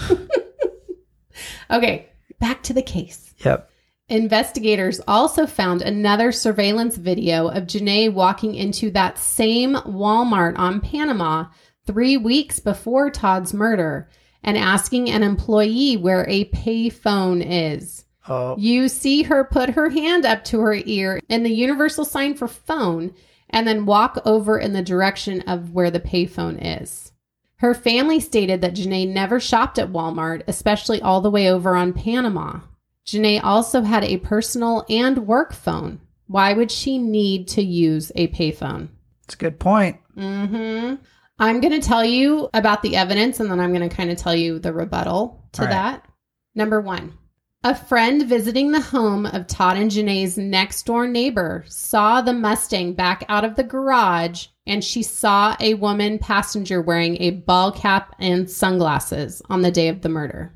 okay, 1.70 2.08
back 2.38 2.62
to 2.64 2.72
the 2.72 2.82
case. 2.82 3.34
Yep. 3.44 3.68
Investigators 4.08 5.00
also 5.06 5.46
found 5.46 5.82
another 5.82 6.32
surveillance 6.32 6.96
video 6.96 7.48
of 7.48 7.64
Jenae 7.64 8.12
walking 8.12 8.54
into 8.54 8.90
that 8.90 9.18
same 9.18 9.74
Walmart 9.76 10.58
on 10.58 10.80
Panama 10.80 11.46
three 11.86 12.16
weeks 12.16 12.58
before 12.58 13.08
Todd's 13.10 13.54
murder 13.54 14.08
and 14.42 14.56
asking 14.56 15.10
an 15.10 15.22
employee 15.22 15.96
where 15.96 16.26
a 16.28 16.46
payphone 16.46 17.44
is. 17.46 18.04
Oh, 18.28 18.56
You 18.58 18.88
see 18.88 19.22
her 19.24 19.44
put 19.44 19.70
her 19.70 19.90
hand 19.90 20.24
up 20.24 20.44
to 20.44 20.60
her 20.60 20.74
ear 20.74 21.20
in 21.28 21.42
the 21.42 21.52
universal 21.52 22.04
sign 22.04 22.34
for 22.34 22.48
phone 22.48 23.14
and 23.48 23.66
then 23.66 23.86
walk 23.86 24.20
over 24.24 24.58
in 24.58 24.72
the 24.72 24.82
direction 24.82 25.40
of 25.42 25.72
where 25.72 25.90
the 25.90 26.00
payphone 26.00 26.58
is. 26.82 27.12
Her 27.56 27.74
family 27.74 28.20
stated 28.20 28.60
that 28.60 28.74
Jenae 28.74 29.06
never 29.12 29.40
shopped 29.40 29.78
at 29.78 29.90
Walmart, 29.92 30.42
especially 30.46 31.02
all 31.02 31.20
the 31.20 31.30
way 31.30 31.50
over 31.50 31.74
on 31.76 31.92
Panama. 31.92 32.60
Jenae 33.04 33.40
also 33.42 33.82
had 33.82 34.04
a 34.04 34.18
personal 34.18 34.84
and 34.88 35.26
work 35.26 35.52
phone. 35.52 36.00
Why 36.26 36.52
would 36.52 36.70
she 36.70 36.96
need 36.98 37.48
to 37.48 37.62
use 37.62 38.12
a 38.14 38.28
payphone? 38.28 38.88
it's 39.24 39.34
a 39.34 39.38
good 39.38 39.58
point. 39.58 39.98
hmm 40.14 40.94
I'm 41.40 41.60
going 41.60 41.72
to 41.72 41.86
tell 41.86 42.04
you 42.04 42.50
about 42.52 42.82
the 42.82 42.96
evidence 42.96 43.40
and 43.40 43.50
then 43.50 43.60
I'm 43.60 43.72
going 43.72 43.88
to 43.88 43.94
kind 43.94 44.10
of 44.10 44.18
tell 44.18 44.34
you 44.34 44.58
the 44.58 44.74
rebuttal 44.74 45.42
to 45.52 45.62
right. 45.62 45.70
that. 45.70 46.06
Number 46.54 46.82
one, 46.82 47.14
a 47.64 47.74
friend 47.74 48.28
visiting 48.28 48.72
the 48.72 48.80
home 48.80 49.24
of 49.24 49.46
Todd 49.46 49.78
and 49.78 49.90
Jenae's 49.90 50.36
next 50.36 50.84
door 50.84 51.08
neighbor 51.08 51.64
saw 51.66 52.20
the 52.20 52.34
Mustang 52.34 52.92
back 52.92 53.24
out 53.30 53.46
of 53.46 53.56
the 53.56 53.64
garage 53.64 54.48
and 54.66 54.84
she 54.84 55.02
saw 55.02 55.56
a 55.60 55.74
woman 55.74 56.18
passenger 56.18 56.82
wearing 56.82 57.16
a 57.20 57.30
ball 57.30 57.72
cap 57.72 58.14
and 58.18 58.48
sunglasses 58.48 59.40
on 59.48 59.62
the 59.62 59.70
day 59.70 59.88
of 59.88 60.02
the 60.02 60.10
murder. 60.10 60.52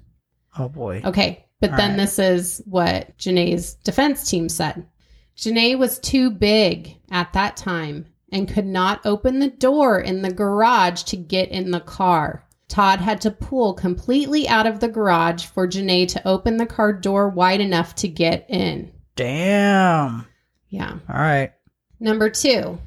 Oh 0.59 0.69
boy. 0.69 1.01
Okay, 1.03 1.47
but 1.61 1.71
All 1.71 1.77
then 1.79 1.91
right. 1.91 1.97
this 1.97 2.19
is 2.19 2.63
what 2.67 3.17
Jenae's 3.17 3.75
defense 3.77 4.29
team 4.29 4.51
said. 4.51 4.87
Jenae 5.35 5.79
was 5.79 5.99
too 5.99 6.31
big 6.31 6.97
at 7.11 7.33
that 7.33 7.57
time 7.57 8.07
and 8.35 8.49
could 8.49 8.67
not 8.67 9.01
open 9.07 9.39
the 9.39 9.49
door 9.49 10.01
in 10.01 10.21
the 10.21 10.33
garage 10.33 11.05
to 11.05 11.17
get 11.17 11.49
in 11.51 11.71
the 11.71 11.81
car. 11.81 12.45
Todd 12.69 12.99
had 12.99 13.21
to 13.21 13.31
pull 13.31 13.75
completely 13.75 14.49
out 14.49 14.67
of 14.67 14.81
the 14.81 14.89
garage 14.89 15.47
for 15.47 15.69
Jenae 15.69 16.09
to 16.09 16.29
open 16.29 16.57
the 16.57 16.67
car 16.67 16.93
door 16.93 17.29
wide 17.29 17.61
enough 17.61 17.95
to 17.97 18.09
get 18.09 18.45
in. 18.49 18.93
Damn. 19.15 20.27
Yeah. 20.69 20.99
All 21.09 21.21
right. 21.21 21.53
Number 22.01 22.29
two, 22.29 22.81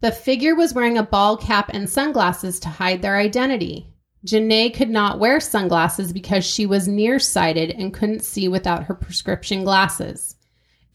the 0.00 0.12
figure 0.12 0.54
was 0.54 0.72
wearing 0.72 0.96
a 0.96 1.02
ball 1.02 1.36
cap 1.36 1.70
and 1.74 1.90
sunglasses 1.90 2.58
to 2.60 2.68
hide 2.70 3.02
their 3.02 3.18
identity. 3.18 3.92
Jenae 4.24 4.74
could 4.74 4.88
not 4.88 5.18
wear 5.18 5.40
sunglasses 5.40 6.12
because 6.12 6.44
she 6.44 6.64
was 6.64 6.88
nearsighted 6.88 7.70
and 7.72 7.92
couldn't 7.92 8.24
see 8.24 8.48
without 8.48 8.84
her 8.84 8.94
prescription 8.94 9.62
glasses. 9.62 10.35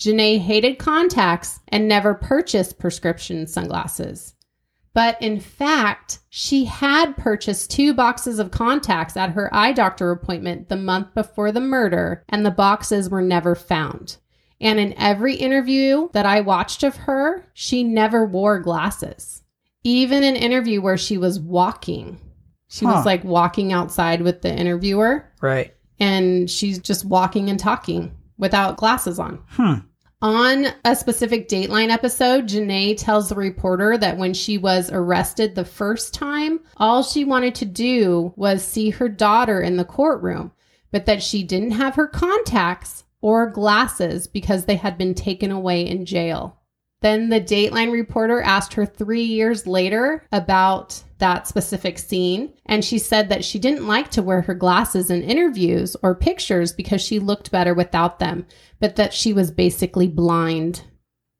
Jenae 0.01 0.39
hated 0.39 0.79
contacts 0.79 1.59
and 1.67 1.87
never 1.87 2.15
purchased 2.15 2.79
prescription 2.79 3.45
sunglasses. 3.45 4.33
But 4.95 5.21
in 5.21 5.39
fact, 5.39 6.17
she 6.29 6.65
had 6.65 7.15
purchased 7.17 7.69
two 7.69 7.93
boxes 7.93 8.39
of 8.39 8.49
contacts 8.49 9.15
at 9.15 9.29
her 9.33 9.53
eye 9.53 9.73
doctor 9.73 10.09
appointment 10.09 10.69
the 10.69 10.75
month 10.75 11.13
before 11.13 11.51
the 11.51 11.61
murder, 11.61 12.23
and 12.29 12.43
the 12.43 12.49
boxes 12.49 13.11
were 13.11 13.21
never 13.21 13.53
found. 13.53 14.17
And 14.59 14.79
in 14.79 14.95
every 14.97 15.35
interview 15.35 16.09
that 16.13 16.25
I 16.25 16.41
watched 16.41 16.81
of 16.81 16.95
her, 16.95 17.45
she 17.53 17.83
never 17.83 18.25
wore 18.25 18.59
glasses. 18.59 19.43
Even 19.83 20.23
an 20.23 20.35
interview 20.35 20.81
where 20.81 20.97
she 20.97 21.17
was 21.19 21.39
walking, 21.39 22.19
she 22.69 22.85
Huh. 22.85 22.93
was 22.95 23.05
like 23.05 23.23
walking 23.23 23.71
outside 23.71 24.23
with 24.23 24.41
the 24.41 24.51
interviewer, 24.53 25.25
Right. 25.41 25.75
and 25.99 26.49
she's 26.49 26.79
just 26.79 27.05
walking 27.05 27.51
and 27.51 27.59
talking 27.59 28.11
without 28.39 28.77
glasses 28.77 29.19
on. 29.19 29.39
Hmm. 29.49 29.73
On 30.23 30.67
a 30.85 30.95
specific 30.95 31.49
Dateline 31.49 31.89
episode, 31.89 32.47
Jenae 32.47 32.95
tells 32.95 33.29
the 33.29 33.35
reporter 33.35 33.97
that 33.97 34.17
when 34.17 34.35
she 34.35 34.55
was 34.59 34.91
arrested 34.91 35.55
the 35.55 35.65
first 35.65 36.13
time, 36.13 36.59
all 36.77 37.01
she 37.01 37.25
wanted 37.25 37.55
to 37.55 37.65
do 37.65 38.31
was 38.35 38.63
see 38.63 38.91
her 38.91 39.09
daughter 39.09 39.61
in 39.61 39.77
the 39.77 39.85
courtroom, 39.85 40.51
but 40.91 41.07
that 41.07 41.23
she 41.23 41.41
didn't 41.41 41.71
have 41.71 41.95
her 41.95 42.07
contacts 42.07 43.03
or 43.21 43.49
glasses 43.49 44.27
because 44.27 44.65
they 44.65 44.75
had 44.75 44.95
been 44.95 45.15
taken 45.15 45.49
away 45.49 45.87
in 45.87 46.05
jail. 46.05 46.59
Then 47.01 47.29
the 47.29 47.41
Dateline 47.41 47.91
reporter 47.91 48.41
asked 48.41 48.75
her 48.75 48.85
three 48.85 49.23
years 49.23 49.65
later 49.65 50.27
about 50.31 51.01
that 51.21 51.47
specific 51.47 51.97
scene, 51.97 52.51
and 52.65 52.83
she 52.83 52.99
said 52.99 53.29
that 53.29 53.45
she 53.45 53.57
didn't 53.57 53.87
like 53.87 54.11
to 54.11 54.21
wear 54.21 54.41
her 54.41 54.53
glasses 54.53 55.09
in 55.09 55.21
interviews 55.23 55.95
or 56.03 56.13
pictures 56.13 56.73
because 56.73 57.01
she 57.01 57.19
looked 57.19 57.51
better 57.51 57.73
without 57.73 58.19
them, 58.19 58.45
but 58.81 58.97
that 58.97 59.13
she 59.13 59.31
was 59.31 59.49
basically 59.49 60.09
blind. 60.09 60.83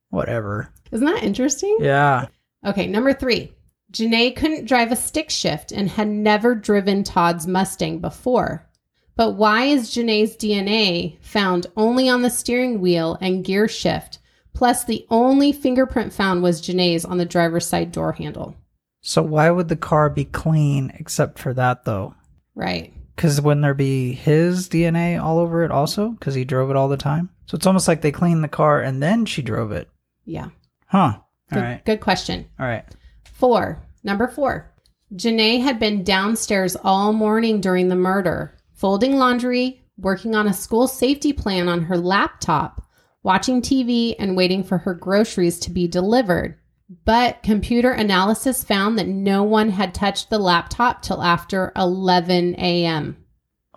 Whatever. 0.10 0.72
Isn't 0.92 1.06
that 1.06 1.24
interesting? 1.24 1.78
Yeah. 1.82 2.28
Okay, 2.66 2.88
number 2.88 3.12
three. 3.12 3.54
Jenae 3.92 4.36
couldn't 4.36 4.66
drive 4.66 4.92
a 4.92 4.96
stick 4.96 5.30
shift 5.30 5.72
and 5.72 5.90
had 5.90 6.08
never 6.08 6.56
driven 6.56 7.04
Todd's 7.04 7.46
Mustang 7.46 8.00
before. 8.00 8.70
But 9.18 9.32
why 9.32 9.66
is 9.66 9.92
Jenae's 9.92 10.38
DNA 10.38 11.22
found 11.22 11.68
only 11.76 12.08
on 12.08 12.22
the 12.22 12.30
steering 12.30 12.80
wheel 12.80 13.18
and 13.20 13.44
gear 13.44 13.68
shift? 13.68 14.20
Plus, 14.54 14.84
the 14.84 15.06
only 15.10 15.52
fingerprint 15.52 16.14
found 16.14 16.44
was 16.44 16.62
Jenae's 16.62 17.04
on 17.04 17.18
the 17.18 17.26
driver's 17.26 17.66
side 17.66 17.92
door 17.92 18.14
handle. 18.14 18.56
So 19.02 19.22
why 19.22 19.50
would 19.50 19.68
the 19.68 19.76
car 19.76 20.10
be 20.10 20.26
clean 20.26 20.92
except 21.00 21.40
for 21.40 21.54
that 21.56 21.86
though? 21.86 22.16
Right. 22.56 22.94
Because 23.16 23.42
wouldn't 23.42 23.64
there 23.64 23.74
be 23.74 24.14
his 24.14 24.70
DNA 24.70 25.22
all 25.22 25.40
over 25.40 25.64
it 25.64 25.72
also? 25.72 26.10
Because 26.10 26.34
he 26.36 26.46
drove 26.46 26.70
it 26.70 26.76
all 26.76 26.88
the 26.88 26.98
time. 26.98 27.30
So 27.46 27.56
it's 27.56 27.68
almost 27.68 27.88
like 27.88 28.02
they 28.02 28.12
cleaned 28.12 28.44
the 28.44 28.48
car 28.48 28.82
and 28.82 29.02
then 29.02 29.26
she 29.26 29.42
drove 29.42 29.72
it. 29.72 29.90
Yeah. 30.26 30.50
Huh. 30.88 31.18
Good, 31.50 31.58
All 31.58 31.64
right. 31.64 31.86
good 31.86 32.00
question. 32.00 32.48
All 32.60 32.66
right. 32.66 32.86
Four. 33.26 33.82
Number 34.04 34.28
four. 34.28 34.72
Jenae 35.14 35.62
had 35.62 35.80
been 35.80 36.04
downstairs 36.04 36.78
all 36.84 37.12
morning 37.12 37.60
during 37.60 37.90
the 37.90 37.96
murder, 37.96 38.58
folding 38.74 39.18
laundry, 39.18 39.84
working 39.98 40.36
on 40.36 40.48
a 40.48 40.54
school 40.54 40.88
safety 40.88 41.34
plan 41.34 41.68
on 41.68 41.84
her 41.84 41.98
laptop, 41.98 42.88
watching 43.22 43.62
TV, 43.62 44.16
and 44.18 44.38
waiting 44.38 44.64
for 44.64 44.78
her 44.80 44.94
groceries 44.94 45.60
to 45.60 45.70
be 45.70 45.88
delivered. 45.88 46.58
But 47.06 47.42
computer 47.42 47.92
analysis 47.92 48.64
found 48.66 48.98
that 49.00 49.08
no 49.08 49.44
one 49.44 49.70
had 49.70 49.94
touched 49.94 50.30
the 50.30 50.40
laptop 50.40 51.02
till 51.02 51.22
after 51.24 51.72
11 51.76 52.56
a.m. 52.58 53.16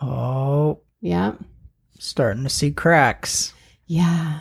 Oh, 0.00 0.80
Yeah. 1.00 1.32
starting 1.98 2.42
to 2.42 2.48
see 2.50 2.72
cracks. 2.72 3.54
Yeah. 3.86 4.40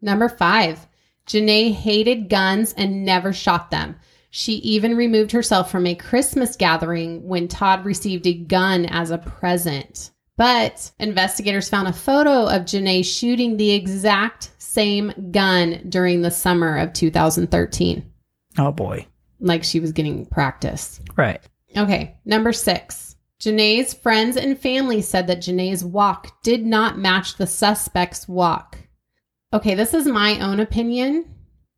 Number 0.00 0.28
five, 0.30 0.86
Jenae 1.26 1.72
hated 1.74 2.30
guns 2.30 2.72
and 2.78 3.04
never 3.04 3.32
shot 3.32 3.70
them. 3.70 3.96
She 4.30 4.54
even 4.54 4.96
removed 4.96 5.32
herself 5.32 5.70
from 5.70 5.86
a 5.86 5.94
Christmas 5.94 6.56
gathering 6.56 7.28
when 7.28 7.46
Todd 7.46 7.84
received 7.84 8.26
a 8.26 8.32
gun 8.34 8.86
as 8.86 9.10
a 9.10 9.18
present. 9.18 10.10
But 10.36 10.90
investigators 10.98 11.68
found 11.68 11.88
a 11.88 11.92
photo 11.92 12.46
of 12.48 12.62
Jenae 12.62 13.04
shooting 13.04 13.56
the 13.56 13.70
exact 13.72 14.50
same 14.58 15.12
gun 15.30 15.84
during 15.88 16.22
the 16.22 16.30
summer 16.32 16.78
of 16.78 16.92
2013, 16.94 18.10
Oh 18.58 18.72
boy. 18.72 19.06
like 19.40 19.64
she 19.64 19.80
was 19.80 19.92
getting 19.92 20.26
practice. 20.26 21.00
Right. 21.16 21.40
Okay, 21.76 22.16
number 22.24 22.52
six. 22.52 23.16
Jenae's 23.40 23.92
friends 23.92 24.36
and 24.36 24.58
family 24.58 25.02
said 25.02 25.26
that 25.26 25.40
Jenae's 25.40 25.84
walk 25.84 26.42
did 26.42 26.64
not 26.64 26.98
match 26.98 27.36
the 27.36 27.46
suspect's 27.46 28.28
walk. 28.28 28.78
Okay, 29.52 29.74
this 29.74 29.92
is 29.92 30.06
my 30.06 30.38
own 30.40 30.60
opinion, 30.60 31.26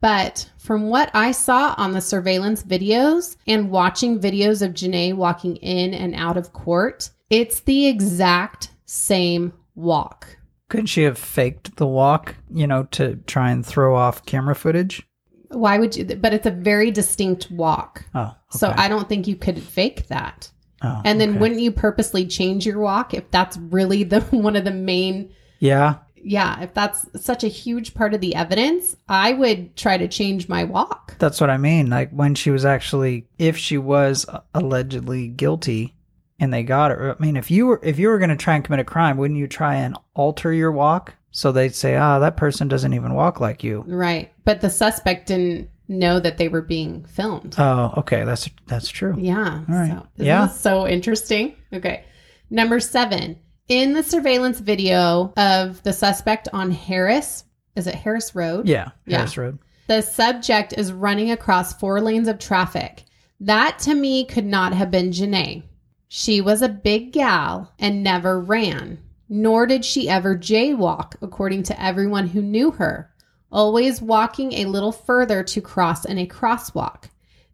but 0.01 0.51
from 0.59 0.89
what 0.91 1.11
I 1.15 1.33
saw 1.33 1.75
on 1.79 1.93
the 1.93 2.01
surveillance 2.01 2.63
videos 2.63 3.37
and 3.47 3.71
watching 3.71 4.21
videos 4.21 4.63
of 4.63 4.75
Jenae 4.75 5.15
walking 5.15 5.57
in 5.57 5.95
and 5.95 6.15
out 6.15 6.37
of 6.37 6.53
court, 6.53 7.11
it's 7.31 7.61
the 7.61 7.87
exact 7.87 8.71
same 8.85 9.53
walk. 9.75 10.37
Couldn't 10.69 10.87
she 10.87 11.03
have 11.03 11.19
faked 11.19 11.77
the 11.77 11.87
walk, 11.87 12.37
you 12.51 12.67
know, 12.67 12.85
to 12.93 13.17
try 13.27 13.51
and 13.51 13.65
throw 13.65 13.97
off 13.97 14.27
camera 14.27 14.55
footage? 14.55 15.07
Why 15.51 15.79
would 15.79 15.97
you? 15.97 16.05
But 16.05 16.35
it's 16.35 16.47
a 16.47 16.51
very 16.51 16.91
distinct 16.91 17.51
walk. 17.51 18.05
Oh. 18.15 18.35
So. 18.51 18.73
I 18.77 18.89
don't 18.89 19.09
think 19.09 19.27
you 19.27 19.37
could 19.37 19.63
fake 19.63 20.09
that. 20.09 20.51
Oh, 20.83 21.01
And 21.05 21.21
then 21.21 21.31
okay. 21.31 21.39
wouldn't 21.39 21.61
you 21.61 21.73
purposely 21.73 22.27
change 22.27 22.67
your 22.67 22.79
walk 22.79 23.15
if 23.15 23.31
that's 23.31 23.57
really 23.57 24.03
the 24.03 24.21
one 24.31 24.57
of 24.57 24.65
the 24.65 24.71
main 24.71 25.33
Yeah. 25.59 25.97
yeah, 26.17 26.61
if 26.63 26.75
that's 26.75 27.07
such 27.23 27.45
a 27.45 27.49
huge 27.49 27.95
part 27.95 28.13
of 28.13 28.21
the 28.21 28.35
evidence, 28.35 28.95
I 29.09 29.33
would 29.33 29.75
try 29.77 29.97
to 29.97 30.07
change 30.09 30.49
my 30.49 30.65
walk. 30.65 31.17
That's 31.19 31.41
what 31.41 31.49
I 31.49 31.57
mean. 31.57 31.89
Like 31.89 32.11
when 32.11 32.35
she 32.35 32.51
was 32.51 32.65
actually, 32.67 33.27
if 33.39 33.57
she 33.57 33.79
was 33.79 34.27
allegedly 34.55 35.29
guilty, 35.29 35.95
and 36.39 36.53
they 36.53 36.63
got 36.63 36.91
her. 36.91 37.17
I 37.19 37.23
mean, 37.23 37.37
if 37.37 37.51
you 37.51 37.67
were 37.67 37.81
if 37.83 37.99
you 37.99 38.09
were 38.09 38.19
going 38.19 38.29
to 38.31 38.37
try 38.37 38.55
and 38.57 38.63
commit 38.65 38.81
a 38.81 38.85
crime, 38.85 39.17
wouldn't 39.17 39.41
you 39.41 39.47
try 39.47 39.77
and 39.77 39.97
alter 40.15 40.53
your 40.53 40.71
walk 40.73 41.15
so 41.37 41.53
they'd 41.53 41.75
say, 41.75 41.97
ah, 41.97 42.19
that 42.21 42.39
person 42.39 42.67
doesn't 42.67 42.95
even 42.95 43.13
walk 43.13 43.41
like 43.41 43.63
you. 43.63 43.85
Right. 43.87 44.33
But 44.47 44.63
the 44.63 44.71
suspect 44.71 45.27
didn't 45.27 45.69
know 45.87 46.19
that 46.19 46.39
they 46.39 46.49
were 46.49 46.63
being 46.63 47.05
filmed. 47.05 47.55
Oh, 47.59 47.93
okay, 47.99 48.25
that's 48.25 48.49
that's 48.67 48.89
true. 48.89 49.15
Yeah. 49.19 49.63
right. 49.69 49.91
So, 49.91 50.07
Yeah. 50.25 50.49
so 50.49 50.89
interesting? 50.89 51.55
Okay. 51.75 52.05
Number 52.49 52.81
seven. 52.81 53.37
In 53.69 53.93
the 53.93 54.03
surveillance 54.03 54.61
video 54.61 55.35
of 55.37 55.83
the 55.83 55.93
suspect 55.93 56.49
on 56.55 56.71
Harris, 56.71 57.45
is 57.75 57.87
it 57.87 57.95
Harris 57.97 58.35
Road? 58.35 58.67
Yeah, 58.67 58.93
Yeah. 59.05 59.19
Harris 59.19 59.37
Road. 59.37 59.59
The 59.89 60.01
subject 60.01 60.73
is 60.73 60.91
running 60.91 61.33
across 61.33 61.75
four 61.75 62.01
lanes 62.01 62.29
of 62.29 62.39
traffic. 62.39 63.05
That 63.41 63.79
to 63.81 63.95
me 63.95 64.25
could 64.25 64.47
not 64.47 64.73
have 64.73 64.91
been 64.91 65.11
Jenae. 65.11 65.65
She 66.09 66.41
was 66.41 66.63
a 66.63 66.69
big 66.71 67.13
gal 67.13 67.75
and 67.79 68.03
never 68.03 68.41
ran, 68.41 69.01
nor 69.29 69.67
did 69.67 69.85
she 69.85 70.09
ever 70.09 70.37
jaywalk, 70.37 71.15
according 71.23 71.63
to 71.65 71.83
everyone 71.83 72.29
who 72.29 72.43
knew 72.43 72.71
her, 72.73 73.11
always 73.51 74.03
walking 74.03 74.53
a 74.53 74.67
little 74.67 74.93
further 74.93 75.43
to 75.43 75.61
cross 75.61 76.05
in 76.05 76.19
a 76.19 76.27
crosswalk. 76.27 77.05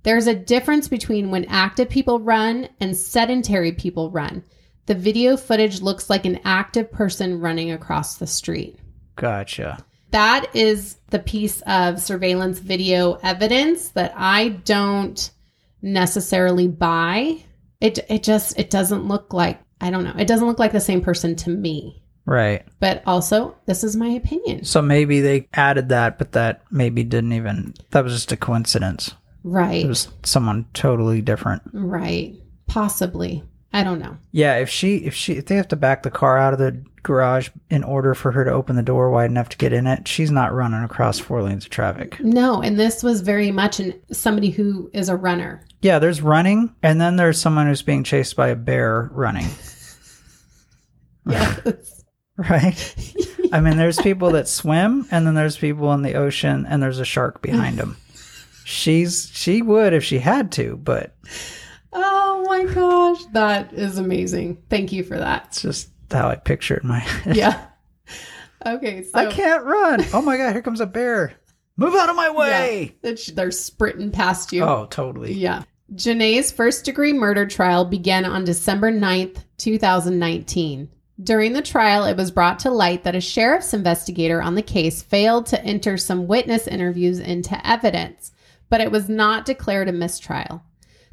There's 0.03 0.27
a 0.27 0.35
difference 0.35 0.89
between 0.89 1.31
when 1.31 1.45
active 1.47 1.89
people 1.89 2.19
run 2.19 2.69
and 2.81 2.97
sedentary 2.97 3.73
people 3.73 4.11
run. 4.11 4.43
The 4.87 4.95
video 4.95 5.37
footage 5.37 5.81
looks 5.81 6.11
like 6.11 6.25
an 6.27 6.41
active 6.45 6.91
person 6.91 7.41
running 7.41 7.71
across 7.71 8.17
the 8.17 8.27
street 8.27 8.79
Gotcha. 9.15 9.85
that 10.11 10.55
is 10.55 10.97
the 11.11 11.21
piece 11.21 11.61
of 11.63 12.01
surveillance 12.01 12.59
video 12.59 13.15
evidence 13.23 13.91
that 13.91 14.13
I 14.17 14.49
don't 14.49 15.31
necessarily 15.83 16.69
buy. 16.69 17.45
It 17.81 17.99
it 18.09 18.23
just 18.23 18.59
it 18.59 18.71
doesn't 18.71 19.07
look 19.07 19.33
like 19.33 19.61
I 19.83 19.91
don't 19.91 20.05
know. 20.05 20.15
It 20.17 20.29
doesn't 20.29 20.47
look 20.47 20.59
like 20.59 20.73
the 20.73 20.81
same 20.81 21.03
person 21.03 21.37
to 21.37 21.51
me. 21.51 22.03
Right. 22.25 22.65
But 22.79 23.03
also, 23.05 23.57
this 23.67 23.83
is 23.83 23.97
my 23.97 24.09
opinion. 24.09 24.65
So 24.65 24.81
maybe 24.81 25.21
they 25.21 25.49
added 25.53 25.89
that, 25.89 26.19
but 26.19 26.33
that 26.33 26.63
maybe 26.71 27.03
didn't 27.03 27.33
even. 27.33 27.75
That 27.91 28.05
was 28.05 28.15
just 28.15 28.33
a 28.33 28.37
coincidence. 28.37 29.15
Right. 29.45 29.85
It 29.85 29.89
was 29.89 30.09
someone 30.23 30.67
totally 30.73 31.21
different. 31.21 31.63
Right. 31.73 32.37
Possibly. 32.69 33.43
I 33.73 33.83
don't 33.83 33.99
know. 33.99 34.19
Yeah, 34.33 34.57
if 34.57 34.69
she 34.69 34.97
if 34.99 35.15
she 35.15 35.35
if 35.35 35.47
they 35.47 35.57
have 35.57 35.69
to 35.69 35.77
back 35.77 36.03
the 36.03 36.11
car 36.11 36.39
out 36.39 36.53
of 36.53 36.59
the 36.59 36.83
garage 37.03 37.49
in 37.71 37.83
order 37.83 38.15
for 38.15 38.31
her 38.33 38.45
to 38.45 38.53
open 38.53 38.77
the 38.77 38.83
door 38.83 39.11
wide 39.11 39.31
enough 39.31 39.49
to 39.49 39.57
get 39.57 39.73
in 39.73 39.87
it, 39.87 40.07
she's 40.07 40.31
not 40.31 40.53
running 40.53 40.85
across 40.85 41.19
four 41.19 41.43
lanes 41.43 41.65
of 41.65 41.71
traffic. 41.71 42.21
No, 42.21 42.61
and 42.61 42.79
this 42.79 43.03
was 43.03 43.23
very 43.23 43.51
much 43.51 43.81
an 43.81 43.95
somebody 44.13 44.51
who 44.51 44.91
is 44.93 45.09
a 45.09 45.17
runner. 45.17 45.65
Yeah, 45.81 45.99
there's 45.99 46.21
running, 46.21 46.75
and 46.83 47.01
then 47.01 47.17
there's 47.17 47.41
someone 47.41 47.67
who's 47.67 47.83
being 47.83 48.05
chased 48.05 48.37
by 48.37 48.49
a 48.49 48.57
bear 48.57 49.11
running. 49.13 49.47
Yes. 51.27 51.99
Right? 52.39 53.05
I 53.53 53.61
mean, 53.61 53.77
there's 53.77 54.01
people 54.01 54.31
that 54.31 54.49
swim, 54.49 55.07
and 55.11 55.27
then 55.27 55.35
there's 55.35 55.57
people 55.59 55.93
in 55.93 56.01
the 56.01 56.15
ocean, 56.15 56.65
and 56.67 56.83
there's 56.83 56.99
a 56.99 57.05
shark 57.05 57.43
behind 57.43 57.77
them. 57.77 57.99
She's 58.65 59.31
she 59.35 59.61
would 59.61 59.93
if 59.93 60.03
she 60.03 60.19
had 60.19 60.51
to, 60.53 60.77
but 60.79 61.15
oh 61.93 62.43
my 62.49 62.65
gosh, 62.65 63.23
that 63.35 63.75
is 63.75 63.99
amazing. 63.99 64.63
Thank 64.71 64.93
you 64.93 65.05
for 65.05 65.19
that. 65.19 65.49
it's 65.49 65.61
just 65.61 65.91
how 66.11 66.31
I 66.31 66.37
picture 66.37 66.75
it 66.77 66.85
in 66.85 66.89
my 66.89 67.01
head. 67.01 67.37
Yeah. 67.37 67.67
Okay, 68.65 69.03
so 69.05 69.11
I 69.15 69.27
can't 69.27 69.65
run. 69.65 70.03
Oh 70.15 70.23
my 70.23 70.39
god, 70.39 70.53
here 70.53 70.63
comes 70.63 70.81
a 70.81 70.87
bear. 70.87 71.35
Move 71.77 71.95
out 71.95 72.09
of 72.09 72.17
my 72.17 72.31
way. 72.31 72.97
Yeah. 73.03 73.15
They're 73.35 73.51
sprinting 73.51 74.11
past 74.11 74.53
you. 74.53 74.65
Oh, 74.65 74.87
totally. 74.91 75.35
Yeah. 75.35 75.65
Jenae's 75.95 76.51
first 76.51 76.85
degree 76.85 77.13
murder 77.13 77.47
trial 77.47 77.85
began 77.85 78.25
on 78.25 78.45
December 78.45 78.91
9th, 78.91 79.45
2019. 79.59 80.89
During 81.23 81.53
the 81.53 81.63
trial, 81.63 82.05
it 82.05 82.17
was 82.17 82.31
brought 82.31 82.59
to 82.61 82.71
light 82.71 83.05
that 83.05 83.15
a 83.15 83.21
sheriff's 83.21 83.75
investigator 83.75 84.41
on 84.41 84.55
the 84.55 84.63
case 84.63 85.03
failed 85.03 85.47
to 85.47 85.63
enter 85.65 85.97
some 85.97 86.27
witness 86.27 86.67
interviews 86.67 87.19
into 87.19 87.67
evidence, 87.67 88.33
but 88.69 88.81
it 88.81 88.91
was 88.91 89.09
not 89.09 89.45
declared 89.45 89.89
a 89.89 89.93
mistrial. 89.93 90.63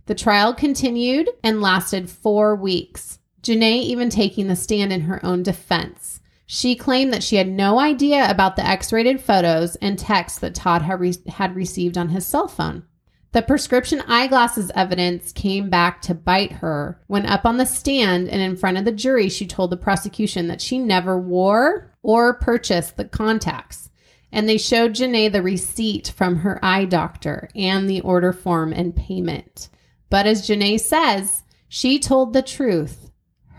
The 0.06 0.16
trial 0.16 0.54
continued 0.54 1.30
and 1.44 1.62
lasted 1.62 2.10
four 2.10 2.56
weeks. 2.56 3.20
Jenae 3.44 3.82
even 3.82 4.10
taking 4.10 4.48
the 4.48 4.56
stand 4.56 4.92
in 4.92 5.02
her 5.02 5.24
own 5.24 5.44
defense. 5.44 6.20
She 6.46 6.76
claimed 6.76 7.14
that 7.14 7.24
she 7.24 7.36
had 7.36 7.48
no 7.48 7.80
idea 7.80 8.30
about 8.30 8.56
the 8.56 8.66
X 8.66 8.92
rated 8.92 9.22
photos 9.22 9.76
and 9.76 10.00
texts 10.00 10.40
that 10.40 10.56
Todd 10.56 10.82
had, 10.82 11.00
re- 11.00 11.14
had 11.28 11.56
received 11.56 11.98
on 11.98 12.10
his 12.10 12.26
cell 12.26 12.48
phone. 12.48 12.86
The 13.32 13.44
prescription 13.44 14.02
eyeglasses 14.08 14.72
evidence 14.74 15.32
came 15.32 15.70
back 15.70 16.02
to 16.04 16.16
bite 16.16 16.54
her 16.54 17.00
when, 17.06 17.28
up 17.28 17.46
on 17.46 17.58
the 17.58 17.66
stand 17.66 18.28
and 18.28 18.42
in 18.42 18.58
front 18.58 18.78
of 18.78 18.86
the 18.86 18.92
jury, 18.92 19.30
she 19.30 19.46
told 19.46 19.70
the 19.70 19.78
prosecution 19.78 20.48
that 20.48 20.62
she 20.62 20.80
never 20.80 21.20
wore 21.20 21.94
or 22.02 22.34
purchased 22.34 22.98
the 22.98 23.06
contacts. 23.06 23.92
And 24.32 24.50
they 24.50 24.58
showed 24.58 24.94
Jenae 24.94 25.32
the 25.32 25.44
receipt 25.44 26.12
from 26.16 26.38
her 26.38 26.60
eye 26.64 26.86
doctor 26.86 27.50
and 27.56 27.88
the 27.88 28.02
order 28.02 28.34
form 28.34 28.74
and 28.74 28.96
payment. 28.96 29.70
But 30.10 30.26
as 30.26 30.48
Jenae 30.48 30.80
says, 30.80 31.44
she 31.68 32.00
told 32.00 32.34
the 32.34 32.42
truth, 32.42 33.12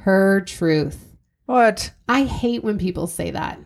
her 0.03 0.41
truth. 0.41 1.17
What? 1.47 1.93
I 2.09 2.25
hate 2.25 2.65
when 2.65 2.79
people 2.79 3.07
say 3.07 3.31
that. 3.31 3.61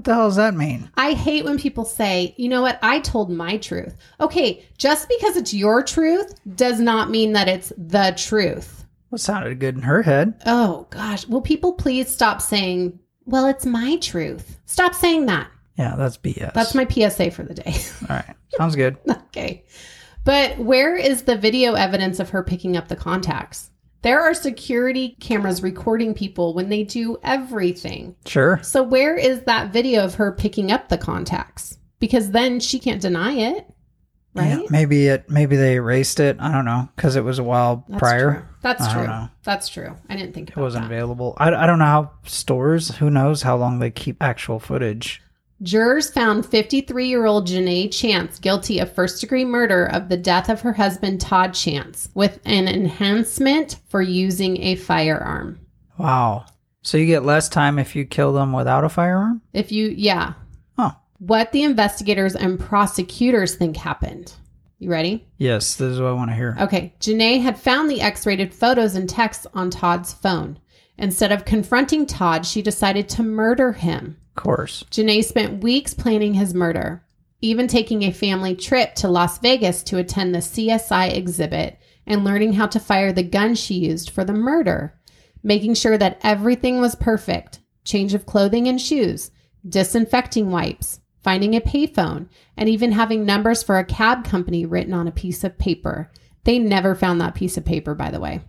What 0.00 0.06
the 0.06 0.14
hell 0.14 0.28
does 0.28 0.36
that 0.36 0.54
mean? 0.54 0.88
I 0.94 1.12
hate 1.12 1.44
when 1.44 1.58
people 1.58 1.84
say, 1.84 2.34
you 2.38 2.48
know 2.48 2.62
what, 2.62 2.78
I 2.80 3.00
told 3.00 3.28
my 3.30 3.58
truth. 3.58 3.98
Okay, 4.18 4.64
just 4.78 5.10
because 5.10 5.36
it's 5.36 5.52
your 5.52 5.82
truth 5.82 6.40
does 6.56 6.80
not 6.80 7.10
mean 7.10 7.34
that 7.34 7.48
it's 7.48 7.70
the 7.76 8.14
truth. 8.16 8.86
What 9.10 9.20
sounded 9.20 9.60
good 9.60 9.74
in 9.74 9.82
her 9.82 10.00
head? 10.00 10.40
Oh 10.46 10.86
gosh, 10.88 11.26
will 11.26 11.42
people 11.42 11.74
please 11.74 12.08
stop 12.08 12.40
saying, 12.40 12.98
well, 13.26 13.44
it's 13.44 13.66
my 13.66 13.96
truth? 13.96 14.58
Stop 14.64 14.94
saying 14.94 15.26
that. 15.26 15.50
Yeah, 15.76 15.96
that's 15.96 16.16
BS. 16.16 16.54
That's 16.54 16.74
my 16.74 16.88
PSA 16.88 17.30
for 17.30 17.42
the 17.42 17.52
day. 17.52 17.74
All 18.08 18.16
right. 18.16 18.36
Sounds 18.56 18.76
good. 18.76 18.96
okay. 19.06 19.66
But 20.24 20.58
where 20.58 20.96
is 20.96 21.24
the 21.24 21.36
video 21.36 21.74
evidence 21.74 22.20
of 22.20 22.30
her 22.30 22.42
picking 22.42 22.74
up 22.74 22.88
the 22.88 22.96
contacts? 22.96 23.70
There 24.02 24.20
are 24.22 24.32
security 24.34 25.16
cameras 25.20 25.62
recording 25.62 26.14
people 26.14 26.54
when 26.54 26.68
they 26.70 26.84
do 26.84 27.18
everything. 27.22 28.16
Sure. 28.24 28.58
So 28.62 28.82
where 28.82 29.14
is 29.16 29.42
that 29.42 29.72
video 29.72 30.04
of 30.04 30.14
her 30.14 30.32
picking 30.32 30.72
up 30.72 30.88
the 30.88 30.96
contacts? 30.98 31.76
Because 31.98 32.30
then 32.30 32.60
she 32.60 32.78
can't 32.78 33.02
deny 33.02 33.32
it, 33.32 33.66
right? 34.34 34.60
Yeah, 34.60 34.66
maybe 34.70 35.08
it. 35.08 35.28
Maybe 35.28 35.56
they 35.56 35.74
erased 35.74 36.18
it. 36.18 36.38
I 36.40 36.50
don't 36.50 36.64
know 36.64 36.88
because 36.96 37.16
it 37.16 37.24
was 37.24 37.38
a 37.38 37.44
while 37.44 37.84
That's 37.88 37.98
prior. 38.00 38.32
true. 38.32 38.42
That's 38.62 38.82
I 38.82 38.92
true. 38.94 39.28
That's 39.42 39.68
true. 39.68 39.96
I 40.08 40.16
didn't 40.16 40.32
think 40.34 40.50
It 40.50 40.56
wasn't 40.56 40.84
that. 40.88 40.94
available. 40.94 41.34
I, 41.36 41.52
I 41.52 41.66
don't 41.66 41.78
know 41.78 41.84
how 41.84 42.10
stores. 42.24 42.96
Who 42.96 43.10
knows 43.10 43.42
how 43.42 43.56
long 43.56 43.80
they 43.80 43.90
keep 43.90 44.22
actual 44.22 44.58
footage? 44.58 45.20
Jurors 45.62 46.10
found 46.10 46.46
53 46.46 47.06
year 47.06 47.26
old 47.26 47.46
Jenae 47.46 47.92
Chance 47.92 48.38
guilty 48.38 48.78
of 48.78 48.94
first 48.94 49.20
degree 49.20 49.44
murder 49.44 49.84
of 49.86 50.08
the 50.08 50.16
death 50.16 50.48
of 50.48 50.62
her 50.62 50.72
husband 50.72 51.20
Todd 51.20 51.52
Chance 51.52 52.08
with 52.14 52.40
an 52.46 52.66
enhancement 52.66 53.76
for 53.88 54.00
using 54.00 54.60
a 54.62 54.76
firearm. 54.76 55.60
Wow. 55.98 56.46
So 56.82 56.96
you 56.96 57.04
get 57.04 57.24
less 57.24 57.50
time 57.50 57.78
if 57.78 57.94
you 57.94 58.06
kill 58.06 58.32
them 58.32 58.54
without 58.54 58.84
a 58.84 58.88
firearm? 58.88 59.42
If 59.52 59.70
you, 59.70 59.88
yeah. 59.88 60.32
Oh. 60.78 60.96
What 61.18 61.52
the 61.52 61.62
investigators 61.62 62.34
and 62.34 62.58
prosecutors 62.58 63.54
think 63.54 63.76
happened. 63.76 64.32
You 64.78 64.90
ready? 64.90 65.28
Yes. 65.36 65.74
This 65.74 65.92
is 65.92 66.00
what 66.00 66.08
I 66.08 66.12
want 66.12 66.30
to 66.30 66.36
hear. 66.36 66.56
Okay. 66.58 66.94
Jenae 67.00 67.42
had 67.42 67.58
found 67.58 67.90
the 67.90 68.00
X 68.00 68.24
rated 68.24 68.54
photos 68.54 68.94
and 68.94 69.06
texts 69.06 69.46
on 69.52 69.68
Todd's 69.68 70.14
phone. 70.14 70.58
Instead 70.96 71.32
of 71.32 71.44
confronting 71.44 72.06
Todd, 72.06 72.46
she 72.46 72.62
decided 72.62 73.10
to 73.10 73.22
murder 73.22 73.72
him. 73.72 74.16
Course. 74.40 74.84
Jenae 74.90 75.22
spent 75.22 75.62
weeks 75.62 75.92
planning 75.92 76.32
his 76.32 76.54
murder, 76.54 77.04
even 77.42 77.68
taking 77.68 78.02
a 78.02 78.10
family 78.10 78.56
trip 78.56 78.94
to 78.94 79.08
Las 79.08 79.38
Vegas 79.38 79.82
to 79.82 79.98
attend 79.98 80.34
the 80.34 80.38
CSI 80.38 81.12
exhibit 81.14 81.78
and 82.06 82.24
learning 82.24 82.54
how 82.54 82.66
to 82.68 82.80
fire 82.80 83.12
the 83.12 83.22
gun 83.22 83.54
she 83.54 83.74
used 83.74 84.08
for 84.08 84.24
the 84.24 84.32
murder, 84.32 84.98
making 85.42 85.74
sure 85.74 85.98
that 85.98 86.18
everything 86.22 86.80
was 86.80 86.94
perfect 86.94 87.60
change 87.84 88.14
of 88.14 88.24
clothing 88.24 88.66
and 88.66 88.80
shoes, 88.80 89.30
disinfecting 89.68 90.50
wipes, 90.50 91.00
finding 91.22 91.54
a 91.54 91.60
payphone, 91.60 92.26
and 92.56 92.66
even 92.68 92.92
having 92.92 93.26
numbers 93.26 93.62
for 93.62 93.78
a 93.78 93.84
cab 93.84 94.24
company 94.24 94.64
written 94.64 94.94
on 94.94 95.06
a 95.06 95.12
piece 95.12 95.44
of 95.44 95.58
paper. 95.58 96.10
They 96.44 96.58
never 96.58 96.94
found 96.94 97.20
that 97.20 97.34
piece 97.34 97.58
of 97.58 97.66
paper, 97.66 97.94
by 97.94 98.10
the 98.10 98.20
way. 98.20 98.40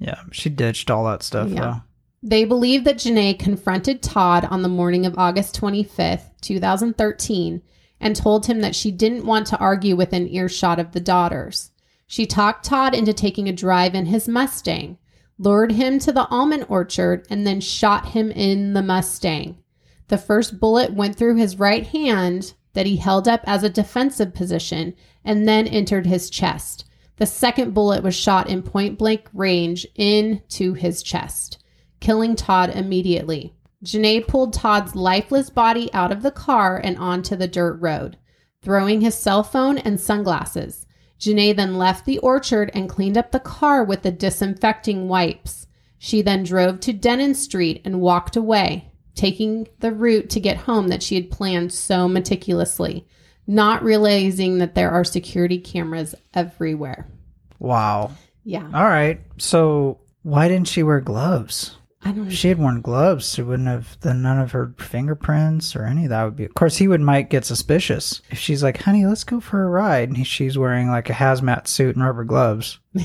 Yeah. 0.00 0.22
She 0.32 0.50
ditched 0.50 0.90
all 0.90 1.04
that 1.04 1.22
stuff 1.22 1.50
Yeah. 1.50 1.60
though. 1.60 1.82
They 2.22 2.44
believe 2.44 2.84
that 2.84 2.98
Jenae 2.98 3.38
confronted 3.38 4.02
Todd 4.02 4.44
on 4.44 4.60
the 4.60 4.68
morning 4.68 5.06
of 5.06 5.16
August 5.16 5.58
25th, 5.58 6.24
2013, 6.42 7.62
and 7.98 8.14
told 8.14 8.44
him 8.44 8.60
that 8.60 8.76
she 8.76 8.90
didn't 8.90 9.24
want 9.24 9.46
to 9.46 9.58
argue 9.58 9.96
within 9.96 10.28
earshot 10.28 10.78
of 10.78 10.92
the 10.92 11.00
daughters. 11.00 11.70
She 12.06 12.26
talked 12.26 12.66
Todd 12.66 12.94
into 12.94 13.14
taking 13.14 13.48
a 13.48 13.54
drive 13.54 13.94
in 13.94 14.04
his 14.04 14.28
Mustang, 14.28 14.98
lured 15.38 15.72
him 15.72 15.98
to 16.00 16.12
the 16.12 16.28
almond 16.28 16.66
orchard, 16.68 17.26
and 17.30 17.46
then 17.46 17.58
shot 17.58 18.10
him 18.10 18.30
in 18.30 18.74
the 18.74 18.82
Mustang. 18.82 19.56
The 20.08 20.18
first 20.18 20.60
bullet 20.60 20.92
went 20.92 21.16
through 21.16 21.36
his 21.36 21.58
right 21.58 21.86
hand 21.86 22.52
that 22.74 22.84
he 22.84 22.96
held 22.96 23.28
up 23.28 23.40
as 23.46 23.62
a 23.62 23.70
defensive 23.70 24.34
position 24.34 24.94
and 25.24 25.48
then 25.48 25.66
entered 25.66 26.04
his 26.04 26.28
chest. 26.28 26.84
The 27.16 27.24
second 27.24 27.72
bullet 27.72 28.02
was 28.02 28.14
shot 28.14 28.50
in 28.50 28.62
point 28.62 28.98
blank 28.98 29.26
range 29.32 29.86
into 29.96 30.74
his 30.74 31.02
chest 31.02 31.59
killing 32.00 32.36
Todd 32.36 32.70
immediately. 32.70 33.54
Jenae 33.84 34.26
pulled 34.26 34.52
Todd's 34.52 34.94
lifeless 34.94 35.48
body 35.48 35.92
out 35.92 36.12
of 36.12 36.22
the 36.22 36.30
car 36.30 36.80
and 36.82 36.98
onto 36.98 37.36
the 37.36 37.48
dirt 37.48 37.80
road, 37.80 38.18
throwing 38.62 39.00
his 39.00 39.14
cell 39.14 39.42
phone 39.42 39.78
and 39.78 39.98
sunglasses. 40.00 40.86
Jenae 41.18 41.54
then 41.54 41.76
left 41.76 42.04
the 42.04 42.18
orchard 42.18 42.70
and 42.74 42.88
cleaned 42.88 43.16
up 43.16 43.30
the 43.30 43.40
car 43.40 43.84
with 43.84 44.02
the 44.02 44.10
disinfecting 44.10 45.08
wipes. 45.08 45.66
She 45.98 46.22
then 46.22 46.44
drove 46.44 46.80
to 46.80 46.92
Denon 46.92 47.34
Street 47.34 47.82
and 47.84 48.00
walked 48.00 48.36
away, 48.36 48.90
taking 49.14 49.68
the 49.80 49.92
route 49.92 50.30
to 50.30 50.40
get 50.40 50.56
home 50.56 50.88
that 50.88 51.02
she 51.02 51.14
had 51.14 51.30
planned 51.30 51.72
so 51.72 52.08
meticulously, 52.08 53.06
not 53.46 53.82
realizing 53.82 54.58
that 54.58 54.74
there 54.74 54.90
are 54.90 55.04
security 55.04 55.58
cameras 55.58 56.14
everywhere. 56.32 57.06
Wow. 57.58 58.12
Yeah, 58.44 58.70
All 58.72 58.88
right. 58.88 59.20
So 59.36 59.98
why 60.22 60.48
didn't 60.48 60.68
she 60.68 60.82
wear 60.82 61.00
gloves? 61.00 61.76
I 62.02 62.12
don't 62.12 62.28
If 62.28 62.32
she 62.32 62.48
had 62.48 62.58
worn 62.58 62.80
gloves, 62.80 63.34
she 63.34 63.42
wouldn't 63.42 63.68
have 63.68 63.98
then 64.00 64.22
none 64.22 64.38
of 64.38 64.52
her 64.52 64.74
fingerprints 64.78 65.76
or 65.76 65.84
any 65.84 66.04
of 66.04 66.10
that 66.10 66.24
would 66.24 66.36
be. 66.36 66.46
Of 66.46 66.54
course, 66.54 66.78
he 66.78 66.88
would 66.88 67.02
might 67.02 67.28
get 67.28 67.44
suspicious 67.44 68.22
if 68.30 68.38
she's 68.38 68.62
like, 68.62 68.78
"Honey, 68.78 69.04
let's 69.04 69.24
go 69.24 69.38
for 69.38 69.62
a 69.62 69.68
ride," 69.68 70.08
and 70.08 70.16
he, 70.16 70.24
she's 70.24 70.56
wearing 70.56 70.88
like 70.88 71.10
a 71.10 71.14
hazmat 71.14 71.66
suit 71.66 71.96
and 71.96 72.04
rubber 72.04 72.24
gloves. 72.24 72.78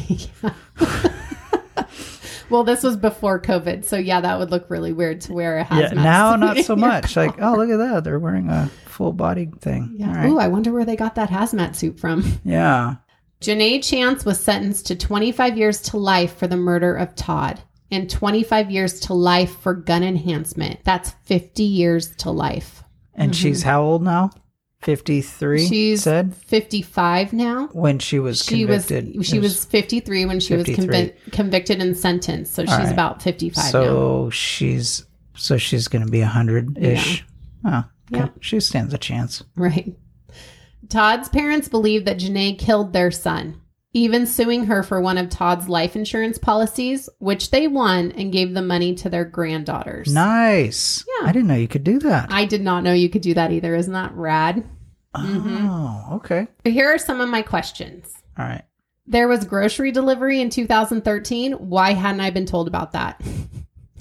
Well, 2.49 2.63
this 2.63 2.83
was 2.83 2.95
before 2.95 3.41
COVID, 3.41 3.85
so 3.85 3.97
yeah, 3.97 4.21
that 4.21 4.37
would 4.37 4.51
look 4.51 4.69
really 4.69 4.93
weird 4.93 5.21
to 5.21 5.33
wear 5.33 5.57
a 5.57 5.65
hazmat. 5.65 5.95
yeah, 5.95 6.03
now 6.03 6.35
not 6.35 6.57
so 6.59 6.75
much. 6.75 7.15
car. 7.15 7.25
Like, 7.25 7.41
oh, 7.41 7.55
look 7.55 7.69
at 7.69 7.77
that, 7.77 8.03
they're 8.03 8.19
wearing 8.19 8.49
a 8.49 8.69
full 8.85 9.13
body 9.13 9.49
thing. 9.59 9.95
yeah. 9.97 10.15
Right. 10.15 10.29
Ooh, 10.29 10.37
I 10.37 10.47
wonder 10.47 10.71
where 10.71 10.85
they 10.85 10.95
got 10.95 11.15
that 11.15 11.29
hazmat 11.29 11.75
suit 11.75 11.99
from. 11.99 12.39
yeah. 12.45 12.95
Jenae 13.41 13.83
Chance 13.83 14.25
was 14.25 14.39
sentenced 14.39 14.87
to 14.87 14.95
25 14.95 15.57
years 15.57 15.81
to 15.81 15.97
life 15.97 16.37
for 16.37 16.47
the 16.47 16.55
murder 16.55 16.95
of 16.95 17.15
Todd 17.15 17.61
and 17.91 18.09
25 18.09 18.71
years 18.71 18.99
to 19.01 19.13
life 19.13 19.57
for 19.59 19.73
gun 19.73 20.03
enhancement. 20.03 20.79
That's 20.83 21.11
50 21.25 21.63
years 21.63 22.15
to 22.17 22.31
life. 22.31 22.83
And 23.13 23.35
she's 23.35 23.63
how 23.63 23.81
old 23.83 24.03
now? 24.03 24.31
Fifty 24.81 25.21
three. 25.21 25.61
Mm-hmm. 25.61 25.69
She's 25.73 26.03
said 26.03 26.35
55 26.35 27.33
now. 27.33 27.69
when 27.71 27.97
she 27.97 28.19
was 28.19 28.43
She 28.43 28.65
was 28.65 28.85
she 28.87 29.37
It 29.37 29.41
was 29.41 29.65
53 29.65 30.25
when 30.25 30.39
she 30.39 30.55
53. 30.55 30.75
was 30.75 30.85
convi- 30.85 31.31
convicted 31.31 31.81
and 31.81 31.97
sentenced. 31.97 32.53
So 32.53 32.63
she's 32.63 32.71
right. 32.71 32.91
about 32.91 33.19
55 33.21 33.63
now. 33.63 33.71
so 33.71 34.29
she's 34.29 35.05
so 35.35 35.57
she's 35.57 35.87
gonna 35.87 36.05
be 36.05 36.21
a 36.21 36.27
hundred 36.27 36.77
ish. 36.77 37.25
Oh, 37.65 37.83
okay. 38.13 38.25
Yeah. 38.25 38.29
She 38.41 38.59
stands 38.59 38.93
a 38.93 38.99
chance. 38.99 39.43
Right. 39.55 39.95
Todd's 40.87 41.29
parents 41.29 41.67
believe 41.67 42.05
that 42.05 42.17
Jenae 42.19 42.59
killed 42.59 42.93
their 42.93 43.09
son, 43.09 43.59
even 43.95 44.27
suing 44.27 44.65
her 44.65 44.83
for 44.83 44.99
one 44.99 45.17
of 45.17 45.29
Todd's 45.29 45.69
life 45.69 45.95
insurance 45.95 46.37
policies, 46.37 47.07
which 47.19 47.51
they 47.51 47.65
won 47.65 48.11
and 48.11 48.29
gave 48.31 48.53
the 48.53 48.61
money 48.61 48.93
to 48.95 49.09
their 49.09 49.23
granddaughters. 49.23 50.13
Nice. 50.13 51.05
Yeah. 51.07 51.29
I 51.29 51.31
didn't 51.31 51.47
know 51.47 51.55
you 51.55 51.69
could 51.69 51.85
do 51.85 51.99
that. 51.99 52.27
I 52.29 52.43
did 52.43 52.61
not 52.61 52.83
know 52.83 52.91
you 52.91 53.09
could 53.09 53.21
do 53.21 53.33
that 53.35 53.53
either. 53.53 53.73
Isn't 53.73 53.93
that 53.93 54.13
rad? 54.13 54.69
Oh, 55.13 55.19
mm-hmm. 55.19 56.13
okay. 56.15 56.47
But 56.61 56.73
here 56.73 56.93
are 56.93 56.97
some 56.97 57.21
of 57.21 57.29
my 57.29 57.41
questions. 57.41 58.13
All 58.37 58.45
right. 58.45 58.65
There 59.07 59.29
was 59.29 59.45
grocery 59.45 59.93
delivery 59.93 60.41
in 60.41 60.49
2013. 60.49 61.53
Why 61.53 61.93
hadn't 61.93 62.19
I 62.19 62.31
been 62.31 62.45
told 62.45 62.67
about 62.67 62.91
that? 62.91 63.21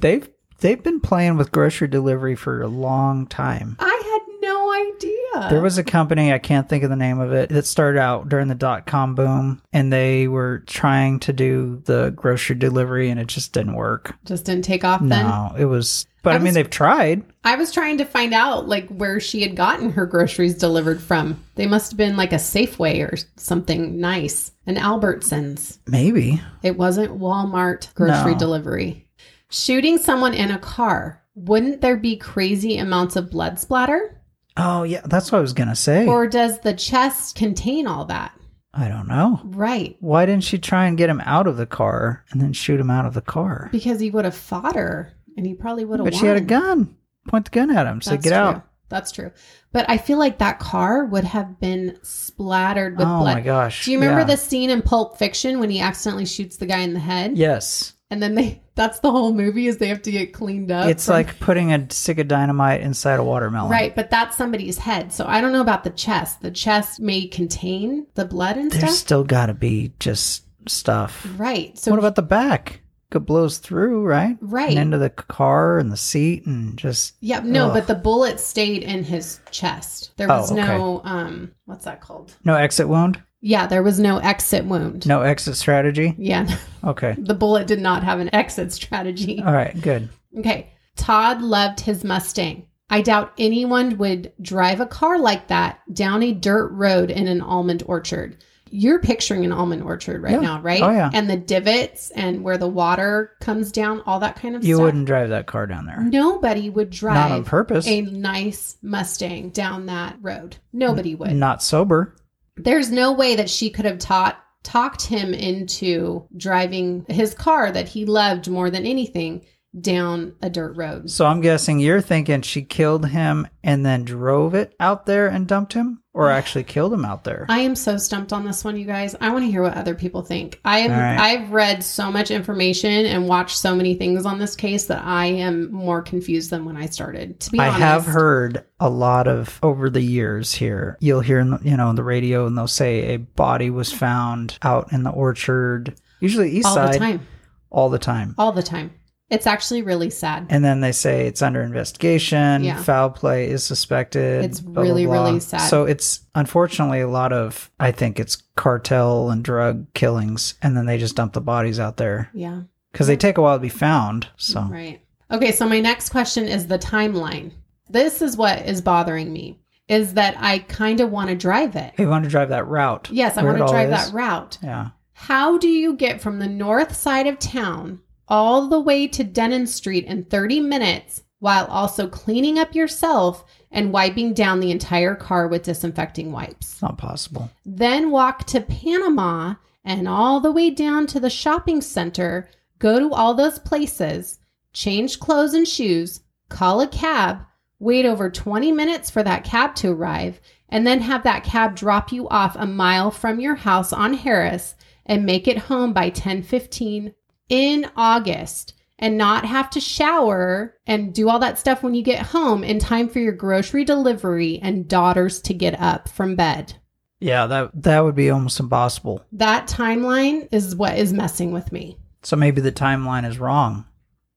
They've 0.01 0.29
they've 0.59 0.83
been 0.83 1.01
playing 1.01 1.37
with 1.37 1.53
grocery 1.53 1.87
delivery 1.87 2.35
for 2.35 2.63
a 2.63 2.69
long 2.69 3.29
time. 3.29 3.77
I 3.79 4.03
had 4.05 4.41
no 4.41 4.73
idea. 4.73 5.14
Yeah. 5.35 5.49
There 5.49 5.61
was 5.63 5.79
a 5.79 5.85
company, 5.85 6.33
I 6.33 6.39
can't 6.39 6.69
think 6.69 6.85
of 6.85 6.91
the 6.91 6.97
name 6.97 7.19
of 7.21 7.33
it, 7.33 7.49
that 7.51 7.67
started 7.67 7.99
out 7.99 8.29
during 8.29 8.49
the 8.49 8.55
dot 8.55 8.87
com 8.87 9.15
boom 9.15 9.61
and 9.73 9.93
they 9.93 10.29
were 10.29 10.63
trying 10.67 11.19
to 11.21 11.33
do 11.33 11.83
the 11.87 12.11
grocery 12.17 12.57
delivery 12.57 13.11
and 13.11 13.19
it 13.21 13.27
just 13.27 13.53
didn't 13.53 13.75
work. 13.75 14.15
just 14.25 14.45
didn't 14.45 14.65
take 14.65 14.85
off 14.85 15.01
then. 15.03 15.27
No, 15.27 15.53
it 15.59 15.65
was, 15.67 16.07
but 16.23 16.33
I 16.33 16.37
I, 16.37 16.39
mean, 16.39 16.45
was- 16.47 16.55
they've 16.55 16.71
tried. 16.71 17.25
I 17.45 17.57
was 17.57 17.73
trying 17.73 17.99
to 17.99 18.05
find 18.05 18.33
out 18.33 18.69
like 18.69 18.89
where 18.89 19.21
she 19.21 19.43
had 19.43 19.57
gotten 19.57 19.91
her 19.93 20.07
groceries 20.07 20.55
delivered 20.57 21.03
from. 21.03 21.43
They 21.57 21.67
must 21.67 21.91
have 21.91 21.99
been 21.99 22.17
like 22.17 22.33
a 22.33 22.37
Safeway 22.37 23.01
or 23.11 23.17
something 23.37 24.01
nice, 24.01 24.53
an 24.67 24.77
Albertsons. 24.77 25.79
Maybe. 25.87 26.41
It 26.63 26.77
wasn't 26.79 27.19
Walmart 27.19 27.93
grocery 27.95 28.33
No. 28.33 28.39
delivery. 28.39 29.07
Shooting 29.51 29.99
someone 29.99 30.35
in 30.35 30.51
a 30.51 30.59
car. 30.59 31.23
Wouldn't 31.35 31.81
there 31.81 31.97
be 31.97 32.17
crazy 32.17 32.79
amounts 32.79 33.17
of 33.17 33.31
blood 33.31 33.59
splatter? 33.59 34.21
Oh, 34.57 34.83
yeah, 34.85 35.01
that's 35.05 35.33
what 35.33 35.39
I 35.39 35.43
was 35.43 35.53
going 35.53 35.69
to 35.69 35.75
say. 35.77 36.07
Or 36.07 36.27
does 36.27 36.61
the 36.61 36.75
chest 36.75 37.37
contain 37.37 37.87
all 37.87 38.05
that? 38.07 38.33
I 38.73 38.89
don't 38.89 39.09
know. 39.09 39.41
Right. 39.45 39.97
Why 40.01 40.27
didn't 40.27 40.45
she 40.45 40.59
try 40.59 40.87
and 40.87 40.99
get 40.99 41.09
him 41.11 41.21
out 41.25 41.47
of 41.47 41.57
the 41.57 41.67
car 41.67 42.25
and 42.31 42.41
then 42.41 42.53
shoot 42.53 42.81
him 42.81 42.91
out 42.91 43.07
of 43.07 43.15
the 43.15 43.21
car? 43.21 43.69
Because 43.73 44.01
he 44.01 44.11
would 44.11 44.25
have 44.25 44.35
fought 44.35 44.75
her 44.77 45.13
and 45.37 45.47
he 45.47 45.55
probably 45.55 45.85
would 45.85 45.99
have 46.01 46.05
But 46.05 46.15
won. 46.15 46.21
she 46.21 46.27
had 46.27 46.37
a 46.37 46.41
gun. 46.41 46.97
Point 47.29 47.47
the 47.47 47.51
gun 47.53 47.71
at 47.71 47.87
him. 47.87 48.01
Say, 48.01 48.13
That's 48.13 48.25
get 48.25 48.31
true. 48.31 48.39
out. 48.39 48.69
That's 48.89 49.11
true. 49.13 49.31
But 49.73 49.89
I 49.89 49.97
feel 49.97 50.19
like 50.19 50.39
that 50.39 50.59
car 50.61 51.05
would 51.07 51.25
have 51.25 51.59
been 51.59 51.99
splattered 52.03 52.97
with 52.99 53.07
oh 53.09 53.21
blood. 53.21 53.33
Oh 53.33 53.35
my 53.35 53.41
gosh. 53.41 53.85
Do 53.87 53.93
you 53.93 53.99
remember 53.99 54.21
Yeah. 54.21 54.27
the 54.27 54.37
scene 54.37 54.71
in 54.71 54.83
Pulp 54.83 55.19
Fiction 55.19 55.59
when 55.59 55.71
he 55.71 55.81
accidentally 55.81 56.27
shoots 56.27 56.59
the 56.59 56.67
guy 56.67 56.79
in 56.81 56.93
the 56.95 57.01
head? 57.01 57.37
Yes. 57.37 57.94
And 58.15 58.23
then 58.23 58.37
they 58.37 58.63
that's 58.77 59.01
the 59.01 59.11
whole 59.11 59.33
movie 59.35 59.67
is 59.67 59.79
they 59.79 59.89
have 59.89 60.03
to 60.03 60.13
get 60.13 60.33
cleaned 60.33 60.71
up. 60.71 60.89
It's 60.89 61.07
from- 61.07 61.15
like 61.15 61.41
putting 61.41 61.73
a 61.73 61.91
stick 61.91 62.19
of 62.19 62.29
dynamite 62.29 62.81
inside 62.81 63.19
a 63.19 63.25
watermelon. 63.25 63.73
Right, 63.73 63.95
but 63.95 64.09
that's 64.09 64.37
somebody's 64.37 64.79
head. 64.79 65.13
So 65.13 65.27
I 65.27 65.41
don't 65.41 65.53
know 65.53 65.61
about 65.61 65.83
the 65.83 65.91
chest. 65.91 66.43
The 66.43 66.51
chest 66.53 67.01
may 67.01 67.27
contain 67.27 68.07
the 68.15 68.25
blood 68.25 68.57
and 68.57 68.71
There's 68.71 68.83
stuff. 68.85 68.95
still 68.95 69.25
got 69.25 69.47
to 69.47 69.55
be 69.55 69.93
just 69.99 70.45
stuff. 70.69 71.27
Right. 71.37 71.77
So 71.77 71.91
what 71.91 71.99
about 71.99 72.15
the 72.15 72.23
back? 72.23 72.81
It 73.13 73.19
blows 73.21 73.59
through, 73.59 74.03
right? 74.05 74.37
Right. 74.41 74.71
And 74.71 74.79
into 74.79 74.99
the 74.99 75.09
car 75.11 75.79
and 75.79 75.93
the 75.93 75.97
seat 75.97 76.47
and 76.47 76.77
just. 76.77 77.15
Yeah, 77.21 77.41
no, 77.45 77.67
Ugh. 77.69 77.75
but 77.75 77.87
the 77.87 77.95
bullet 77.95 78.41
stayed 78.41 78.83
in 78.83 79.05
his 79.05 79.39
chest. 79.53 80.11
There 80.17 80.29
Oh, 80.31 80.41
was 80.41 80.51
no 80.51 81.01
um 81.05 81.53
what's 81.65 81.85
that 81.85 82.01
called? 82.01 82.35
No 82.45 82.55
exit 82.57 82.89
wound? 82.89 83.23
Yeah, 83.47 83.67
there 83.67 83.83
was 83.83 84.01
no 84.01 84.17
exit 84.19 84.65
wound. 84.65 85.07
No 85.07 85.21
exit 85.21 85.57
strategy? 85.57 86.15
Yeah. 86.17 86.57
Okay. 86.83 87.15
The 87.19 87.35
bullet 87.35 87.67
did 87.67 87.79
not 87.79 88.03
have 88.03 88.19
an 88.19 88.35
exit 88.35 88.73
strategy. 88.73 89.43
All 89.45 89.53
right, 89.53 89.79
good. 89.83 90.09
Okay. 90.39 90.71
Todd 90.97 91.43
loved 91.43 91.81
his 91.81 92.05
Mustang. 92.05 92.67
I 92.89 93.03
doubt 93.03 93.33
anyone 93.39 93.99
would 93.99 94.33
drive 94.41 94.81
a 94.81 94.87
car 94.87 95.19
like 95.19 95.49
that 95.49 95.81
down 95.93 96.23
a 96.23 96.33
dirt 96.33 96.69
road 96.73 97.11
in 97.11 97.27
an 97.29 97.43
almond 97.43 97.83
orchard. 97.87 98.39
You're 98.71 98.99
picturing 99.01 99.45
an 99.45 99.53
almond 99.53 99.83
orchard 99.83 100.23
right 100.23 100.33
Yeah. 100.33 100.41
now, 100.41 100.61
right? 100.63 100.83
Oh, 100.83 100.91
yeah. 100.91 101.11
And 101.13 101.29
the 101.29 101.37
divots 101.37 102.11
and 102.13 102.43
where 102.43 102.57
the 102.59 102.67
water 102.69 103.33
comes 103.41 103.71
down, 103.73 104.01
all 104.07 104.21
that 104.21 104.37
kind 104.37 104.57
of 104.57 104.65
You 104.65 104.75
stuff. 104.75 104.81
You 104.81 104.85
wouldn't 104.87 105.07
drive 105.07 105.29
that 105.29 105.47
car 105.47 105.67
down 105.67 105.85
there. 105.87 106.01
Nobody 106.03 106.71
would 106.71 106.89
drive 106.91 107.15
Not 107.31 107.31
on 107.33 107.45
purpose. 107.45 107.87
a 107.87 108.01
nice 108.01 108.77
Mustang 108.83 109.51
down 109.51 109.87
that 109.87 110.17
road. 110.23 110.57
Nobody 110.73 111.15
would. 111.15 111.33
Not 111.33 111.63
sober. 111.63 112.15
There's 112.57 112.91
no 112.91 113.13
way 113.13 113.37
that 113.37 113.51
she 113.51 113.71
could 113.71 113.85
have 113.85 113.99
taught 113.99 114.41
talked 114.63 115.03
him 115.03 115.35
into 115.35 116.27
driving 116.37 117.05
his 117.09 117.35
car 117.35 117.71
that 117.71 117.89
he 117.89 118.07
loved 118.07 118.49
more 118.49 118.71
than 118.71 118.87
anything 118.87 119.45
down 119.81 120.35
a 120.43 120.51
dirt 120.51 120.77
road. 120.77 121.11
So 121.11 121.27
I'm 121.27 121.41
guessing 121.41 121.81
you're 121.81 122.01
thinking 122.01 122.43
she 122.43 122.63
killed 122.63 123.09
him 123.09 123.49
and 123.63 123.85
then 123.85 124.05
drove 124.05 124.55
it 124.55 124.75
out 124.79 125.07
there 125.07 125.27
and 125.29 125.49
dumped 125.49 125.73
him, 125.73 126.03
or 126.13 126.31
actually 126.31 126.65
killed 126.65 126.93
him 126.93 127.05
out 127.05 127.25
there. 127.25 127.47
I 127.49 127.61
am 127.61 127.75
so 127.75 127.97
stumped 127.97 128.33
on 128.33 128.45
this 128.45 128.65
one, 128.65 128.77
you 128.77 128.87
guys. 128.87 129.17
I 129.21 129.33
want 129.33 129.45
to 129.45 129.51
hear 129.51 129.63
what 129.63 129.75
other 129.75 129.95
people 129.95 130.23
think. 130.23 130.61
I 130.65 130.83
All 130.83 130.89
right. 130.89 131.19
I've 131.19 131.51
read 131.51 131.83
so 131.83 132.11
much 132.11 132.31
information 132.31 133.07
and 133.07 133.29
watched 133.29 133.57
so 133.57 133.75
many 133.75 133.95
things 133.95 134.25
on 134.27 134.39
this 134.39 134.55
case 134.55 134.87
that 134.87 135.05
I 135.05 135.27
am 135.27 135.73
more 135.73 136.03
confused 136.03 136.51
than 136.51 136.65
when 136.65 136.77
I 136.77 136.87
started. 136.87 137.41
To 137.41 137.51
be 137.51 137.59
I 137.59 137.69
honest, 137.69 137.83
I 137.83 137.87
have 137.87 138.05
heard 138.07 138.65
a 138.81 138.89
lot 138.89 139.27
of 139.27 139.59
over 139.63 139.91
the 139.91 140.03
years 140.03 140.53
here. 140.55 140.97
You'll 141.01 141.21
hear, 141.21 141.41
in 141.41 141.51
the, 141.51 141.61
you 141.63 141.77
know, 141.77 141.89
on 141.89 141.97
the 141.97 142.05
radio, 142.05 142.47
and 142.47 142.57
they'll 142.57 142.67
say 142.69 143.15
a 143.15 143.19
body 143.19 143.71
was 143.71 143.93
found 143.93 144.59
out 144.63 144.93
in 144.93 145.03
the 145.03 145.11
orchard, 145.11 145.95
usually 146.21 146.51
east 146.51 146.67
all 146.67 146.75
side, 146.75 146.95
the 146.95 146.99
time, 146.99 147.27
all 147.71 147.89
the 147.89 147.99
time. 147.99 148.35
all 148.39 148.53
the 148.53 148.63
time. 148.63 148.93
It's 149.35 149.47
actually 149.47 149.83
really 149.83 150.11
sad. 150.11 150.47
And 150.49 150.65
then 150.65 150.81
they 150.81 150.93
say 150.93 151.27
it's 151.27 151.43
under 151.43 151.63
investigation. 151.63 152.65
Yeah. 152.65 152.83
Foul 152.83 153.11
play 153.11 153.49
is 153.51 153.65
suspected. 153.65 154.45
It's 154.45 154.61
blah, 154.61 154.73
blah, 154.75 154.83
really, 154.83 155.07
blah. 155.07 155.25
really 155.25 155.41
sad. 155.41 155.61
So 155.69 155.85
it's 155.85 156.21
unfortunately 156.35 157.01
a 157.01 157.09
lot 157.09 157.33
of, 157.33 157.71
I 157.81 157.93
think 157.93 158.19
it's 158.21 158.37
cartel 158.57 159.31
and 159.31 159.45
drug 159.45 159.93
killings, 159.95 160.55
and 160.63 160.77
then 160.77 160.87
they 160.87 160.99
just 160.99 161.17
dump 161.17 161.33
the 161.33 161.41
bodies 161.41 161.79
out 161.81 161.97
there 161.97 162.31
Yeah. 162.35 162.63
because 162.93 163.07
they 163.07 163.17
take 163.17 163.39
a 163.39 163.43
while 163.43 163.57
to 163.57 163.63
be 163.63 163.69
found. 163.69 164.29
So 164.37 164.63
Right. 164.63 165.01
Okay, 165.31 165.53
so 165.53 165.69
my 165.69 165.81
next 165.81 166.11
question 166.11 166.45
is 166.47 166.67
the 166.67 166.79
timeline. 166.79 167.53
This 167.91 168.23
is 168.23 168.37
what 168.37 168.67
is 168.67 168.81
bothering 168.81 169.33
me 169.33 169.59
is 169.89 170.15
that 170.15 170.35
I 170.39 170.61
kind 170.61 171.01
of 171.01 171.11
want 171.11 171.29
to 171.29 171.37
drive 171.37 171.77
it. 171.77 171.93
you 171.99 172.09
want 172.09 172.25
to 172.25 172.31
drive 172.31 172.49
that 172.51 172.67
route? 172.67 173.11
Yes, 173.11 173.37
I 173.37 173.43
want 173.43 173.59
to 173.59 173.67
drive 173.67 173.91
that 173.91 174.13
route. 174.15 174.59
Yeah. 174.63 174.91
How 175.13 175.59
do 175.59 175.69
you 175.69 175.95
get 175.95 176.21
from 176.21 176.39
the 176.39 176.49
north 176.49 176.95
side 176.97 177.27
of 177.27 177.39
town 177.39 178.01
all 178.29 178.69
the 178.69 178.81
way 178.81 179.07
to 179.09 179.25
Denon 179.25 179.67
Street 179.67 180.05
in 180.07 180.25
30 180.25 180.61
minutes 180.61 181.23
while 181.39 181.67
also 181.67 182.09
cleaning 182.09 182.59
up 182.59 182.75
yourself 182.75 183.45
and 183.71 183.93
wiping 183.93 184.33
down 184.33 184.61
the 184.61 184.71
entire 184.71 185.15
car 185.15 185.47
with 185.49 185.65
disinfecting 185.65 186.33
wipes? 186.33 186.81
Not 186.81 186.97
possible. 186.97 187.51
Then 187.67 188.11
walk 188.11 188.45
to 188.47 188.61
Panama 188.61 189.55
and 189.85 190.09
all 190.09 190.41
the 190.41 190.53
way 190.53 190.71
down 190.71 191.07
to 191.09 191.21
the 191.21 191.29
shopping 191.29 191.81
center, 191.81 192.49
go 192.79 192.99
to 192.99 193.13
all 193.13 193.35
those 193.35 193.59
places, 193.59 194.39
change 194.73 195.21
clothes 195.21 195.53
and 195.53 195.69
shoes, 195.69 196.21
call 196.49 196.81
a 196.81 196.89
cab, 196.89 197.41
wait 197.79 198.07
over 198.07 198.31
20 198.31 198.73
minutes 198.73 199.11
for 199.11 199.23
that 199.23 199.45
cab 199.45 199.75
to 199.75 199.91
arrive, 199.91 200.41
and 200.71 200.87
then 200.87 201.01
have 201.01 201.23
that 201.25 201.45
cab 201.45 201.77
drop 201.77 202.11
you 202.11 202.29
off 202.29 202.57
a 202.57 202.67
mile 202.67 203.11
from 203.11 203.41
your 203.41 203.55
house 203.57 203.93
on 203.93 204.15
Harris 204.15 204.75
and 205.05 205.27
make 205.27 205.47
it 205.47 205.59
home 205.59 205.93
by 205.93 206.11
10:15 206.11 207.13
in 207.49 207.91
August 207.97 208.75
and 208.99 209.19
not 209.19 209.45
have 209.45 209.71
to 209.71 209.81
shower 209.81 210.77
and 210.87 211.15
do 211.15 211.29
all 211.29 211.39
that 211.41 211.59
stuff 211.59 211.83
when 211.83 211.95
you 211.95 212.03
get 212.03 212.27
home 212.27 212.63
in 212.63 212.79
time 212.79 213.09
for 213.09 213.19
your 213.19 213.33
grocery 213.33 213.85
delivery 213.85 214.59
and 214.63 214.89
daughters 214.89 215.41
to 215.43 215.55
get 215.55 215.79
up 215.81 216.09
from 216.09 216.37
bed. 216.37 216.75
Yeah, 217.21 217.47
that 217.47 217.83
that 217.83 218.01
would 218.01 218.15
be 218.15 218.31
almost 218.31 218.61
impossible. 218.61 219.25
That 219.33 219.67
timeline 219.67 220.49
is 220.53 220.77
what 220.77 220.99
is 220.99 221.13
messing 221.13 221.53
with 221.53 221.73
me. 221.73 221.99
So 222.23 222.37
maybe 222.37 222.61
the 222.61 222.73
timeline 222.73 223.29
is 223.29 223.39
wrong. 223.39 223.87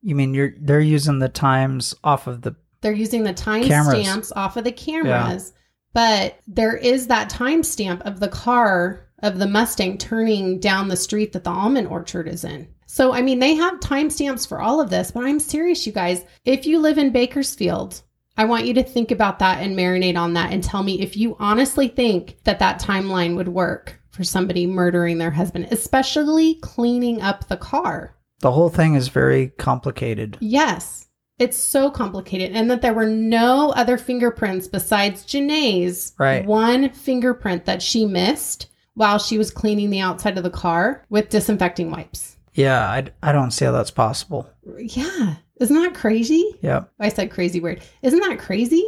You 0.02 0.16
mean 0.16 0.34
you're 0.34 0.54
they're 0.60 0.80
using 0.80 1.20
the 1.20 1.30
times 1.30 1.94
off 2.04 2.28
of 2.28 2.42
the 2.42 2.56
They're 2.82 2.92
using 2.94 3.24
the 3.24 3.34
time 3.34 3.64
Cameras. 3.64 4.06
stamps 4.06 4.32
off 4.32 4.58
of 4.58 4.64
the 4.64 4.72
cameras, 4.72 5.54
but 5.94 6.40
there 6.48 6.76
is 6.78 7.08
that 7.08 7.30
timestamp 7.30 8.02
of 8.02 8.20
the 8.20 8.28
car 8.30 9.07
of 9.24 9.40
the 9.40 9.48
Mustang 9.48 9.98
turning 9.98 10.60
down 10.60 10.88
the 10.88 10.96
street 10.98 11.34
that 11.34 11.44
the 11.44 11.50
almond 11.50 11.88
orchard 11.88 12.28
is 12.28 12.44
in. 12.44 12.68
So, 12.86 13.14
I 13.14 13.22
mean, 13.22 13.40
they 13.40 13.56
have 13.56 13.80
timestamps 13.80 14.48
for 14.48 14.62
all 14.62 14.80
of 14.80 14.90
this, 14.90 15.12
but 15.12 15.24
I'm 15.26 15.40
serious, 15.40 15.86
you 15.86 15.92
guys. 15.94 16.24
If 16.46 16.66
you 16.66 16.80
live 16.80 16.98
in 16.98 17.12
Bakersfield, 17.12 18.02
I 18.38 18.46
want 18.46 18.66
you 18.66 18.74
to 18.76 18.84
think 18.84 19.12
about 19.12 19.40
that 19.40 19.62
and 19.62 19.76
marinate 19.76 20.18
on 20.18 20.34
that 20.34 20.54
and 20.54 20.64
tell 20.64 20.84
me 20.84 21.02
if 21.02 21.18
you 21.18 21.36
honestly 21.40 21.88
think 21.88 22.38
that 22.44 22.60
that 22.60 22.80
timeline 22.82 23.36
would 23.36 23.50
work 23.50 24.00
for 24.12 24.24
somebody 24.24 24.66
murdering 24.66 25.18
their 25.18 25.32
husband, 25.32 25.68
especially 25.72 26.56
cleaning 26.56 27.22
up 27.22 27.48
the 27.48 27.58
car. 27.58 28.16
the 28.42 28.52
whole 28.52 28.70
thing 28.70 28.94
is 28.94 29.08
very 29.08 29.48
complicated. 29.58 30.38
Yes, 30.40 31.08
it's 31.40 31.58
so 31.58 31.90
complicated, 31.90 32.52
and 32.56 32.70
that 32.70 32.82
there 32.84 32.94
were 32.94 33.08
no 33.08 33.72
other 33.72 33.98
fingerprints 33.98 34.68
besides 34.68 35.26
Jenae's 35.26 36.14
Right. 36.20 36.46
one 36.46 36.90
fingerprint 36.92 37.66
that 37.66 37.82
she 37.82 38.06
missed 38.06 38.68
while 38.98 39.20
she 39.20 39.38
was 39.38 39.52
cleaning 39.52 39.92
the 39.92 40.00
outside 40.00 40.38
of 40.40 40.44
the 40.44 40.50
car 40.50 41.06
with 41.10 41.30
disinfecting 41.30 41.92
wipes. 41.92 42.36
Yeah, 42.56 42.90
I, 42.90 43.06
I 43.22 43.32
don't 43.32 43.52
see 43.52 43.66
how 43.66 43.72
that's 43.72 43.92
possible. 43.92 44.50
Yeah, 44.80 45.36
isn't 45.62 45.82
that 45.84 45.94
crazy? 45.94 46.58
Yep. 46.64 46.92
I 47.00 47.10
said 47.10 47.30
crazy 47.30 47.60
word. 47.60 47.84
Isn't 48.02 48.20
that 48.22 48.40
crazy? 48.40 48.84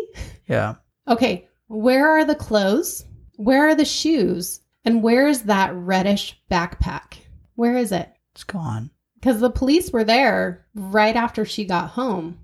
Yeah. 0.48 0.76
Okay, 1.08 1.48
where 1.68 2.10
are 2.10 2.26
the 2.26 2.34
clothes? 2.34 3.06
Where 3.36 3.68
are 3.68 3.76
the 3.76 3.86
shoes? 3.86 4.62
And 4.84 5.04
where 5.04 5.28
is 5.28 5.44
that 5.44 5.76
reddish 5.76 6.42
backpack? 6.50 7.20
Where 7.54 7.78
is 7.78 7.92
it? 7.92 8.12
It's 8.34 8.44
gone. 8.44 8.90
Because 9.20 9.40
the 9.40 9.52
police 9.52 9.92
were 9.92 10.04
there 10.04 10.66
right 10.74 11.16
after 11.16 11.46
she 11.46 11.66
got 11.66 11.92
home. 11.92 12.40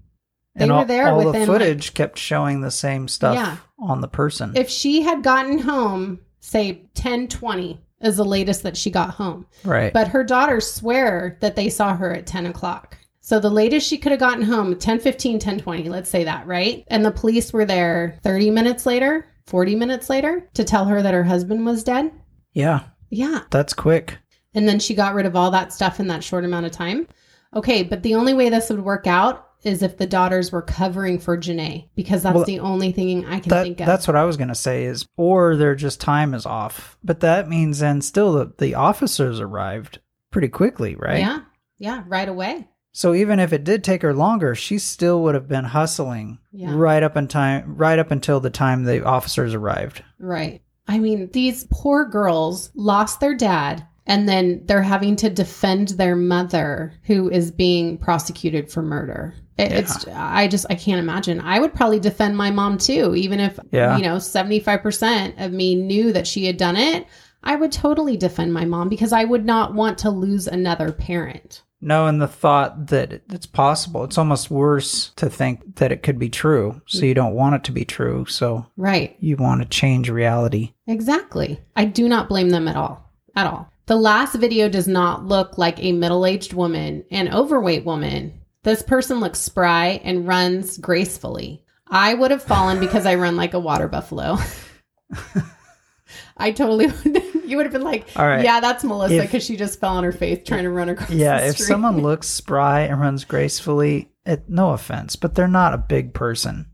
They 0.55 0.65
and 0.65 0.73
were 0.75 0.85
there 0.85 1.07
all 1.09 1.17
within 1.17 1.31
the 1.33 1.39
like, 1.39 1.47
footage 1.47 1.93
kept 1.95 2.19
showing 2.19 2.61
the 2.61 2.69
same 2.71 3.07
stuff 3.07 3.35
Yeah. 3.35 3.57
on 3.79 4.01
the 4.01 4.07
person. 4.07 4.55
if 4.55 4.69
she 4.69 5.01
had 5.01 5.23
gotten 5.23 5.57
home, 5.59 6.19
say 6.45 6.83
10 6.93 7.27
20 7.27 7.81
is 8.01 8.17
the 8.17 8.25
latest 8.25 8.61
that 8.63 8.77
she 8.77 8.91
got 8.91 9.09
home. 9.11 9.45
right. 9.63 9.91
But 9.93 10.09
her 10.09 10.23
daughters 10.23 10.69
swear 10.71 11.37
that 11.41 11.55
they 11.55 11.69
saw 11.69 11.95
her 11.95 12.13
at 12.13 12.27
10 12.27 12.45
o'clock. 12.47 12.97
So 13.21 13.39
the 13.39 13.49
latest 13.49 13.87
she 13.87 13.97
could 13.97 14.11
have 14.11 14.19
gotten 14.19 14.43
home, 14.43 14.77
10 14.77 14.99
15, 14.99 15.39
10 15.39 15.59
20, 15.59 15.89
let's 15.89 16.09
say 16.09 16.23
that, 16.25 16.45
right? 16.45 16.83
And 16.87 17.03
the 17.03 17.11
police 17.11 17.51
were 17.51 17.65
there 17.65 18.19
30 18.23 18.51
minutes 18.51 18.85
later. 18.85 19.25
40 19.47 19.75
minutes 19.75 20.09
later 20.09 20.47
to 20.55 20.63
tell 20.63 20.85
her 20.85 21.01
that 21.01 21.13
her 21.13 21.23
husband 21.23 21.65
was 21.65 21.83
dead. 21.83 22.11
Yeah, 22.53 22.81
Yeah. 23.09 23.41
that's 23.51 23.73
quick. 23.73 24.17
And 24.53 24.67
then 24.67 24.79
she 24.79 24.93
got 24.95 25.13
rid 25.15 25.25
of 25.25 25.35
all 25.35 25.51
that 25.51 25.73
stuff 25.73 25.99
in 25.99 26.07
that 26.07 26.23
short 26.23 26.45
amount 26.45 26.65
of 26.65 26.71
time. 26.71 27.07
Okay, 27.55 27.83
but 27.83 28.03
the 28.03 28.15
only 28.15 28.33
way 28.33 28.49
this 28.49 28.69
would 28.69 28.83
work 28.83 29.05
out 29.07 29.44
is 29.65 29.81
if 29.81 29.97
the 29.97 30.05
daughters 30.07 30.51
were 30.51 30.61
covering 30.61 31.19
for 31.19 31.37
Jenae 31.37 31.89
because 31.95 32.23
that's 32.23 32.35
Well, 32.35 32.45
the 32.45 32.59
only 32.59 32.91
thing 32.91 33.25
I 33.25 33.39
can 33.39 33.49
That, 33.49 33.63
think 33.63 33.79
of. 33.81 33.85
that's 33.87 34.07
what 34.07 34.15
I 34.15 34.23
was 34.23 34.37
going 34.37 34.47
to 34.49 34.55
say 34.55 34.85
is, 34.85 35.05
or 35.17 35.55
their 35.55 35.75
just 35.75 35.99
time 35.99 36.33
is 36.33 36.45
off. 36.45 36.97
But 37.03 37.19
that 37.21 37.49
means 37.49 37.79
then 37.79 38.01
still 38.01 38.33
the, 38.33 38.53
the 38.57 38.75
officers 38.75 39.39
arrived 39.39 39.99
pretty 40.31 40.47
quickly, 40.49 40.95
right? 40.95 41.19
Yeah. 41.19 41.39
Yeah, 41.79 42.03
right 42.07 42.29
away. 42.29 42.67
So 42.93 43.13
even 43.13 43.39
if 43.41 43.51
it 43.51 43.65
did 43.65 43.83
take 43.83 44.03
her 44.03 44.13
longer, 44.13 44.55
she 44.55 44.77
still 44.77 45.21
would 45.23 45.35
have 45.35 45.49
been 45.49 45.65
hustling 45.65 46.39
Yeah. 46.53 46.73
right 46.73 47.03
up 47.03 47.17
in 47.17 47.27
time, 47.27 47.75
right 47.75 47.99
up 47.99 48.11
until 48.11 48.39
the 48.39 48.49
time 48.49 48.83
the 48.85 49.03
officers 49.05 49.53
arrived. 49.53 50.01
Right. 50.19 50.61
I 50.87 50.99
mean, 50.99 51.29
these 51.33 51.67
poor 51.71 52.05
girls 52.05 52.71
lost 52.75 53.19
their 53.19 53.33
dad 53.35 53.85
and 54.07 54.29
then 54.29 54.61
they're 54.65 54.83
having 54.83 55.15
to 55.17 55.29
defend 55.31 55.89
their 55.89 56.15
mother 56.15 56.93
who 57.03 57.29
is 57.29 57.49
being 57.51 57.97
prosecuted 57.97 58.71
for 58.71 58.81
murder. 58.83 59.33
It, 59.57 59.71
It's 59.71 60.05
I 60.09 60.47
just 60.47 60.65
I 60.69 60.75
can't 60.75 60.99
imagine. 60.99 61.39
I 61.39 61.59
would 61.59 61.73
probably 61.73 61.99
defend 61.99 62.35
my 62.35 62.51
mom 62.51 62.77
too, 62.77 63.15
even 63.15 63.39
if 63.39 63.57
Yeah. 63.71 63.95
you 63.97 64.03
know 64.03 64.17
75% 64.17 65.43
of 65.43 65.51
me 65.51 65.75
knew 65.75 66.11
that 66.13 66.27
she 66.27 66.45
had 66.45 66.57
done 66.57 66.75
it. 66.75 67.05
I 67.43 67.55
would 67.55 67.71
totally 67.71 68.17
defend 68.17 68.53
my 68.53 68.65
mom 68.65 68.89
because 68.89 69.13
I 69.13 69.23
would 69.23 69.45
not 69.45 69.73
want 69.73 69.97
to 69.99 70.09
lose 70.09 70.47
another 70.47 70.91
parent. 70.91 71.61
No, 71.79 72.07
and 72.07 72.19
the 72.19 72.27
thought 72.27 72.87
that 72.87 73.21
it's 73.29 73.45
possible, 73.45 74.03
it's 74.03 74.17
almost 74.17 74.49
worse 74.49 75.11
to 75.17 75.29
think 75.29 75.75
that 75.75 75.91
it 75.91 76.01
could 76.01 76.17
be 76.17 76.29
true. 76.29 76.81
So 76.87 77.05
you 77.05 77.13
don't 77.13 77.35
want 77.35 77.53
it 77.55 77.63
to 77.65 77.71
be 77.71 77.85
true. 77.85 78.25
So 78.25 78.65
Right. 78.75 79.15
you 79.19 79.35
want 79.37 79.61
to 79.61 79.67
change 79.67 80.09
reality. 80.09 80.73
Exactly. 80.87 81.59
I 81.75 81.85
do 81.85 82.09
not 82.09 82.27
blame 82.29 82.49
them 82.49 82.67
at 82.67 82.75
all. 82.75 83.11
At 83.35 83.45
all. 83.45 83.69
The 83.85 83.95
last 83.97 84.33
video 84.35 84.67
does 84.67 84.87
not 84.87 85.27
look 85.27 85.59
like 85.59 85.77
a 85.83 85.91
middle 85.91 86.25
aged 86.25 86.53
woman, 86.53 87.03
an 87.11 87.31
overweight 87.31 87.85
woman. 87.85 88.33
This 88.65 88.81
person 88.81 89.19
looks 89.19 89.37
spry 89.37 90.01
and 90.03 90.27
runs 90.27 90.79
gracefully. 90.79 91.63
I 91.87 92.15
would 92.15 92.31
have 92.31 92.41
fallen 92.41 92.79
because 92.79 93.05
I 93.05 93.13
run 93.13 93.35
like 93.35 93.53
a 93.53 93.59
water 93.59 93.87
buffalo. 93.87 94.37
I 96.37 96.51
totally 96.51 96.87
would. 96.87 97.23
You 97.45 97.57
would 97.57 97.67
have 97.67 97.73
been 97.73 97.83
like, 97.83 98.07
All 98.15 98.25
right. 98.25 98.43
yeah, 98.43 98.59
that's 98.59 98.83
Melissa 98.83 99.21
because 99.21 99.43
she 99.43 99.55
just 99.55 99.79
fell 99.79 99.97
on 99.97 100.03
her 100.03 100.11
face 100.11 100.39
trying 100.47 100.63
to 100.63 100.71
run 100.71 100.89
across 100.89 101.11
Yeah, 101.11 101.41
if 101.41 101.59
someone 101.59 102.01
looks 102.01 102.27
spry 102.27 102.81
and 102.81 102.99
runs 102.99 103.23
gracefully, 103.23 104.09
it, 104.25 104.49
no 104.49 104.71
offense, 104.71 105.15
but 105.15 105.35
they're 105.35 105.47
not 105.47 105.75
a 105.75 105.77
big 105.77 106.15
person 106.15 106.65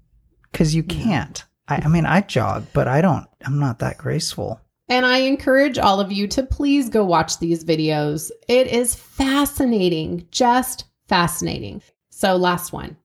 because 0.49 0.73
you 0.73 0.83
can't. 0.83 1.43
I, 1.67 1.81
I 1.83 1.87
mean, 1.89 2.05
I 2.05 2.21
jog, 2.21 2.67
but 2.71 2.87
I 2.87 3.01
don't. 3.01 3.27
I'm 3.45 3.59
not 3.59 3.79
that 3.79 3.97
graceful. 3.97 4.61
And 4.87 5.05
I 5.05 5.17
encourage 5.17 5.77
all 5.77 5.99
of 5.99 6.09
you 6.09 6.25
to 6.29 6.43
please 6.43 6.87
go 6.87 7.03
watch 7.03 7.39
these 7.39 7.65
videos. 7.65 8.31
It 8.47 8.67
is 8.67 8.95
fascinating, 8.95 10.25
just 10.31 10.85
fascinating. 11.11 11.81
So, 12.09 12.37
last 12.37 12.71
one. 12.71 12.95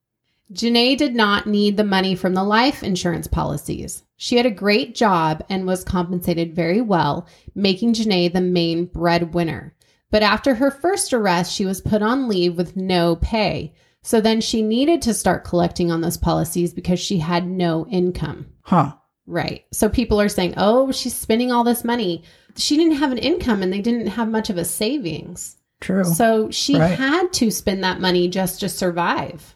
Jenae 0.53 0.97
did 0.97 1.17
not 1.17 1.49
need 1.49 1.77
the 1.77 1.83
money 1.83 2.15
from 2.15 2.35
the 2.35 2.45
life 2.45 2.85
insurance 2.85 3.27
policies. 3.27 4.05
She 4.17 4.37
had 4.37 4.47
a 4.47 4.51
great 4.51 4.95
job 4.95 5.45
and 5.51 5.67
was 5.67 5.83
compensated 5.83 6.55
very 6.55 6.81
well, 6.81 7.27
making 7.57 7.95
Jenae 7.95 8.33
the 8.33 8.41
main 8.41 8.85
breadwinner. 8.85 9.75
But 10.13 10.23
after 10.23 10.55
her 10.55 10.71
first 10.71 11.13
arrest, 11.13 11.53
she 11.53 11.67
was 11.67 11.81
put 11.81 12.01
on 12.01 12.29
leave 12.29 12.57
with 12.57 12.77
no 12.77 13.17
pay. 13.17 13.75
So 14.03 14.21
then 14.21 14.41
she 14.41 14.63
needed 14.63 15.03
to 15.03 15.13
start 15.13 15.43
collecting 15.43 15.91
on 15.91 16.01
those 16.01 16.17
policies 16.17 16.73
because 16.73 17.01
she 17.01 17.19
had 17.19 17.45
no 17.45 17.89
income. 17.89 18.47
Huh. 18.63 18.95
Right. 19.27 19.65
So 19.73 19.89
people 19.89 20.21
are 20.21 20.29
saying, 20.29 20.55
oh, 20.57 20.93
she's 20.93 21.17
spending 21.17 21.51
all 21.51 21.65
this 21.65 21.83
money. 21.83 22.23
She 22.55 22.77
didn't 22.77 22.99
have 22.99 23.11
an 23.11 23.19
income 23.19 23.65
and 23.65 23.73
they 23.73 23.81
didn't 23.81 24.07
have 24.07 24.29
much 24.29 24.49
of 24.49 24.59
a 24.59 24.65
savings. 24.65 25.56
True. 25.81 26.05
So 26.05 26.51
she 26.51 26.79
Right. 26.79 26.99
had 26.99 27.33
to 27.35 27.51
spend 27.51 27.85
that 27.85 28.01
money 28.01 28.29
just 28.29 28.61
to 28.61 28.69
survive. 28.69 29.55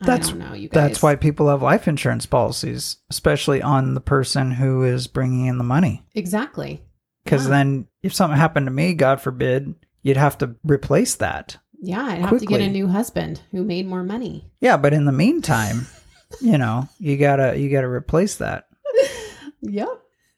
That's- 0.00 0.28
I 0.28 0.30
don't 0.30 0.38
know, 0.38 0.54
you 0.54 0.68
guys. 0.68 0.74
That's 0.88 1.02
why 1.02 1.14
people 1.16 1.48
have 1.48 1.60
life 1.62 1.86
insurance 1.86 2.24
policies, 2.24 2.96
especially 3.10 3.60
on 3.60 3.94
the 3.94 4.00
person 4.00 4.52
who 4.52 4.82
is 4.84 5.06
bringing 5.06 5.46
in 5.46 5.58
the 5.58 5.64
money. 5.64 6.06
Exactly. 6.14 6.82
Because 7.24 7.44
Yeah. 7.44 7.50
then, 7.50 7.86
if 8.02 8.14
something 8.14 8.38
happened 8.38 8.66
to 8.66 8.70
me, 8.72 8.94
God 8.94 9.20
forbid, 9.20 9.74
you'd 10.02 10.16
have 10.16 10.38
to 10.38 10.54
replace 10.64 11.16
that. 11.16 11.58
Yeah, 11.82 12.02
I'd 12.04 12.20
have 12.20 12.38
to 12.38 12.46
get 12.46 12.60
a 12.62 12.68
new 12.70 12.86
husband 12.88 13.42
who 13.50 13.62
made 13.64 13.86
more 13.86 14.02
money. 14.04 14.50
Yeah, 14.60 14.76
but 14.78 14.94
in 14.94 15.04
the 15.04 15.12
meantime, 15.12 15.86
you 16.40 16.56
know, 16.58 16.88
you 16.98 17.16
gotta 17.18 17.58
you 17.58 17.68
gotta 17.70 17.88
replace 17.88 18.36
that. 18.36 18.66
Yep. 19.62 19.88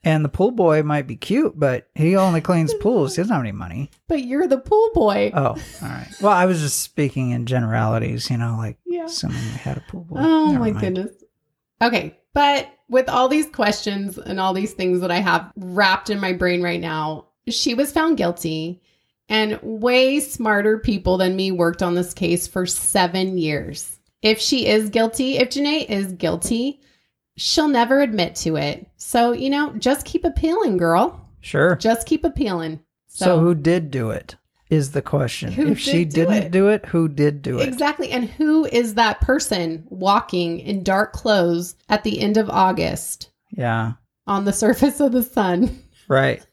And 0.05 0.25
the 0.25 0.29
pool 0.29 0.51
boy 0.51 0.83
might 0.83 1.07
be 1.07 1.15
cute, 1.17 1.59
but 1.59 1.89
he 1.95 2.17
only 2.17 2.41
cleans 2.41 2.75
pools. 2.81 3.15
He 3.15 3.23
doesn't 3.23 3.33
have 3.33 3.43
any 3.43 3.53
money. 3.53 3.91
But 4.09 4.25
you're 4.25 4.49
the 4.49 4.59
pool 4.59 4.91
boy. 4.95 5.31
Oh, 5.35 5.49
all 5.49 5.57
right. 5.83 6.09
Well, 6.21 6.33
I 6.33 6.47
was 6.47 6.61
just 6.61 6.81
speaking 6.81 7.31
in 7.31 7.47
generalities, 7.47 8.29
you 8.29 8.37
know, 8.37 8.57
like 8.59 8.79
yeah. 8.85 9.05
assuming 9.05 9.39
we 9.39 9.59
had 9.59 9.77
a 9.77 9.85
pool 9.89 10.05
boy. 10.05 10.17
Oh 10.19 10.47
Never 10.47 10.59
my 10.59 10.73
mind. 10.73 10.81
goodness. 10.81 11.13
Okay, 11.81 12.19
but 12.35 12.69
with 12.89 13.09
all 13.09 13.29
these 13.29 13.49
questions 13.49 14.19
and 14.19 14.39
all 14.39 14.53
these 14.55 14.73
things 14.73 15.01
that 15.01 15.11
I 15.11 15.19
have 15.19 15.53
wrapped 15.57 16.11
in 16.11 16.21
my 16.21 16.33
brain 16.33 16.63
right 16.63 16.81
now, 16.81 17.27
she 17.49 17.75
was 17.75 17.93
found 17.93 18.17
guilty, 18.17 18.81
and 19.29 19.59
way 19.63 20.21
smarter 20.21 20.79
people 20.79 21.17
than 21.17 21.35
me 21.37 21.51
worked 21.51 21.83
on 21.83 21.95
this 21.95 22.13
case 22.13 22.47
for 22.47 22.67
seven 22.67 23.39
years. 23.39 23.99
If 24.21 24.39
she 24.39 24.67
is 24.67 24.91
guilty, 24.91 25.39
if 25.39 25.49
Jenae 25.51 25.89
is 25.89 26.13
guilty, 26.13 26.81
she'll 27.37 27.69
never 27.69 28.01
admit 28.01 28.35
to 28.37 28.57
it. 28.57 28.87
So, 28.97 29.33
you 29.33 29.51
know, 29.51 29.73
just 29.79 30.05
keep 30.07 30.25
appealing, 30.25 30.77
girl. 30.77 31.29
Sure. 31.41 31.77
Just 31.77 32.07
keep 32.07 32.25
appealing. 32.25 32.81
So, 33.09 33.41
who 33.41 33.55
did 33.55 33.91
do 33.91 34.11
it 34.11 34.37
is 34.71 34.93
the 34.93 35.03
question. 35.03 35.53
Who 35.53 35.69
if 35.73 35.79
she 35.79 36.05
did 36.05 36.11
do 36.15 36.21
didn't 36.23 36.43
it? 36.45 36.51
do 36.53 36.69
it, 36.69 36.87
who 36.87 37.09
did 37.09 37.43
do 37.43 37.59
it? 37.59 37.69
Exactly. 37.69 38.11
And 38.11 38.25
who 38.31 38.65
is 38.65 38.95
that 38.95 39.21
person 39.21 39.85
walking 39.91 40.61
in 40.61 40.83
dark 40.83 41.13
clothes 41.13 41.75
at 41.91 42.05
the 42.05 42.21
end 42.21 42.39
of 42.39 42.49
August 42.49 43.31
Yeah. 43.51 43.93
on 44.27 44.45
the 44.47 44.53
surface 44.53 44.99
of 45.01 45.13
the 45.13 45.23
sun 45.23 45.83
Right. 46.09 46.45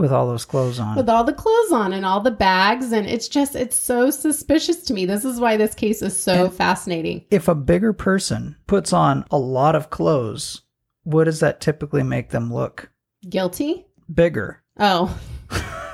With 0.00 0.12
all 0.12 0.26
those 0.26 0.46
clothes 0.46 0.80
on. 0.80 0.96
with 0.96 1.10
all 1.10 1.24
the 1.24 1.34
clothes 1.34 1.72
on 1.72 1.92
and 1.92 2.06
all 2.06 2.20
the 2.20 2.30
bags? 2.30 2.90
And 2.90 3.06
it's 3.06 3.28
just, 3.28 3.54
it's 3.54 3.76
so 3.76 4.10
suspicious 4.10 4.76
to 4.84 4.94
me. 4.94 5.04
This 5.04 5.26
is 5.26 5.38
why 5.38 5.58
this 5.58 5.74
case 5.74 6.00
is 6.00 6.16
so 6.16 6.46
And- 6.46 6.54
fascinating. 6.54 7.26
if 7.30 7.48
a 7.48 7.54
bigger 7.54 7.92
person 7.92 8.56
puts 8.66 8.94
on 8.94 9.26
a 9.30 9.36
lot 9.38 9.74
of 9.74 9.90
clothes, 9.90 10.62
what 11.02 11.24
does 11.24 11.40
that 11.40 11.60
typically 11.60 12.02
make 12.02 12.30
them 12.30 12.52
look? 12.52 12.90
Guilty? 13.28 13.84
Bigger. 14.12 14.62
Oh, 14.78 15.18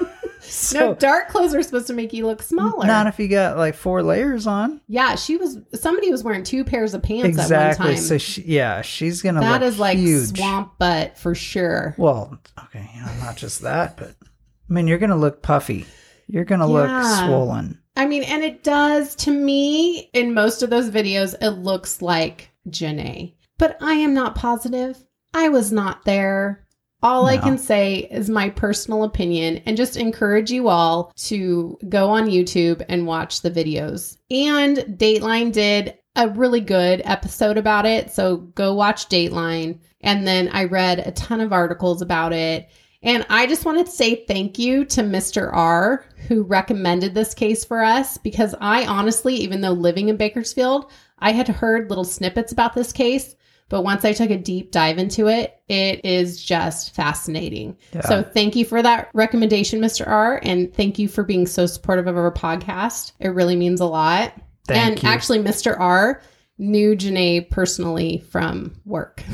So 0.67 0.79
no, 0.81 0.95
dark 0.95 1.29
clothes 1.29 1.55
are 1.55 1.63
supposed 1.63 1.87
to 1.89 1.93
make 1.93 2.13
you 2.13 2.27
look 2.27 2.43
smaller. 2.43 2.87
not 2.87 3.07
if 3.07 3.19
you 3.19 3.29
got 3.29 3.57
like 3.57 3.75
four 3.75 4.03
layers 4.03 4.47
on. 4.47 4.81
yeah, 4.89 5.15
she 5.15 5.37
was, 5.37 5.59
somebody 5.75 6.11
was 6.11 6.25
wearing 6.25 6.43
two 6.43 6.65
pairs 6.65 6.93
of 6.95 7.03
pants 7.03 7.25
at 7.25 7.35
one 7.35 7.41
Exactly. 7.41 7.87
time. 7.95 7.97
So 7.97 8.19
she, 8.19 8.43
yeah, 8.43 8.83
she's 8.83 9.23
gonna 9.23 9.41
that 9.41 9.61
look 9.61 9.69
is 9.73 9.79
like 9.79 9.99
huge. 9.99 10.37
swamp 10.37 10.79
butt 10.79 11.17
for 11.17 11.35
sure. 11.35 11.95
Well, 11.97 12.39
okay, 12.65 12.89
you 12.95 13.01
know, 13.01 13.13
not 13.21 13.37
just 13.37 13.63
that, 13.63 13.97
but 13.97 14.15
I 14.21 14.73
mean, 14.73 14.87
you're 14.89 14.99
gonna 14.99 15.17
look 15.17 15.43
puffy. 15.43 15.87
You're 16.27 16.45
gonna 16.45 16.67
look 16.67 16.89
swollen. 17.05 17.81
I 17.97 18.05
mean, 18.07 18.25
and 18.25 18.43
it 18.43 18.63
does 18.65 19.15
to 19.17 19.31
me 19.31 20.11
in 20.13 20.35
most 20.35 20.63
of 20.63 20.71
those 20.71 20.91
videos, 20.91 21.35
it 21.41 21.51
looks 21.51 22.03
like 22.03 22.51
Jenae, 22.69 23.35
but 23.59 23.77
I 23.81 23.93
am 23.95 24.13
not 24.13 24.35
positive. 24.35 25.03
I 25.33 25.49
was 25.51 25.71
not 25.71 26.05
there. 26.05 26.66
All 27.07 27.27
I 27.27 27.39
can 27.39 27.57
say 27.57 28.09
is 28.11 28.29
my 28.29 28.51
personal 28.51 29.05
opinion 29.05 29.63
and 29.65 29.77
just 29.77 29.97
encourage 29.97 30.51
you 30.51 30.67
all 30.67 31.13
to 31.19 31.79
go 31.89 32.09
on 32.09 32.27
YouTube 32.27 32.85
and 32.89 33.07
watch 33.07 33.43
the 33.43 33.51
videos. 33.51 34.17
And 34.29 34.79
Dateline 34.79 35.53
did 35.53 35.99
a 36.17 36.29
really 36.31 36.61
good 36.61 37.03
episode 37.05 37.59
about 37.59 37.87
it. 37.87 38.11
So 38.11 38.39
go 38.39 38.75
watch 38.75 39.09
Dateline. 39.09 39.79
And 40.01 40.27
then 40.27 40.49
I 40.49 40.65
read 40.65 40.99
a 40.99 41.13
ton 41.13 41.41
of 41.41 41.53
articles 41.53 42.03
about 42.03 42.33
it. 42.33 42.69
And 43.05 43.25
I 43.31 43.47
just 43.47 43.65
wanted 43.65 43.87
to 43.87 43.93
say 43.93 44.25
thank 44.25 44.59
you 44.59 44.85
to 44.87 45.03
Mr. 45.03 45.51
R, 45.53 46.07
who 46.27 46.43
recommended 46.43 47.15
this 47.15 47.35
case 47.35 47.65
for 47.65 47.85
us, 47.85 48.19
because 48.19 48.53
I 48.61 48.85
honestly, 48.85 49.37
even 49.37 49.61
though 49.61 49.71
living 49.71 50.09
in 50.09 50.17
Bakersfield, 50.17 50.91
I 51.21 51.31
had 51.31 51.47
heard 51.47 51.89
little 51.89 52.03
snippets 52.03 52.51
about 52.51 52.75
this 52.75 52.93
case. 52.93 53.37
But 53.69 53.83
once 53.83 54.05
I 54.05 54.13
took 54.13 54.31
a 54.31 54.37
deep 54.37 54.71
dive 54.71 54.99
into 54.99 55.27
it, 55.27 55.61
it 55.69 56.05
is 56.05 56.43
just 56.43 56.95
fascinating. 56.95 57.77
Yeah. 57.93 58.03
So 58.03 58.23
thank 58.23 58.55
you 58.55 58.65
for 58.65 58.81
that 58.83 59.11
recommendation, 59.13 59.81
Mr. 59.81 60.07
R. 60.07 60.41
And 60.45 60.73
thank 60.73 60.99
you 60.99 61.09
for 61.09 61.25
being 61.25 61.47
so 61.47 61.67
supportive 61.67 62.07
of 62.07 62.17
our 62.17 62.33
podcast. 62.33 63.13
It 63.19 63.29
really 63.29 63.57
means 63.57 63.81
a 63.81 63.87
lot. 63.87 64.33
Thank 64.69 64.87
and 64.87 65.03
you. 65.03 65.09
actually, 65.09 65.41
Mr. 65.41 65.79
R 65.79 66.23
knew 66.59 66.95
Jenae 66.97 67.51
personally 67.51 68.19
from 68.31 68.81
work. 68.85 69.23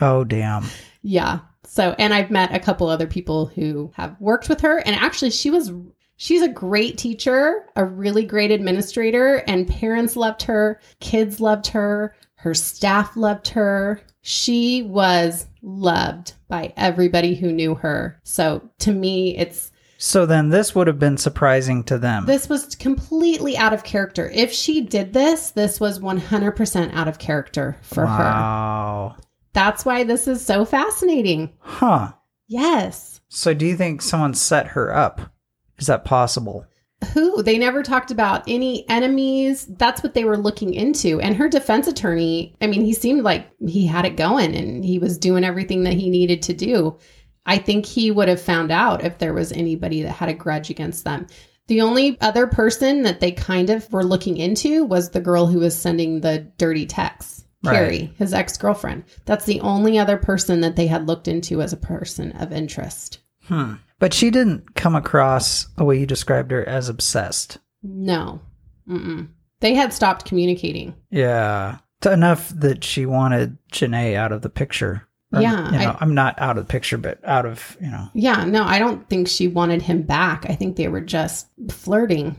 Oh 0.00 0.22
damn. 0.22 0.64
Yeah. 1.02 1.40
So, 1.66 1.94
and 1.98 2.14
I've 2.14 2.30
met 2.30 2.54
a 2.54 2.60
couple 2.60 2.88
other 2.88 3.06
people 3.06 3.46
who 3.46 3.92
have 3.94 4.16
worked 4.20 4.48
with 4.48 4.60
her. 4.60 4.78
And 4.78 4.94
actually, 4.94 5.30
she 5.30 5.50
was, 5.50 5.72
she's 6.16 6.40
a 6.40 6.48
great 6.48 6.98
teacher, 6.98 7.66
a 7.76 7.84
really 7.84 8.24
great 8.24 8.50
administrator, 8.50 9.42
and 9.46 9.66
parents 9.66 10.16
loved 10.16 10.42
her, 10.42 10.80
kids 11.00 11.40
loved 11.40 11.66
her. 11.68 12.14
Her 12.38 12.54
staff 12.54 13.16
loved 13.16 13.48
her. 13.48 14.00
She 14.22 14.82
was 14.82 15.46
loved 15.62 16.34
by 16.48 16.72
everybody 16.76 17.34
who 17.34 17.52
knew 17.52 17.74
her. 17.74 18.20
So 18.22 18.68
to 18.80 18.92
me, 18.92 19.36
it's 19.36 19.70
So 19.98 20.24
then 20.24 20.48
this 20.50 20.72
would 20.74 20.86
have 20.86 21.00
been 21.00 21.16
surprising 21.16 21.82
to 21.84 21.98
them. 21.98 22.26
this 22.26 22.48
was 22.48 22.76
completely 22.76 23.56
out 23.56 23.72
of 23.72 23.82
character. 23.82 24.30
If 24.32 24.52
she 24.52 24.82
did 24.82 25.12
this, 25.12 25.50
this 25.50 25.80
was 25.80 25.98
100% 25.98 26.94
out 26.94 27.08
of 27.08 27.18
character 27.18 27.76
for 27.82 28.06
her. 28.06 28.06
wow. 28.24 29.16
That's 29.52 29.84
why 29.84 30.04
this 30.04 30.28
is 30.28 30.44
so 30.44 30.64
fascinating. 30.64 31.52
Huh. 31.58 32.12
Yes. 32.46 33.20
So 33.28 33.52
do 33.54 33.66
you 33.66 33.76
think 33.76 34.00
someone 34.00 34.34
set 34.34 34.68
her 34.68 34.94
up? 34.94 35.32
Is 35.78 35.88
that 35.88 36.04
possible? 36.04 36.66
Who? 37.12 37.42
They 37.42 37.58
never 37.58 37.82
talked 37.82 38.10
about 38.10 38.42
any 38.48 38.88
enemies. 38.88 39.66
That's 39.66 40.02
what 40.02 40.14
they 40.14 40.24
were 40.24 40.36
looking 40.36 40.74
into. 40.74 41.20
And 41.20 41.36
her 41.36 41.48
defense 41.48 41.86
attorney, 41.86 42.56
I 42.60 42.66
mean, 42.66 42.84
he 42.84 42.92
seemed 42.92 43.22
like 43.22 43.48
he 43.66 43.86
had 43.86 44.04
it 44.04 44.16
going 44.16 44.54
and 44.54 44.84
he 44.84 44.98
was 44.98 45.16
doing 45.16 45.44
everything 45.44 45.84
that 45.84 45.94
he 45.94 46.10
needed 46.10 46.42
to 46.42 46.54
do. 46.54 46.98
I 47.46 47.58
think 47.58 47.86
he 47.86 48.10
would 48.10 48.28
have 48.28 48.42
found 48.42 48.72
out 48.72 49.04
if 49.04 49.18
there 49.18 49.32
was 49.32 49.52
anybody 49.52 50.02
that 50.02 50.12
had 50.12 50.28
a 50.28 50.34
grudge 50.34 50.70
against 50.70 51.04
them. 51.04 51.26
The 51.68 51.82
only 51.82 52.20
other 52.20 52.46
person 52.46 53.02
that 53.02 53.20
they 53.20 53.30
kind 53.30 53.70
of 53.70 53.90
were 53.92 54.04
looking 54.04 54.36
into 54.36 54.84
was 54.84 55.10
the 55.10 55.20
girl 55.20 55.46
who 55.46 55.60
was 55.60 55.78
sending 55.78 56.20
the 56.20 56.40
dirty 56.58 56.86
texts, 56.86 57.44
Right. 57.62 57.74
Carrie, 57.74 58.14
his 58.18 58.32
ex 58.32 58.56
girlfriend. 58.56 59.04
That's 59.24 59.44
the 59.44 59.60
only 59.60 59.98
other 59.98 60.16
person 60.16 60.60
that 60.60 60.76
they 60.76 60.86
had 60.86 61.06
looked 61.06 61.28
into 61.28 61.60
as 61.60 61.72
a 61.72 61.78
person 61.78 62.32
of 62.32 62.52
interest. 62.52 63.18
Hmm. 63.44 63.74
But 63.98 64.14
she 64.14 64.30
didn't 64.30 64.74
come 64.76 64.94
across 64.94 65.64
the 65.76 65.84
way 65.84 65.98
you 65.98 66.06
described 66.06 66.50
her 66.52 66.66
as 66.68 66.88
obsessed. 66.88 67.58
No. 67.82 68.40
Mm-mm. 68.88 69.28
They 69.60 69.74
had 69.74 69.92
stopped 69.92 70.24
communicating. 70.24 70.94
Yeah. 71.10 71.78
Enough 72.04 72.50
that 72.50 72.84
she 72.84 73.06
wanted 73.06 73.58
Jenae 73.72 74.14
out 74.14 74.30
of 74.30 74.42
the 74.42 74.48
picture. 74.50 75.08
Or, 75.32 75.42
Yeah, 75.42 75.72
You 75.72 75.78
know, 75.78 75.96
I- 75.98 76.02
am 76.02 76.14
not 76.14 76.40
out 76.40 76.56
of 76.56 76.66
the 76.66 76.70
picture, 76.72 76.96
but 76.96 77.18
out 77.24 77.44
of, 77.44 77.76
you 77.80 77.90
know, 77.90 78.08
Yeah, 78.14 78.44
no, 78.44 78.62
I 78.64 78.78
don't 78.78 79.08
think 79.10 79.26
she 79.26 79.48
wanted 79.48 79.82
him 79.82 80.02
back. 80.02 80.46
I 80.48 80.54
think 80.54 80.76
they 80.76 80.88
were 80.88 81.00
just 81.00 81.48
flirting. 81.70 82.36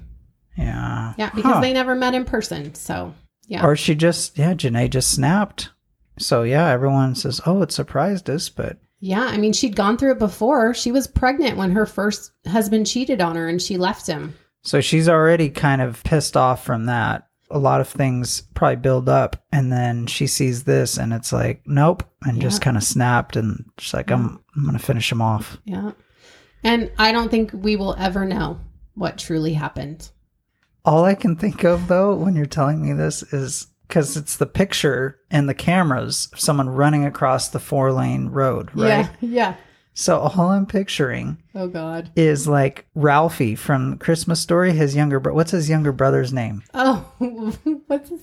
yeah. 0.57 1.13
Yeah, 1.17 1.29
because 1.35 1.55
Huh. 1.55 1.61
they 1.61 1.73
never 1.73 1.93
met 1.93 2.15
in 2.15 2.23
person. 2.25 2.73
So, 2.73 3.13
yeah. 3.47 3.65
Or 3.65 3.75
she 3.75 3.95
just, 3.95 4.37
yeah, 4.37 4.53
Jenae 4.53 4.89
just 4.89 5.11
snapped. 5.11 5.69
So 6.17 6.43
yeah, 6.43 6.67
everyone 6.69 7.15
says, 7.15 7.39
oh, 7.45 7.61
it 7.61 7.71
surprised 7.71 8.29
us, 8.29 8.49
but 8.49 8.77
yeah, 8.99 9.23
I 9.23 9.37
mean, 9.37 9.53
she'd 9.53 9.75
gone 9.75 9.97
through 9.97 10.13
it 10.13 10.19
before. 10.19 10.73
She 10.73 10.91
was 10.91 11.07
pregnant 11.07 11.57
when 11.57 11.71
her 11.71 11.85
first 11.85 12.31
husband 12.45 12.87
cheated 12.87 13.21
on 13.21 13.35
her 13.35 13.47
and 13.47 13.61
she 13.61 13.77
left 13.77 14.07
him. 14.07 14.35
So 14.61 14.81
she's 14.81 15.07
already 15.07 15.49
kind 15.49 15.81
of 15.81 16.03
pissed 16.03 16.35
off 16.35 16.65
from 16.65 16.85
that. 16.87 17.27
A 17.49 17.57
lot 17.57 17.81
of 17.81 17.89
things 17.89 18.41
probably 18.53 18.75
build 18.75 19.09
up, 19.09 19.43
and 19.51 19.71
then 19.71 20.05
she 20.05 20.27
sees 20.27 20.65
this, 20.65 20.97
and 20.97 21.11
it's 21.11 21.33
like, 21.33 21.63
nope, 21.65 22.03
and 22.21 22.39
just 22.39 22.61
kind 22.61 22.77
of 22.77 22.83
snapped, 22.83 23.35
and 23.35 23.65
she's 23.79 23.93
like, 23.93 24.11
I'm, 24.11 24.39
I'm 24.55 24.65
gonna 24.65 24.77
finish 24.77 25.11
him 25.11 25.19
off. 25.19 25.57
Yeah. 25.65 25.93
And 26.63 26.91
I 26.99 27.11
don't 27.11 27.31
think 27.31 27.49
we 27.51 27.75
will 27.75 27.95
ever 27.97 28.23
know 28.25 28.59
what 28.93 29.17
truly 29.17 29.53
happened. 29.53 30.11
All 30.85 31.05
I 31.05 31.15
can 31.15 31.35
think 31.35 31.63
of 31.63 31.87
though, 31.87 32.15
when 32.15 32.35
you're 32.35 32.45
telling 32.45 32.85
me 32.85 32.93
this, 32.93 33.23
is 33.33 33.65
because 33.89 34.15
it's 34.15 34.37
the 34.37 34.45
picture 34.45 35.19
and 35.29 35.49
the 35.49 35.53
cameras 35.53 36.29
of 36.31 36.39
someone 36.39 36.69
running 36.69 37.03
across 37.05 37.49
the 37.49 37.59
four 37.59 37.91
lane 37.91 38.27
road, 38.29 38.69
right? 38.73 38.87
Yeah. 38.87 39.09
Yeah. 39.21 39.55
So 39.95 40.17
all 40.19 40.47
I'm 40.51 40.65
picturing 40.65 41.39
Oh, 41.53 41.67
God. 41.67 42.09
is 42.15 42.47
like 42.47 42.85
Ralphie 42.95 43.55
from 43.55 43.97
Christmas 43.97 44.39
Story, 44.39 44.71
his 44.71 44.95
younger 44.95 45.19
brother. 45.19 45.35
What's 45.35 45.51
his 45.51 45.67
younger 45.69 45.91
brother's 45.91 46.31
name? 46.31 46.63
Oh, 46.73 47.05
what's 47.87 48.09
his? 48.09 48.21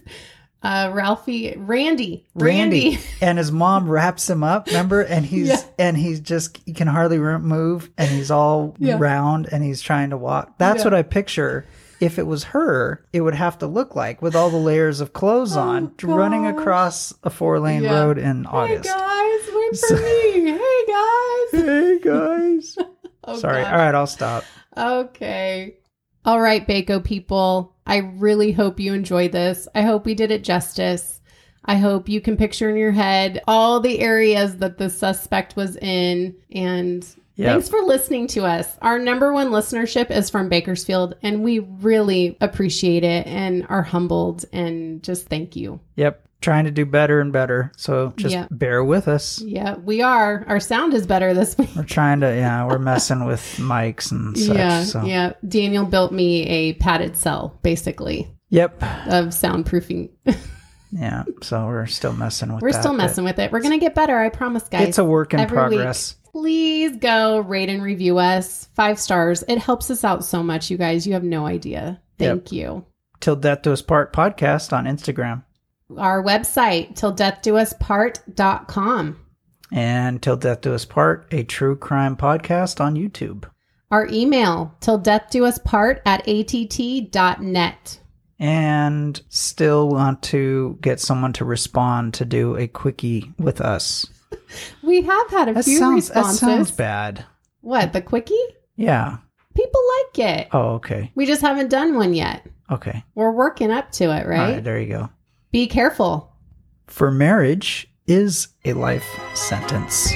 Uh, 0.62 0.90
Ralphie, 0.94 1.54
Randy, 1.58 2.24
Randy. 2.34 2.98
and 3.20 3.36
his 3.36 3.52
mom 3.52 3.90
wraps 3.90 4.30
him 4.30 4.42
up, 4.42 4.68
remember? 4.68 5.02
And 5.02 5.26
he's 5.26 5.48
Yeah. 5.48 5.60
and 5.78 5.96
he's 5.98 6.20
just 6.20 6.58
he 6.64 6.72
can 6.72 6.88
hardly 6.88 7.18
move 7.18 7.90
and 7.98 8.08
he's 8.10 8.30
all 8.30 8.74
Yeah. 8.78 8.96
round 8.98 9.48
and 9.52 9.62
he's 9.62 9.82
trying 9.82 10.10
to 10.10 10.16
walk. 10.16 10.56
That's 10.58 10.78
Yeah. 10.78 10.84
what 10.84 10.94
I 10.94 11.02
picture. 11.02 11.66
If 12.00 12.18
it 12.18 12.26
was 12.26 12.44
her, 12.44 13.04
it 13.12 13.22
would 13.22 13.34
have 13.34 13.58
to 13.58 13.66
look 13.66 13.94
like 13.96 14.20
with 14.20 14.36
all 14.36 14.50
the 14.50 14.56
layers 14.56 15.00
of 15.00 15.12
clothes 15.12 15.56
oh, 15.56 15.60
on, 15.60 15.94
running 16.02 16.46
Oh, 16.46 16.56
across 16.56 17.14
a 17.22 17.30
four 17.30 17.58
lane 17.58 17.82
Yeah. 17.84 17.98
road 18.00 18.18
in 18.18 18.44
August. 18.46 18.86
Hey 18.88 18.92
August. 18.92 19.46
guys, 19.46 19.54
wait 19.54 19.70
for 19.70 19.86
So- 19.86 19.94
me. 19.96 20.50
Hey 20.50 20.84
guys. 20.88 21.62
Hey 21.66 21.98
guys. 22.00 22.78
Oh, 23.28 23.36
Sorry. 23.38 23.62
gosh. 23.62 23.72
All 23.72 23.78
right, 23.78 23.94
I'll 23.94 24.06
stop. 24.06 24.44
Okay. 24.76 25.78
All 26.24 26.40
right, 26.40 26.64
Bako 26.66 27.02
people. 27.02 27.74
I 27.86 27.96
really 27.98 28.52
hope 28.52 28.78
you 28.78 28.92
enjoyed 28.94 29.32
this. 29.32 29.66
I 29.74 29.82
hope 29.82 30.04
we 30.06 30.14
did 30.14 30.30
it 30.30 30.44
justice. 30.44 31.20
I 31.64 31.74
hope 31.76 32.08
you 32.08 32.20
can 32.20 32.36
picture 32.36 32.70
in 32.70 32.76
your 32.76 32.92
head 32.92 33.42
all 33.48 33.80
the 33.80 33.98
areas 33.98 34.58
that 34.58 34.78
the 34.78 34.88
suspect 34.90 35.56
was 35.56 35.76
in. 35.78 36.36
And 36.52 37.04
Yep. 37.36 37.52
thanks 37.52 37.68
for 37.68 37.80
listening 37.80 38.26
to 38.28 38.44
us. 38.44 38.76
Our 38.80 38.98
number 38.98 39.32
one 39.32 39.48
listenership 39.50 40.10
is 40.10 40.30
from 40.30 40.48
Bakersfield, 40.48 41.16
and 41.22 41.42
we 41.44 41.58
really 41.58 42.36
appreciate 42.40 43.04
it 43.04 43.26
and 43.26 43.66
are 43.68 43.82
humbled 43.82 44.44
and 44.52 45.02
just 45.02 45.28
thank 45.28 45.54
you. 45.54 45.80
Yep. 45.96 46.22
Trying 46.42 46.64
to 46.66 46.70
do 46.70 46.84
better 46.86 47.20
and 47.20 47.32
better. 47.32 47.72
So 47.76 48.12
just 48.16 48.32
Yep. 48.34 48.48
bear 48.52 48.84
with 48.84 49.08
us. 49.08 49.40
Yeah, 49.42 49.76
we 49.76 50.02
are. 50.02 50.44
Our 50.48 50.60
sound 50.60 50.94
is 50.94 51.06
better 51.06 51.32
this 51.34 51.56
week. 51.58 51.70
We're 51.76 51.82
trying 51.84 52.20
to, 52.20 52.26
yeah, 52.34 52.66
we're 52.66 52.78
messing 52.78 53.24
with 53.24 53.40
mics 53.58 54.12
and 54.12 54.36
such. 54.36 54.56
yeah, 54.56 54.82
so. 54.84 55.02
yeah. 55.04 55.32
Daniel 55.48 55.84
built 55.86 56.12
me 56.12 56.46
a 56.46 56.72
padded 56.74 57.16
cell, 57.16 57.58
basically, 57.62 58.28
Yep. 58.50 58.82
of 58.82 59.26
soundproofing. 59.28 60.10
Yeah. 60.92 61.24
So 61.42 61.66
we're 61.66 61.86
still 61.86 62.12
messing 62.12 62.54
with 62.54 62.62
We're 62.62 62.72
that, 62.72 62.80
still 62.80 62.92
messing 62.94 63.24
with 63.24 63.38
it. 63.40 63.50
We're 63.52 63.60
gonna 63.60 63.76
get 63.76 63.94
better. 63.94 64.16
I 64.18 64.28
promise, 64.28 64.62
guys. 64.68 64.88
It's 64.88 64.98
a 64.98 65.04
work 65.04 65.34
in 65.34 65.40
Every 65.40 65.76
week. 65.76 65.94
Please 66.36 66.98
go 66.98 67.38
rate 67.38 67.70
and 67.70 67.82
review 67.82 68.18
us 68.18 68.68
five 68.74 69.00
stars. 69.00 69.42
It 69.48 69.56
helps 69.56 69.90
us 69.90 70.04
out 70.04 70.22
so 70.22 70.42
much, 70.42 70.70
you 70.70 70.76
guys. 70.76 71.06
You 71.06 71.14
have 71.14 71.24
no 71.24 71.46
idea. 71.46 71.98
Thank 72.18 72.52
you. 72.52 72.84
Till 73.20 73.36
Death 73.36 73.62
Do 73.62 73.72
Us 73.72 73.80
Part 73.80 74.12
podcast 74.12 74.70
on 74.76 74.84
Instagram. 74.84 75.44
Our 75.96 76.22
website, 76.22 76.94
till 76.94 77.12
death 77.12 77.40
do 77.40 77.56
us 77.56 77.72
part.com. 77.80 79.18
And 79.72 80.22
Till 80.22 80.36
Death 80.36 80.60
Do 80.60 80.74
Us 80.74 80.84
Part, 80.84 81.26
a 81.30 81.42
true 81.42 81.74
crime 81.74 82.16
podcast 82.16 82.82
on 82.82 82.96
YouTube. 82.96 83.48
Our 83.90 84.06
email, 84.12 84.74
till 84.80 84.98
death 84.98 85.30
do 85.30 85.46
us 85.46 85.58
part 85.60 86.02
at 86.04 86.28
att.net. 86.28 88.00
And 88.38 89.22
still 89.30 89.88
want 89.88 90.22
to 90.24 90.76
get 90.82 91.00
someone 91.00 91.32
to 91.32 91.46
respond 91.46 92.12
to 92.12 92.26
do 92.26 92.56
a 92.56 92.68
quickie 92.68 93.32
with 93.38 93.62
us. 93.62 94.04
We 94.82 95.02
have 95.02 95.30
had 95.30 95.48
a 95.48 95.54
That 95.54 95.64
few 95.64 95.78
sounds 95.78 96.08
that 96.08 96.16
responses. 96.16 96.40
sounds 96.40 96.70
bad. 96.70 97.24
What, 97.60 97.92
the 97.92 98.02
quickie? 98.02 98.34
Yeah. 98.76 99.18
People 99.54 99.80
like 99.98 100.18
it. 100.18 100.48
Oh, 100.52 100.74
okay. 100.74 101.10
We 101.14 101.26
just 101.26 101.40
haven't 101.42 101.68
done 101.70 101.96
one 101.96 102.14
yet. 102.14 102.46
Okay. 102.70 103.02
We're 103.14 103.30
working 103.32 103.70
up 103.70 103.90
to 103.92 104.04
it, 104.04 104.26
right? 104.26 104.54
right, 104.54 104.64
there 104.64 104.78
you 104.80 104.88
go. 104.88 105.10
Be 105.52 105.66
careful. 105.66 106.32
For 106.86 107.10
marriage 107.10 107.88
is 108.06 108.48
a 108.64 108.72
life 108.74 109.06
sentence. 109.34 110.12